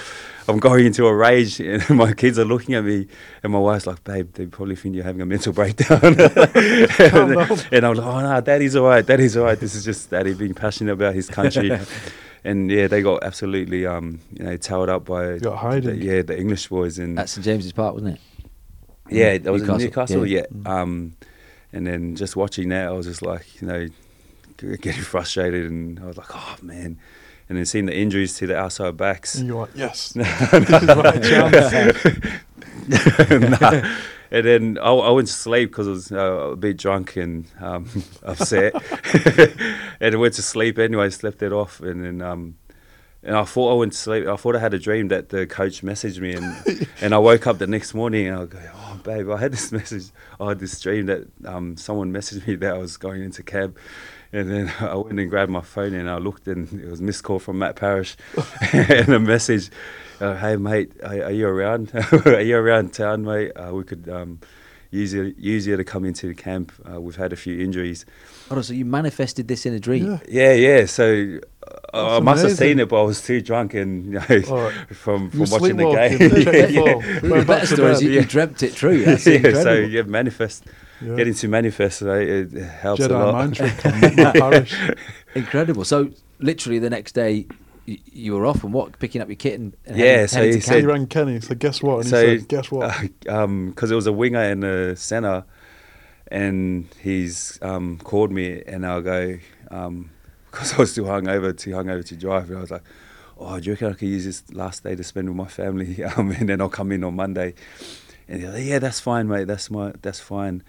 [0.48, 3.08] I'm going into a rage, and my kids are looking at me,
[3.44, 7.86] and my wife's like, "Babe, they probably think you're having a mental breakdown." and, and
[7.86, 9.06] I'm like, "Oh no, Daddy's all right.
[9.06, 9.60] Daddy's all right.
[9.60, 11.72] This is just Daddy being passionate about his country."
[12.44, 16.38] and yeah, they got absolutely, um, you know, towed up by, Got the, yeah, the
[16.40, 18.22] English boys, and At St James's Park, wasn't it?
[19.10, 20.28] yeah, that was Newcastle, in Newcastle.
[20.28, 20.46] yeah.
[20.64, 20.82] Yeah.
[20.82, 21.16] Um,
[21.74, 23.88] and then just watching that, I was just like, you know,
[24.58, 27.00] getting frustrated, and I was like, oh man.
[27.48, 29.36] And then seeing the injuries to the outside backs.
[29.36, 32.12] And you're like, yes, this is my chance.
[33.62, 33.96] nah.
[34.32, 37.46] And then I, I went to sleep because I was uh, a bit drunk and
[37.62, 37.88] um,
[38.24, 38.74] upset.
[40.00, 41.80] and I went to sleep anyway, slept it off.
[41.80, 42.56] And then um,
[43.26, 44.28] and I thought I went to sleep.
[44.28, 47.48] I thought I had a dream that the coach messaged me, and and I woke
[47.48, 50.12] up the next morning and I go, oh babe, I had this message.
[50.40, 53.78] I had this dream that um, someone messaged me that I was going into cab.
[54.36, 57.24] And then I went and grabbed my phone and I looked and it was missed
[57.24, 58.18] call from Matt Parish
[58.74, 59.70] and a message,
[60.20, 61.92] uh, hey mate, are, are you around?
[62.26, 63.52] are you around town, mate?
[63.52, 64.40] Uh, we could um,
[64.92, 66.74] use you use you to come into the camp.
[66.90, 68.06] Uh, we've had a few injuries.
[68.52, 70.06] Oh, so you manifested this in a dream?
[70.06, 70.20] Yeah.
[70.28, 70.86] Yeah, yeah.
[70.86, 71.40] So
[71.94, 74.42] uh, I That's must have seen it, but I was too drunk and you know,
[74.50, 74.96] All right.
[74.96, 76.20] from from watching the game.
[76.20, 76.84] check yeah, the yeah.
[76.84, 77.02] phone.
[77.02, 78.06] The Going back better story is bed.
[78.06, 79.06] you, you dreamt it true.
[79.06, 79.64] That's yeah, incredible.
[79.64, 80.66] so yeah, manifest.
[81.02, 81.16] Yeah.
[81.18, 83.34] Getting to manifest, uh, it it helps a lot.
[83.34, 84.74] mind trick on Matt Parish.
[85.36, 85.84] Incredible.
[85.84, 86.10] So
[86.40, 87.48] literally the next day
[87.86, 90.38] you, you were off and what, picking up your kit and, and Yeah, heading, so
[90.38, 91.40] heading he to said- He rang Kenny.
[91.42, 94.64] So "Guess what?" And So, he said, "Guess what?" because it was a winger and
[94.64, 95.44] a centre,
[96.30, 99.38] and he's um, called me, and I'll go
[99.70, 102.50] because I was still hungover, too hungover to drive.
[102.50, 102.84] And I was like,
[103.38, 106.04] "Oh, do you reckon I could use this last day to spend with my family,
[106.18, 107.54] um, and then I'll come in on Monday?"
[108.28, 109.46] And he's like, "Yeah, that's fine, mate.
[109.46, 110.64] That's my that's fine."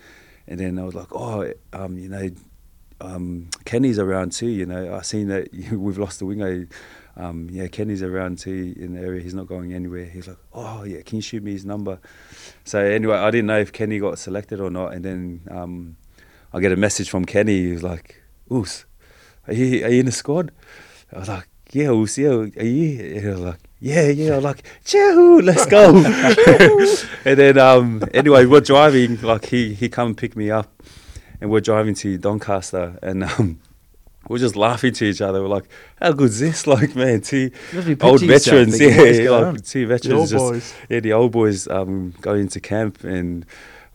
[0.46, 2.30] And then I was like, "Oh, um, you know."
[2.98, 4.94] Um, Kenny's around too, you know.
[4.94, 6.66] I seen that we've lost the winger.
[7.18, 9.22] Um, yeah, Kenny's around too in the area.
[9.22, 10.04] He's not going anywhere.
[10.04, 11.98] He's like, oh yeah, can you shoot me his number?
[12.64, 14.92] So anyway, I didn't know if Kenny got selected or not.
[14.92, 15.96] And then um,
[16.52, 17.66] I get a message from Kenny.
[17.66, 18.22] He was like,
[18.52, 18.84] Oos,
[19.46, 20.52] are you, are you in the squad?
[21.12, 23.00] I was like, yeah, Oos, yeah, are you?
[23.00, 24.34] And he was like, yeah, yeah.
[24.34, 25.96] I like, Choo, let's go.
[27.24, 29.20] and then um, anyway, we're driving.
[29.20, 30.82] Like he he come and pick me up,
[31.40, 33.60] and we're driving to Doncaster, and um,
[34.28, 35.42] we're just laughing to each other.
[35.42, 35.68] We're like,
[36.00, 36.66] how good's this?
[36.66, 39.56] Like, man, two You must be old veterans, thinking, yeah, going like on?
[39.56, 40.74] two The old veterans, just boys.
[40.88, 43.44] yeah, the old boys um, going to camp and.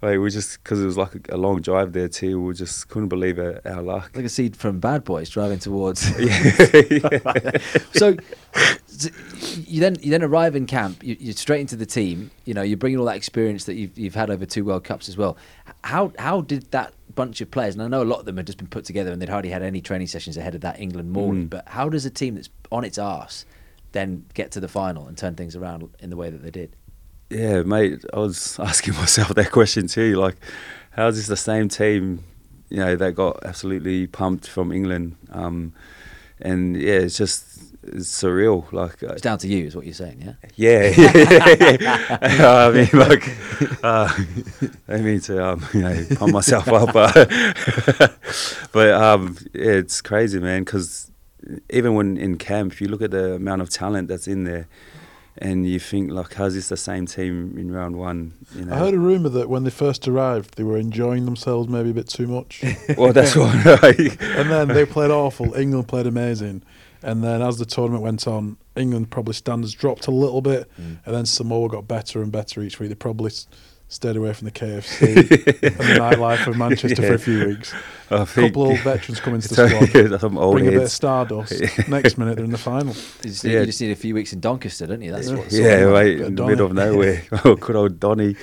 [0.02, 2.41] Like, we just because it was like a, a long drive there too.
[2.41, 4.11] We just couldn't believe our, our luck.
[4.15, 6.10] Like a seed from Bad Boys driving towards.
[6.19, 7.57] yeah.
[7.94, 8.15] so,
[8.88, 9.10] so
[9.57, 11.03] you then you then arrive in camp.
[11.03, 12.32] You, you're straight into the team.
[12.45, 15.07] You know, you're bringing all that experience that you've you've had over two World Cups
[15.07, 15.38] as well.
[15.84, 17.76] How how did that bunch of players?
[17.76, 19.52] And I know a lot of them had just been put together and they'd hardly
[19.52, 21.45] had any training sessions ahead of that England morning.
[21.45, 21.49] Mm.
[21.52, 23.45] But how does a team that's on its arse
[23.91, 26.76] then get to the final and turn things around in the way that they did?
[27.31, 30.15] Yeah, mate, I was asking myself that question too.
[30.15, 30.35] Like,
[30.91, 32.23] how is this the same team,
[32.69, 35.15] you know, that got absolutely pumped from England?
[35.31, 35.73] Um,
[36.41, 37.45] and yeah, it's just
[37.83, 38.71] it's surreal.
[38.73, 40.33] Like, uh, It's down to you, is what you're saying, yeah.
[40.55, 40.93] yeah,
[41.79, 42.17] yeah.
[42.67, 44.13] I mean, like, uh,
[44.89, 47.13] I mean to um, you know pump myself up, but
[48.73, 50.63] but um, yeah, it's crazy, man.
[50.63, 51.11] Because
[51.69, 54.67] even when in camp, if you look at the amount of talent that's in there,
[55.41, 58.34] and you think like, how's this the same team in round one?
[58.55, 61.68] You know, I heard a rumor that when they first arrived, they were enjoying themselves
[61.68, 62.63] maybe a bit too much,
[62.97, 63.53] well, that's what.
[63.55, 65.53] and then they played awful.
[65.55, 66.61] England played amazing,
[67.03, 70.97] and then as the tournament went on, England probably standards dropped a little bit, Mm.
[71.05, 72.89] and then Samoa got better and better each week.
[72.89, 73.47] They probably s-
[73.91, 77.73] stayed away from the KFC and the nightlife of Manchester for a few weeks.
[78.09, 80.81] A think couple old veterans come into the squad, yeah, some old bring a bit
[80.84, 81.61] of stardust.
[81.88, 82.93] Next minute they're in the final.
[83.23, 83.59] You just, need, Yeah.
[83.61, 85.13] you just need a few weeks in Doncaster, don't you?
[85.13, 85.35] That's Yeah.
[85.38, 85.51] what.
[85.53, 87.23] Yeah, right of in the middle of nowhere.
[87.45, 88.35] oh, good old Donny.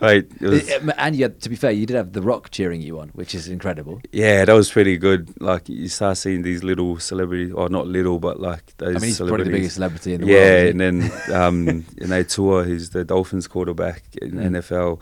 [0.00, 3.00] Right, was, and you had, to be fair, you did have The Rock cheering you
[3.00, 4.00] on, which is incredible.
[4.12, 5.40] yeah, that was pretty good.
[5.40, 9.08] Like you start seeing these little celebrities, or not little, but like those I mean,
[9.08, 10.46] he's probably the biggest celebrity in the yeah, world.
[10.64, 14.50] Yeah, and then um, you know Tua, he's the Dolphins quarterback in Mm.
[14.56, 14.95] NFL.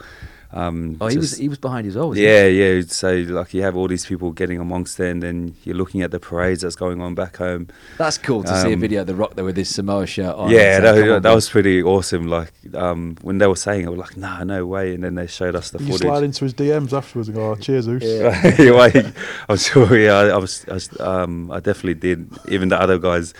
[0.56, 2.10] Um, oh, he was he was behind you as well.
[2.10, 2.80] wasn't yeah, yeah.
[2.86, 6.12] So like you have all these people getting amongst there, and then you're looking at
[6.12, 7.66] the parades that's going on back home.
[7.98, 10.32] that's cool to see a Um, video of The Rock there with his Samoa shirt
[10.36, 10.50] on.
[10.52, 12.28] yeah, and saying, "Come that, on, that was pretty awesome.
[12.28, 15.16] Like um, when they were saying, it, I was like, "Nah, no way!" And then
[15.16, 16.02] they showed us the You footage.
[16.02, 18.04] slide into his DMs afterwards and go, oh, cheers, Oos.
[18.04, 18.40] Yeah.
[18.58, 19.12] anyway,
[19.48, 19.98] I'm sure.
[19.98, 20.64] Yeah, I, I was.
[20.70, 22.30] I, was um, I definitely did.
[22.48, 23.34] Even the other guys,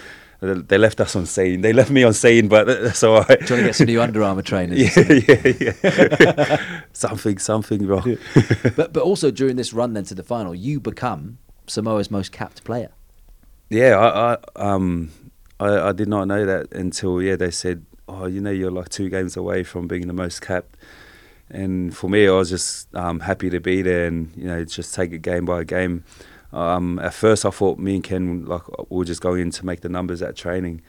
[0.53, 1.63] they- left us on scene.
[1.63, 3.41] They left me on scene, but that's all right.
[3.41, 4.79] Trying to get some new Under Armour trainers.
[4.97, 6.81] yeah, yeah, yeah.
[6.93, 8.19] something, something wrong.
[8.77, 12.65] but but also during this run then to the final, you become Samoa's most capped
[12.65, 12.91] player.
[13.71, 15.11] Yeah, I, I um,
[15.59, 18.89] I, I did not know that until yeah they said, oh, you know, you're like
[18.89, 20.77] two games away from being the most capped.
[21.51, 24.95] And for me, I was just um, happy to be there and you know just
[24.95, 26.05] take it game by game.
[26.55, 29.67] Um, at first, I thought me and Ken like we were just going in to
[29.67, 30.83] make the numbers at training.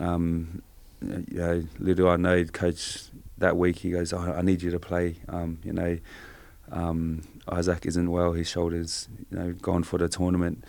[0.00, 0.62] Um,
[1.02, 3.02] you know, little I know, coach
[3.38, 5.16] that week he goes, I, I need you to play.
[5.28, 5.98] Um, you know,
[6.72, 10.64] um, Isaac isn't well; his shoulders, you know, gone for the tournament.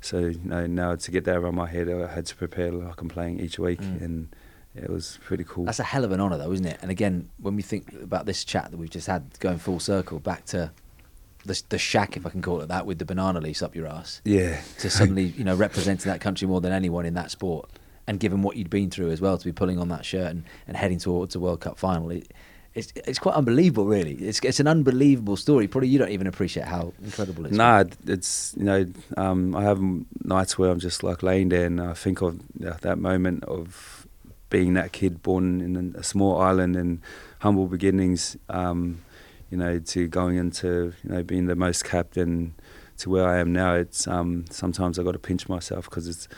[0.00, 3.00] So you know, now to get that around my head, I had to prepare like
[3.00, 4.00] I'm playing each week, Mm.
[4.02, 4.28] and
[4.74, 5.64] it was pretty cool.
[5.64, 6.78] That's a hell of an honour, though, isn't it?
[6.82, 10.18] And again, when we think about this chat that we've just had, going full circle
[10.18, 10.70] back to
[11.46, 13.86] the the shack, if I can call it that, with the banana leaves up your
[13.86, 17.70] ass, yeah, to suddenly you know representing that country more than anyone in that sport,
[18.06, 20.44] and given what you'd been through as well, to be pulling on that shirt and,
[20.68, 22.10] and heading towards a World Cup final.
[22.10, 22.32] It,
[22.74, 24.12] it's, it's quite unbelievable, really.
[24.12, 25.66] It's, it's an unbelievable story.
[25.66, 27.56] Probably you don't even appreciate how incredible it is.
[27.56, 28.86] Nah, it's you know,
[29.16, 29.80] um, I have
[30.22, 34.06] nights where I'm just like laying there and I think of that that moment of
[34.50, 37.00] being that kid born in a small island and
[37.38, 38.36] humble beginnings.
[38.48, 39.02] Um,
[39.50, 42.54] you know, to going into you know being the most capped and
[42.98, 43.74] to where I am now.
[43.74, 46.28] It's um, sometimes I got to pinch myself because it's.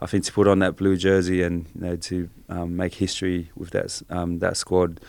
[0.00, 3.50] I think to put on that blue jersey and you know to um, make history
[3.56, 5.00] with that um, that squad,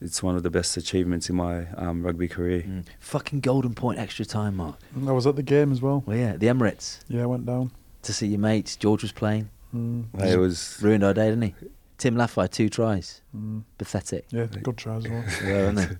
[0.00, 2.62] it's one of the best achievements in my um, rugby career.
[2.62, 2.86] Mm.
[2.98, 4.76] Fucking golden point extra time, Mark.
[5.06, 6.02] I was at the game as well.
[6.06, 7.72] Well, yeah, the Emirates Yeah, I went down.
[8.02, 8.74] to see your mates.
[8.76, 9.50] George was playing.
[9.74, 10.06] Mm.
[10.24, 11.54] It was Ruined our day, didn't he?
[11.98, 13.20] Tim Lafai, two tries.
[13.36, 13.64] Mm.
[13.76, 14.24] Pathetic.
[14.30, 15.06] Yeah, good tries.
[15.08, 15.24] well.
[15.44, 15.98] Yeah, wasn't it?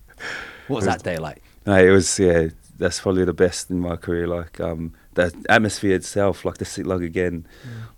[0.69, 1.43] What was that day like?
[1.67, 2.49] No, it was yeah.
[2.79, 4.29] That's probably the best in my career.
[4.29, 7.47] Like um, the atmosphere itself, like the sit lug again.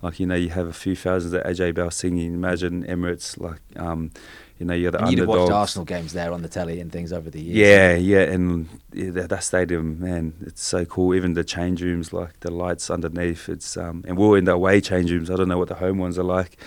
[0.01, 2.33] Like you know, you have a few thousands at AJ Bell singing.
[2.33, 4.11] Imagine Emirates, like um,
[4.59, 5.53] you know, you're the And you'd have watched.
[5.53, 7.57] Arsenal games there on the telly and things over the years.
[7.57, 11.15] Yeah, yeah, and yeah, that, that stadium, man, it's so cool.
[11.15, 14.53] Even the change rooms, like the lights underneath, it's um, and we are in the
[14.53, 15.31] away change rooms.
[15.31, 16.59] I don't know what the home ones are like.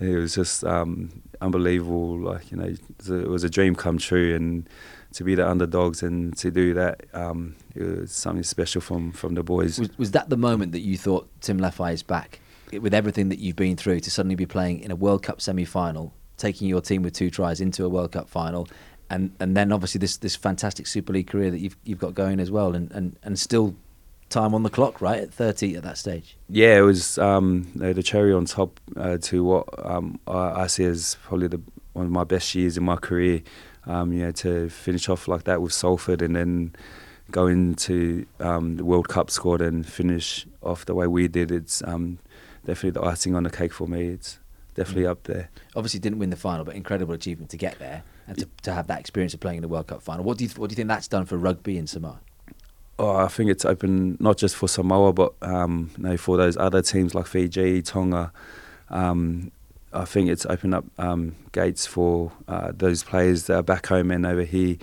[0.00, 2.18] It was just um, unbelievable.
[2.18, 4.68] Like you know, it was, a, dream come true, and
[5.14, 9.34] to be the underdogs and to do that, um, it was something special from from
[9.34, 9.78] the boys.
[9.78, 12.40] Was, was that the moment that you thought Tim Lafai is back?
[12.70, 15.64] With everything that you've been through, to suddenly be playing in a World Cup semi
[15.64, 18.68] final, taking your team with two tries into a World Cup final,
[19.10, 22.40] and, and then obviously this, this fantastic Super League career that you've, you've got going
[22.40, 23.74] as well, and, and, and still
[24.28, 25.20] time on the clock, right?
[25.20, 26.36] At 30 at that stage.
[26.48, 30.84] yeah, it was um, the cherry on top uh, to what um, I, I see
[30.84, 31.60] as probably the
[31.92, 33.42] one of my best years in my career.
[33.86, 36.74] Um, you know, to finish off like that with Salford and then
[37.30, 41.50] go into um, the World Cup squad and finish off the way we did.
[41.50, 42.18] It's um,
[42.66, 44.08] definitely the icing on the cake for me.
[44.08, 44.38] It's
[44.74, 45.48] definitely up there.
[45.74, 48.86] Obviously, didn't win the final, but incredible achievement to get there and to, to have
[48.88, 50.24] that experience of playing in the World Cup final.
[50.24, 52.20] What do you what do you think that's done for rugby in Samoa?
[52.98, 56.56] Oh, I think it's open not just for Samoa, but um, you know, for those
[56.56, 58.32] other teams like Fiji, Tonga.
[58.90, 59.52] Um,
[59.92, 64.10] I think it's opened up um, gates for uh, those players that are back home
[64.10, 64.76] and over here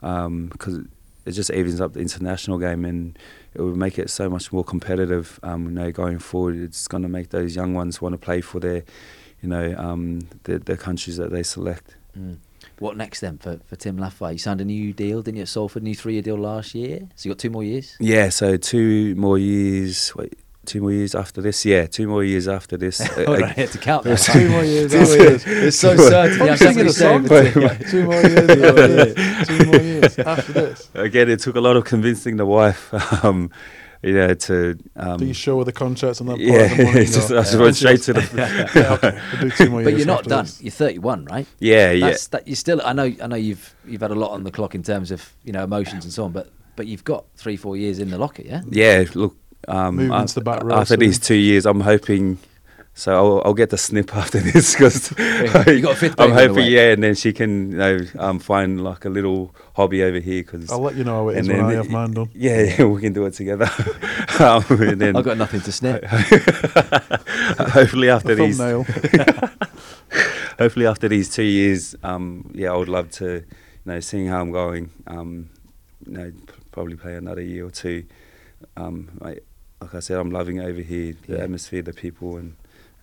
[0.00, 0.84] because
[1.26, 3.18] it just evens up the international game and
[3.54, 5.40] it will make it so much more competitive.
[5.42, 8.40] Um, you know, going forward, it's going to make those young ones want to play
[8.40, 8.84] for their,
[9.42, 11.96] you know, um, the, the countries that they select.
[12.18, 12.36] Mm.
[12.78, 14.32] What next then for, for Tim Lafai?
[14.32, 15.82] You signed a new deal, didn't you, at Salford?
[15.82, 17.00] New three year deal last year.
[17.14, 17.96] So you got two more years.
[18.00, 20.12] Yeah, so two more years.
[20.16, 20.34] Wait,
[20.66, 21.64] two more years after this.
[21.64, 23.00] Yeah, two more years after this.
[23.16, 24.18] Uh, Hold I had to count that.
[24.18, 24.90] Two more years.
[24.92, 25.46] Two more this.
[25.46, 26.40] It's so certain.
[26.42, 27.26] I'm Yeah, singing a that's song.
[27.28, 28.50] you're saying, Two more years.
[28.50, 29.46] after this.
[29.48, 30.90] Two more years after this.
[30.94, 32.92] Again, it took a lot of convincing the wife.
[33.24, 33.50] Um,
[34.04, 36.32] you know, to um, Do you show with the concerts and that?
[36.36, 39.20] part yeah, of the money it's just, I just went straight to the yeah, okay.
[39.32, 40.44] We'll do two more But you're not done.
[40.44, 40.62] this.
[40.62, 41.46] You're 31, right?
[41.60, 42.14] yeah, yeah.
[42.30, 42.80] That you still.
[42.84, 43.12] I know.
[43.22, 45.64] I know you've you've had a lot on the clock in terms of you know
[45.64, 46.32] emotions and so on.
[46.32, 48.62] But but you've got three four years in the locker, yeah.
[48.68, 49.36] Yeah, look,
[49.68, 51.00] um, Moving af- into the back row after soon.
[51.00, 52.38] these two years, I'm hoping.
[52.96, 55.10] So I'll, I'll get the snip after this because
[55.66, 58.38] You got I'm baby on the hoping, yeah, and then she can, you know, um,
[58.38, 60.70] find like a little hobby over here because.
[60.70, 62.30] I'll let you know how and when then I it- have mine done.
[62.34, 63.68] Yeah, yeah, we can do it together.
[64.38, 66.04] um, and then I've got nothing to snip.
[66.04, 68.84] hopefully after these, thumbnail.
[70.58, 73.44] hopefully after these two years, um, yeah, I would love to, you
[73.86, 75.50] know, seeing how I'm going, um,
[76.06, 78.04] you know, p- probably play another year or two.
[78.76, 79.38] Um, I,
[79.80, 81.42] like I said, I'm loving it over here, the Yeah.
[81.42, 82.56] atmosphere, the people, and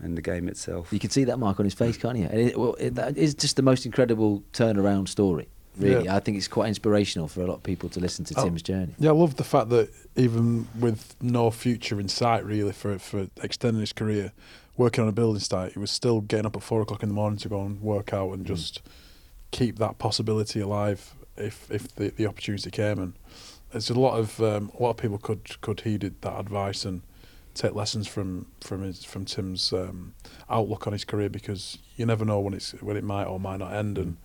[0.03, 0.91] and the game itself.
[0.91, 2.25] You can see that mark on his face, can't you?
[2.25, 5.47] And it, well, it, that is just the most incredible turnaround story.
[5.77, 6.15] Really, Yeah.
[6.17, 8.43] I think it's quite inspirational for a lot of people to listen to Oh.
[8.43, 8.93] Tim's journey.
[8.99, 13.27] Yeah, I love the fact that even with no future in sight, really, for for
[13.41, 14.33] extending his career,
[14.75, 17.15] working on a building site, he was still getting up at four o'clock in the
[17.15, 18.47] morning to go and work out and Mm.
[18.47, 18.81] just
[19.51, 22.99] keep that possibility alive if if the, the opportunity came.
[22.99, 23.13] And
[23.71, 27.01] there's a lot of um, a lot of people could could heed that advice and
[27.61, 30.13] take lessons from from his from Tim's um,
[30.49, 33.57] outlook on his career because you never know when it's when it might or might
[33.59, 34.17] not end and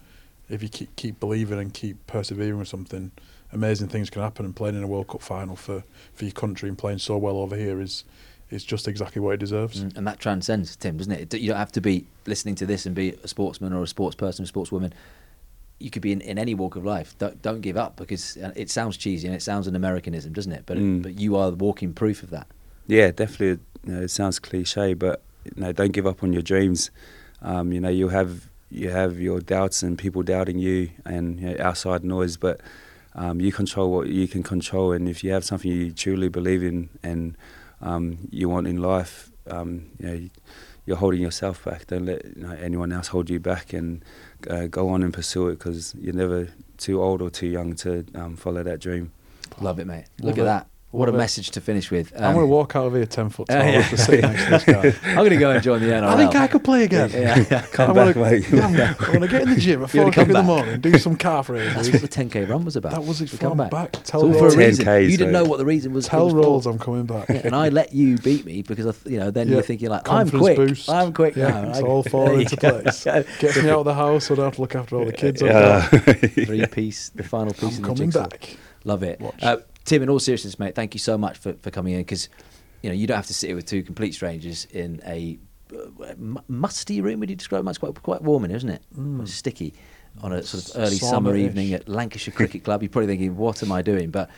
[0.48, 3.10] if you keep keep believing and keep persevering with something,
[3.52, 4.44] amazing things can happen.
[4.46, 5.82] And playing in a World Cup final for,
[6.14, 8.04] for your country and playing so well over here is
[8.48, 9.82] is just exactly what it deserves.
[9.82, 11.34] Mm, And that transcends Tim, doesn't it?
[11.34, 14.14] You don't have to be listening to this and be a sportsman or a sports
[14.14, 14.92] person, a sportswoman.
[15.80, 17.16] You could be in, in any walk of life.
[17.18, 20.52] Don't, don't give up because uh, it sounds cheesy and it sounds an Americanism, doesn't
[20.52, 20.62] it?
[20.64, 21.02] But Mm.
[21.02, 22.46] but you are the walking proof of that.
[22.86, 23.62] Yeah, definitely.
[23.84, 26.90] You know, it sounds cliche, but you know, don't give up on your dreams.
[27.42, 31.50] Um, you know, you have you have your doubts and people doubting you and you
[31.50, 32.60] know, outside noise, but
[33.14, 34.92] um, you control what you can control.
[34.92, 37.36] And if you have something you truly believe in and
[37.80, 40.28] um, you want in life, um, you know,
[40.84, 41.86] you're holding yourself back.
[41.86, 44.04] Don't let you know, anyone else hold you back, and
[44.48, 46.48] uh, go on and pursue it because you're never
[46.78, 49.12] too old or too young to um, follow that dream.
[49.60, 50.04] Love it, mate.
[50.20, 50.44] Love Look at it.
[50.44, 50.66] that.
[50.92, 52.12] What a Love message to finish with.
[52.14, 53.78] I'm going to Um, walk out of here ten foot tall Uh, yeah.
[53.80, 54.94] after sitting next to this guy.
[55.10, 56.04] I'm going to go and join the NRL.
[56.04, 57.10] I think I could play again.
[57.12, 57.60] Yeah, yeah.
[57.72, 58.48] Come I back, wanna, mate.
[58.50, 60.96] Yeah, I want to get in the gym at four o'clock in the morning, do
[60.96, 61.92] some calf That's raises.
[61.92, 62.92] what the 10k run was about.
[62.92, 63.28] That was it.
[63.30, 63.92] To come Come back.
[64.04, 65.10] Tell all for a rolls, 10K reason.
[65.10, 66.06] You didn't know what the reason was.
[66.06, 66.38] tell was for.
[66.38, 67.28] rolls I'm coming back.
[67.28, 69.62] Yeah, and I let you beat me because I, th- you know, then Yeah, you're
[69.64, 70.88] thinking like, I'm quick, boost.
[70.88, 71.34] I'm quick.
[71.36, 71.68] Yeah, now.
[71.70, 73.04] it's I- all falling into place.
[73.04, 75.12] Gets me out of the house, so I don't have to look after all the
[75.12, 75.42] kids.
[75.42, 75.82] Yeah.
[75.88, 78.56] Three piece, the final piece I'm coming back.
[78.84, 79.20] Love it.
[79.86, 82.28] Tim, in all seriousness, mate, thank you so much for, for coming in because
[82.82, 85.38] you know you don't have to sit here with two complete strangers in a
[85.72, 86.14] uh,
[86.48, 87.20] musty room.
[87.20, 87.70] Would you describe it?
[87.70, 88.82] It's quite quite warm in, here, isn't it?
[88.96, 89.16] Mm.
[89.16, 89.74] Quite sticky
[90.22, 92.82] on a sort of early summer evening at Lancashire Cricket Club.
[92.82, 94.10] You're probably thinking, what am I doing?
[94.10, 94.28] But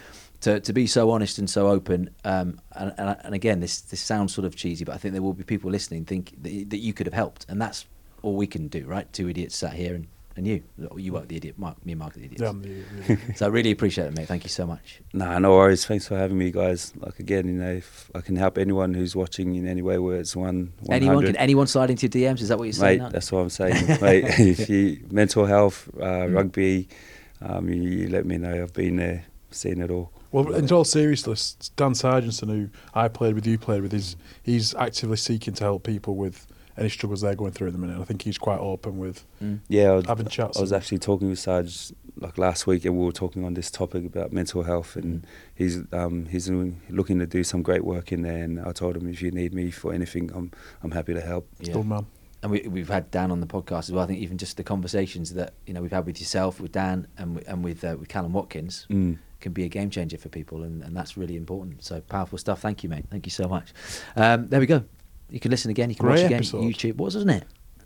[0.40, 4.00] to, to be so honest and so open, um, and, and, and again, this this
[4.00, 6.78] sounds sort of cheesy, but I think there will be people listening think that, that
[6.78, 7.86] you could have helped, and that's
[8.22, 9.10] all we can do, right?
[9.12, 10.06] Two idiots sat here and,
[10.38, 10.62] and you,
[10.96, 12.40] you weren't the idiot, Mark, me and Mark are the idiots.
[12.42, 12.82] Yeah, I'm the-
[13.16, 14.28] the- So I really appreciate it, mate.
[14.28, 15.00] Thank you so much.
[15.12, 15.84] Nah, no worries.
[15.84, 16.92] Thanks for having me, guys.
[16.96, 20.16] Like again, you know, if I can help anyone who's watching in any way, where
[20.20, 22.40] it's one, 100, Anyone can anyone slide into your DMs?
[22.40, 22.98] Is that what you're saying?
[22.98, 23.04] mate.
[23.04, 23.10] now?
[23.10, 24.24] That's what I'm saying, mate.
[24.38, 26.34] if you mental health, uh, Mm.
[26.34, 26.88] rugby,
[27.42, 28.62] um, you, you let me know.
[28.62, 30.12] I've been there, seen it all.
[30.30, 34.74] Well, in all seriousness, Dan Sarginson, who I played with, you played with, is he's
[34.74, 36.46] actively seeking to help people with
[36.78, 38.00] any struggles they're going through at the minute.
[38.00, 39.60] I think he's quite open with Mm.
[39.68, 40.58] Yeah, I was, having chats.
[40.58, 43.70] I was actually talking with Sarge like last week, and we were talking on this
[43.70, 46.50] topic about mental health, and he's um, he's
[46.90, 48.42] looking to do some great work in there.
[48.42, 50.50] And I told him if you need me for anything, I'm
[50.82, 51.48] I'm happy to help.
[51.60, 51.74] Yeah.
[51.74, 52.06] Good man.
[52.40, 54.04] And we, we've had Dan on the podcast as well.
[54.04, 57.06] I think even just the conversations that you know we've had with yourself, with Dan,
[57.18, 59.18] and with, and with uh, with Kallum Watkins Mm.
[59.40, 61.84] can be a game changer for people, and, and that's really important.
[61.84, 62.60] So powerful stuff.
[62.60, 63.06] Thank you, mate.
[63.10, 63.72] Thank you so much.
[64.16, 64.84] Um, there we go.
[65.30, 65.90] You can listen again.
[65.90, 66.36] You can Great watch again.
[66.38, 66.62] episode.
[66.64, 66.96] YouTube.
[66.96, 67.44] What was, wasn't it?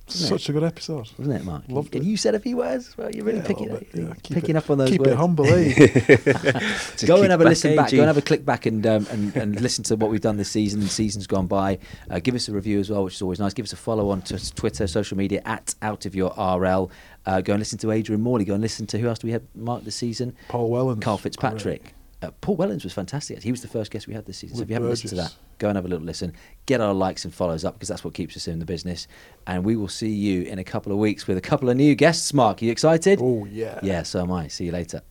[0.08, 0.48] Wasn't Such it?
[0.50, 1.08] a good episode.
[1.16, 1.62] Wasn't it, Mark?
[1.68, 2.08] Loved and it.
[2.08, 2.96] you said a few words.
[2.98, 4.12] Well, you're really Yeah, picking, bit, yeah.
[4.22, 5.12] Picking it- up on those Keep words.
[5.12, 7.06] it humble, eh?
[7.06, 7.90] Go and have a listen back.
[7.92, 10.36] Go and have a click back and um, and, and listen to what we've done
[10.36, 11.78] this season and seasons gone by.
[12.10, 13.54] Uh, give us a review as well, which is always nice.
[13.54, 16.90] Give us a follow on to Twitter, social media at Out of Your RL.
[17.24, 18.44] Uh, go and listen to Adrian Morley.
[18.44, 20.34] Go and listen to who else do we have Mark, this season?
[20.48, 21.00] Paul Wellens.
[21.00, 21.94] Karl Fitzpatrick.
[22.22, 23.42] Uh, Paul Wellens was fantastic.
[23.42, 24.56] He was the first guest we had this season.
[24.56, 26.32] So if you haven't listened to that, go and have a little listen.
[26.66, 29.08] Get our likes and follows up because that's what keeps us in the business.
[29.46, 31.94] And we will see you in a couple of weeks with a couple of new
[31.94, 32.32] guests.
[32.32, 33.18] Mark, are you excited?
[33.20, 33.80] Oh, yeah.
[33.82, 34.48] Yeah, so am I.
[34.48, 35.02] See you later.